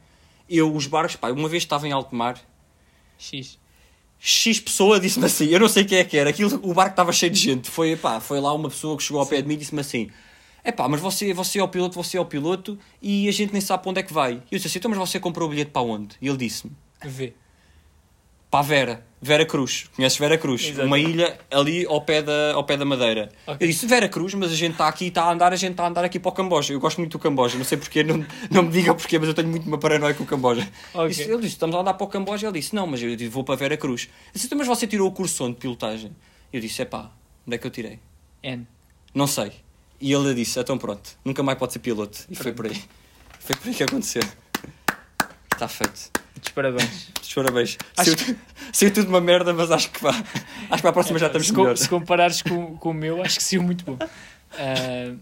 eu, 0.50 0.74
os 0.74 0.88
barcos, 0.88 1.16
pá, 1.16 1.30
uma 1.32 1.50
vez 1.50 1.64
estava 1.64 1.88
em 1.88 1.92
alto 1.92 2.16
mar, 2.16 2.40
X. 3.18 3.60
X 4.18 4.60
pessoa 4.60 5.00
disse-me 5.00 5.26
assim, 5.26 5.46
eu 5.48 5.60
não 5.60 5.70
sei 5.70 5.86
quem 5.86 5.98
é 5.98 6.04
que 6.04 6.18
era, 6.18 6.30
aquilo, 6.30 6.60
o 6.64 6.74
barco 6.74 6.92
estava 6.92 7.12
cheio 7.12 7.32
de 7.32 7.40
gente. 7.40 7.70
Foi, 7.70 7.96
pá, 7.96 8.20
foi 8.20 8.40
lá 8.40 8.54
uma 8.54 8.70
pessoa 8.70 8.98
que 8.98 9.04
chegou 9.04 9.20
ao 9.20 9.28
pé 9.28 9.42
de 9.42 9.48
mim 9.48 9.54
e 9.54 9.58
disse-me 9.58 9.82
assim: 9.82 10.10
é 10.64 10.72
pá, 10.72 10.88
mas 10.88 11.00
você, 11.00 11.34
você 11.34 11.60
é 11.60 11.64
o 11.64 11.68
piloto, 11.68 11.96
você 11.96 12.18
é 12.18 12.22
o 12.22 12.26
piloto 12.26 12.78
e 13.02 13.28
a 13.28 13.32
gente 13.32 13.52
nem 13.52 13.62
sabe 13.62 13.84
para 13.84 13.90
onde 13.92 14.00
é 14.02 14.04
que 14.04 14.14
vai. 14.14 14.34
E 14.34 14.36
eu 14.36 14.58
disse 14.58 14.68
assim: 14.68 14.80
então, 14.80 14.90
mas 14.90 15.00
você 15.00 15.20
comprou 15.20 15.48
o 15.48 15.50
bilhete 15.50 15.72
para 15.72 15.82
onde? 15.82 16.16
E 16.22 16.28
ele 16.28 16.38
disse-me: 16.38 16.74
Vê. 17.04 17.34
para 18.52 18.60
a 18.60 18.64
Vera, 18.64 19.08
Vera 19.22 19.46
Cruz. 19.46 19.90
Conheces 19.96 20.18
Vera 20.18 20.38
Cruz? 20.38 20.64
Exato. 20.70 20.88
Uma 20.88 20.98
ilha 20.98 21.38
ali 21.52 21.86
ao 21.86 22.00
pé 22.02 22.22
da, 22.22 22.54
ao 22.54 22.64
pé 22.64 22.78
da 22.78 22.86
Madeira. 22.86 23.30
Ok. 23.46 23.58
Eu 23.60 23.70
disse: 23.72 23.86
Vera 23.86 24.08
Cruz, 24.08 24.34
mas 24.34 24.52
a 24.52 24.56
gente 24.56 24.72
está 24.74 24.88
aqui, 24.88 25.08
está 25.08 25.24
a 25.24 25.32
andar, 25.34 25.52
a 25.52 25.56
gente 25.58 25.72
está 25.72 25.84
a 25.84 25.88
andar 25.90 26.06
aqui 26.06 26.18
para 26.20 26.30
o 26.30 26.32
Camboja. 26.32 26.72
Eu 26.74 26.80
gosto 26.80 27.00
muito 27.00 27.12
do 27.14 27.20
Camboja, 27.20 27.58
não 27.58 27.66
sei 27.66 27.78
porquê, 27.78 28.02
não, 28.04 28.26
não 28.50 28.64
me 28.64 28.70
diga 28.72 28.96
porquê, 28.96 29.20
mas 29.20 29.28
eu 29.28 29.34
tenho 29.34 29.50
muito 29.50 29.68
uma 29.68 29.78
paranoia 29.78 30.14
com 30.14 30.24
o 30.24 30.26
Camboja. 30.26 30.66
Ok. 30.94 31.10
Disse- 31.10 31.24
ele 31.24 31.36
disse: 31.42 31.48
estamos 31.56 31.76
a 31.76 31.80
andar 31.80 31.96
para 31.96 32.06
o 32.06 32.08
Camboja. 32.08 32.48
Ele 32.48 32.60
disse: 32.60 32.74
não, 32.74 32.88
mas 32.88 33.02
eu 33.04 33.16
vou 33.30 33.44
para 33.44 33.56
Vera 33.56 33.76
Cruz. 33.76 34.04
Eu 34.28 34.32
disse: 34.34 34.46
então, 34.46 34.58
mas 34.58 34.68
você 34.68 34.88
tirou 34.88 35.08
o 35.08 35.12
curso 35.12 35.44
onde 35.44 35.56
de 35.56 35.60
pilotagem? 35.60 36.16
Eu 36.54 36.62
disse: 36.62 36.82
é 36.82 36.86
pá, 36.86 37.12
onde 37.46 37.56
é 37.56 37.58
que 37.58 37.68
eu 37.68 37.72
tirei? 37.72 38.00
N. 38.42 38.66
Não 39.14 39.28
sei. 39.28 39.52
E 40.00 40.14
ele 40.14 40.34
disse: 40.34 40.58
então 40.60 40.78
pronto, 40.78 41.10
nunca 41.26 41.44
mais 41.44 41.58
pode 41.60 41.74
ser 41.74 41.80
piloto. 41.80 42.20
E 42.30 42.36
foi 42.36 42.54
por 42.54 42.68
aí. 42.68 42.82
Foi 43.40 43.54
por 43.56 43.68
aí 43.68 43.74
que 43.76 43.84
aconteceu. 43.84 44.22
Está 45.54 45.68
feito. 45.68 46.10
Muitos 46.40 46.52
parabéns. 46.54 47.08
Muitos 47.16 47.34
parabéns. 47.34 47.78
Acho 47.98 48.18
Saiu, 48.18 48.36
saiu 48.72 48.94
tudo 48.94 49.10
uma 49.10 49.20
merda, 49.20 49.54
mas 49.54 49.70
acho 49.72 49.92
que 49.92 50.02
vá. 50.02 50.12
Acho 50.12 50.24
que 50.24 50.82
para 50.82 50.90
a 50.90 50.94
próxima 50.94 51.20
já 51.20 51.28
estamos 51.28 51.48
se, 51.48 51.54
melhor. 51.54 51.78
se 51.78 51.90
comparares 51.90 52.42
com, 52.42 52.78
com 52.78 52.92
o 52.92 52.94
meu, 52.94 53.22
acho 53.22 53.38
que 53.38 53.44
saiu 53.44 53.62
muito 53.62 53.84
bom. 53.84 53.98
Ah, 54.54 55.14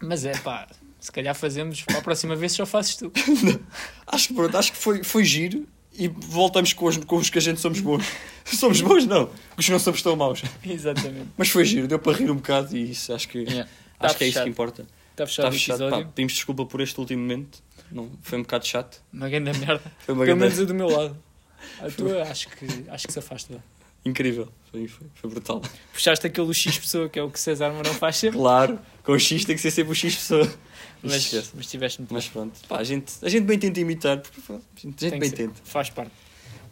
mas 0.00 0.24
é 0.24 0.36
pá, 0.38 0.68
se 1.00 1.10
calhar 1.10 1.34
fazemos 1.34 1.82
para 1.82 1.98
a 1.98 2.02
próxima 2.02 2.36
vez 2.36 2.52
só 2.52 2.64
fazes 2.64 2.96
tu. 2.96 3.10
Acho 4.06 4.28
que 4.28 4.34
pronto, 4.34 4.56
acho 4.56 4.72
que 4.72 4.78
foi, 4.78 5.02
foi 5.02 5.24
giro 5.24 5.66
e 5.92 6.06
voltamos 6.06 6.72
com 6.72 6.86
os, 6.86 6.96
com 6.98 7.16
os 7.16 7.28
que 7.28 7.38
a 7.38 7.40
gente 7.40 7.60
somos 7.60 7.80
bons. 7.80 8.04
somos 8.44 8.80
bons, 8.80 9.04
não. 9.06 9.28
Os 9.56 9.64
que 9.64 9.72
não 9.72 9.78
somos 9.80 10.00
tão 10.00 10.14
maus. 10.14 10.42
Exatamente. 10.64 11.28
Mas 11.36 11.48
foi 11.48 11.64
giro, 11.64 11.88
deu 11.88 11.98
para 11.98 12.16
rir 12.16 12.30
um 12.30 12.36
bocado 12.36 12.76
e 12.76 12.90
isso 12.92 13.12
acho 13.12 13.28
que, 13.28 13.38
Yeah. 13.38 13.68
acho 13.98 14.14
Tá 14.14 14.18
que 14.18 14.24
é 14.24 14.28
isso 14.28 14.42
que 14.42 14.48
importa. 14.48 14.86
Está 15.16 15.24
Está 15.24 15.26
fechado 15.26 15.48
o 15.48 15.52
fechado. 15.52 15.78
Pá, 15.78 15.86
episódio. 15.86 16.08
pedimos 16.08 16.32
desculpa 16.34 16.66
por 16.66 16.80
este 16.82 17.00
último 17.00 17.22
momento. 17.22 17.62
Não, 17.90 18.10
foi 18.20 18.38
um 18.38 18.42
bocado 18.42 18.66
chato. 18.66 19.02
Uma 19.10 19.28
grande 19.30 19.58
merda. 19.58 19.92
Foi 20.00 20.14
uma 20.14 20.24
Pelo 20.24 20.36
grande... 20.36 20.54
menos 20.54 20.66
do 20.66 20.74
meu 20.74 20.88
lado. 20.88 21.16
A 21.80 21.90
tua 21.90 22.22
acho 22.22 22.48
que, 22.50 22.66
acho 22.88 23.06
que 23.06 23.12
se 23.12 23.18
afaste 23.18 23.50
bem. 23.50 23.62
Incrível. 24.04 24.52
Foi, 24.70 24.86
foi, 24.86 25.06
foi 25.14 25.30
brutal. 25.30 25.62
Puxaste 25.92 26.26
aquele 26.26 26.52
X 26.52 26.78
pessoa 26.78 27.08
que 27.08 27.18
é 27.18 27.22
o 27.22 27.30
que 27.30 27.40
César 27.40 27.72
Mourão 27.72 27.94
faz 27.94 28.16
sempre. 28.16 28.38
Claro, 28.38 28.78
com 29.02 29.12
o 29.12 29.18
X 29.18 29.44
tem 29.46 29.56
que 29.56 29.62
ser 29.62 29.70
sempre 29.70 29.92
o 29.92 29.94
X 29.94 30.14
pessoa. 30.14 30.54
Mas, 31.02 31.52
mas 31.54 31.66
tiveste 31.66 32.00
muito 32.00 32.12
Mas 32.12 32.28
pronto, 32.28 32.58
pá, 32.68 32.78
a, 32.78 32.84
gente, 32.84 33.12
a 33.22 33.28
gente 33.28 33.44
bem 33.44 33.58
tenta 33.58 33.80
imitar, 33.80 34.20
porque 34.20 34.40
pá, 34.40 34.54
a 34.54 34.80
gente, 34.80 35.06
a 35.06 35.08
gente 35.08 35.20
bem 35.20 35.30
tenta. 35.30 35.54
Faz 35.64 35.90
parte. 35.90 36.12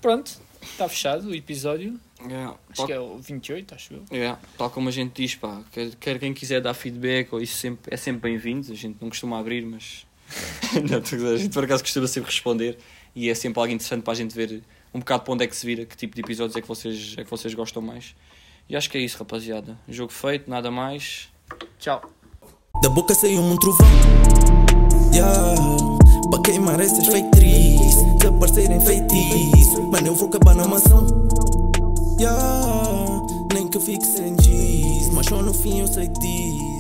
Pronto, 0.01 0.41
está 0.71 0.89
fechado 0.89 1.29
o 1.29 1.35
episódio. 1.35 1.99
Yeah, 2.21 2.57
Acho 2.71 2.77
tal, 2.77 2.87
que 2.87 2.93
é 2.93 3.01
o 3.01 3.19
28, 3.19 3.75
acho 3.75 3.95
eu. 3.95 4.03
yeah, 4.11 4.41
tal 4.57 4.71
como 4.71 4.89
a 4.89 4.93
gente 4.93 5.23
diz, 5.23 5.35
pá, 5.35 5.63
quer, 5.73 5.95
quer 5.97 6.19
quem 6.19 6.33
quiser 6.33 6.61
dar 6.61 6.75
feedback 6.75 7.33
ou 7.33 7.41
isso 7.41 7.57
sempre, 7.57 7.93
é 7.93 7.97
sempre 7.97 8.31
bem-vindo. 8.31 8.73
A 8.73 8.75
gente 8.75 8.97
não 9.01 9.09
costuma 9.09 9.39
abrir, 9.39 9.65
mas 9.65 10.07
não, 10.91 11.33
a 11.33 11.37
gente 11.37 11.53
por 11.53 11.65
acaso 11.65 11.83
costuma 11.83 12.07
sempre 12.07 12.31
responder 12.31 12.79
e 13.15 13.29
é 13.29 13.35
sempre 13.35 13.61
algo 13.61 13.73
interessante 13.73 14.03
para 14.03 14.13
a 14.13 14.17
gente 14.17 14.35
ver 14.35 14.63
um 14.93 15.01
bocado 15.01 15.25
para 15.25 15.35
onde 15.35 15.45
é 15.45 15.47
que 15.47 15.57
se 15.57 15.67
vira, 15.67 15.85
que 15.85 15.97
tipo 15.97 16.15
de 16.15 16.21
episódios 16.23 16.57
é 16.57 16.61
que 16.61 16.69
vocês, 16.69 17.15
é 17.19 17.25
que 17.25 17.31
vocês 17.31 17.53
gostam 17.53 17.83
mais. 17.83 18.15
E 18.69 18.77
acho 18.77 18.89
que 18.89 18.97
é 18.97 19.01
isso, 19.01 19.19
rapaziada. 19.19 19.79
Jogo 19.89 20.13
feito, 20.13 20.49
nada 20.49 20.71
mais. 20.71 21.29
Tchau. 21.79 22.11
Da 22.83 22.89
boca 22.89 23.15
saiu 23.15 23.41
um 23.41 23.57
trovão. 23.57 23.87
Yeah. 25.13 26.04
Para 26.35 26.43
queimar 26.43 26.81
essas 26.81 27.07
trees. 27.31 27.95
Desaparecerem 28.19 28.81
feitiço. 28.81 29.81
Mano, 29.83 30.09
eu 30.09 30.15
vou 30.17 30.27
acabar 30.27 30.53
na 30.57 30.67
mansão. 30.67 31.07
Yeah. 32.19 33.23
Nem 33.55 33.69
que 33.69 33.77
eu 33.77 33.81
fique 33.81 34.05
sem 34.05 34.35
giz. 34.43 35.11
Mas 35.11 35.27
só 35.27 35.41
no 35.41 35.55
fim 35.55 35.79
eu 35.79 35.87
sei 35.87 36.09
disso. 36.09 36.74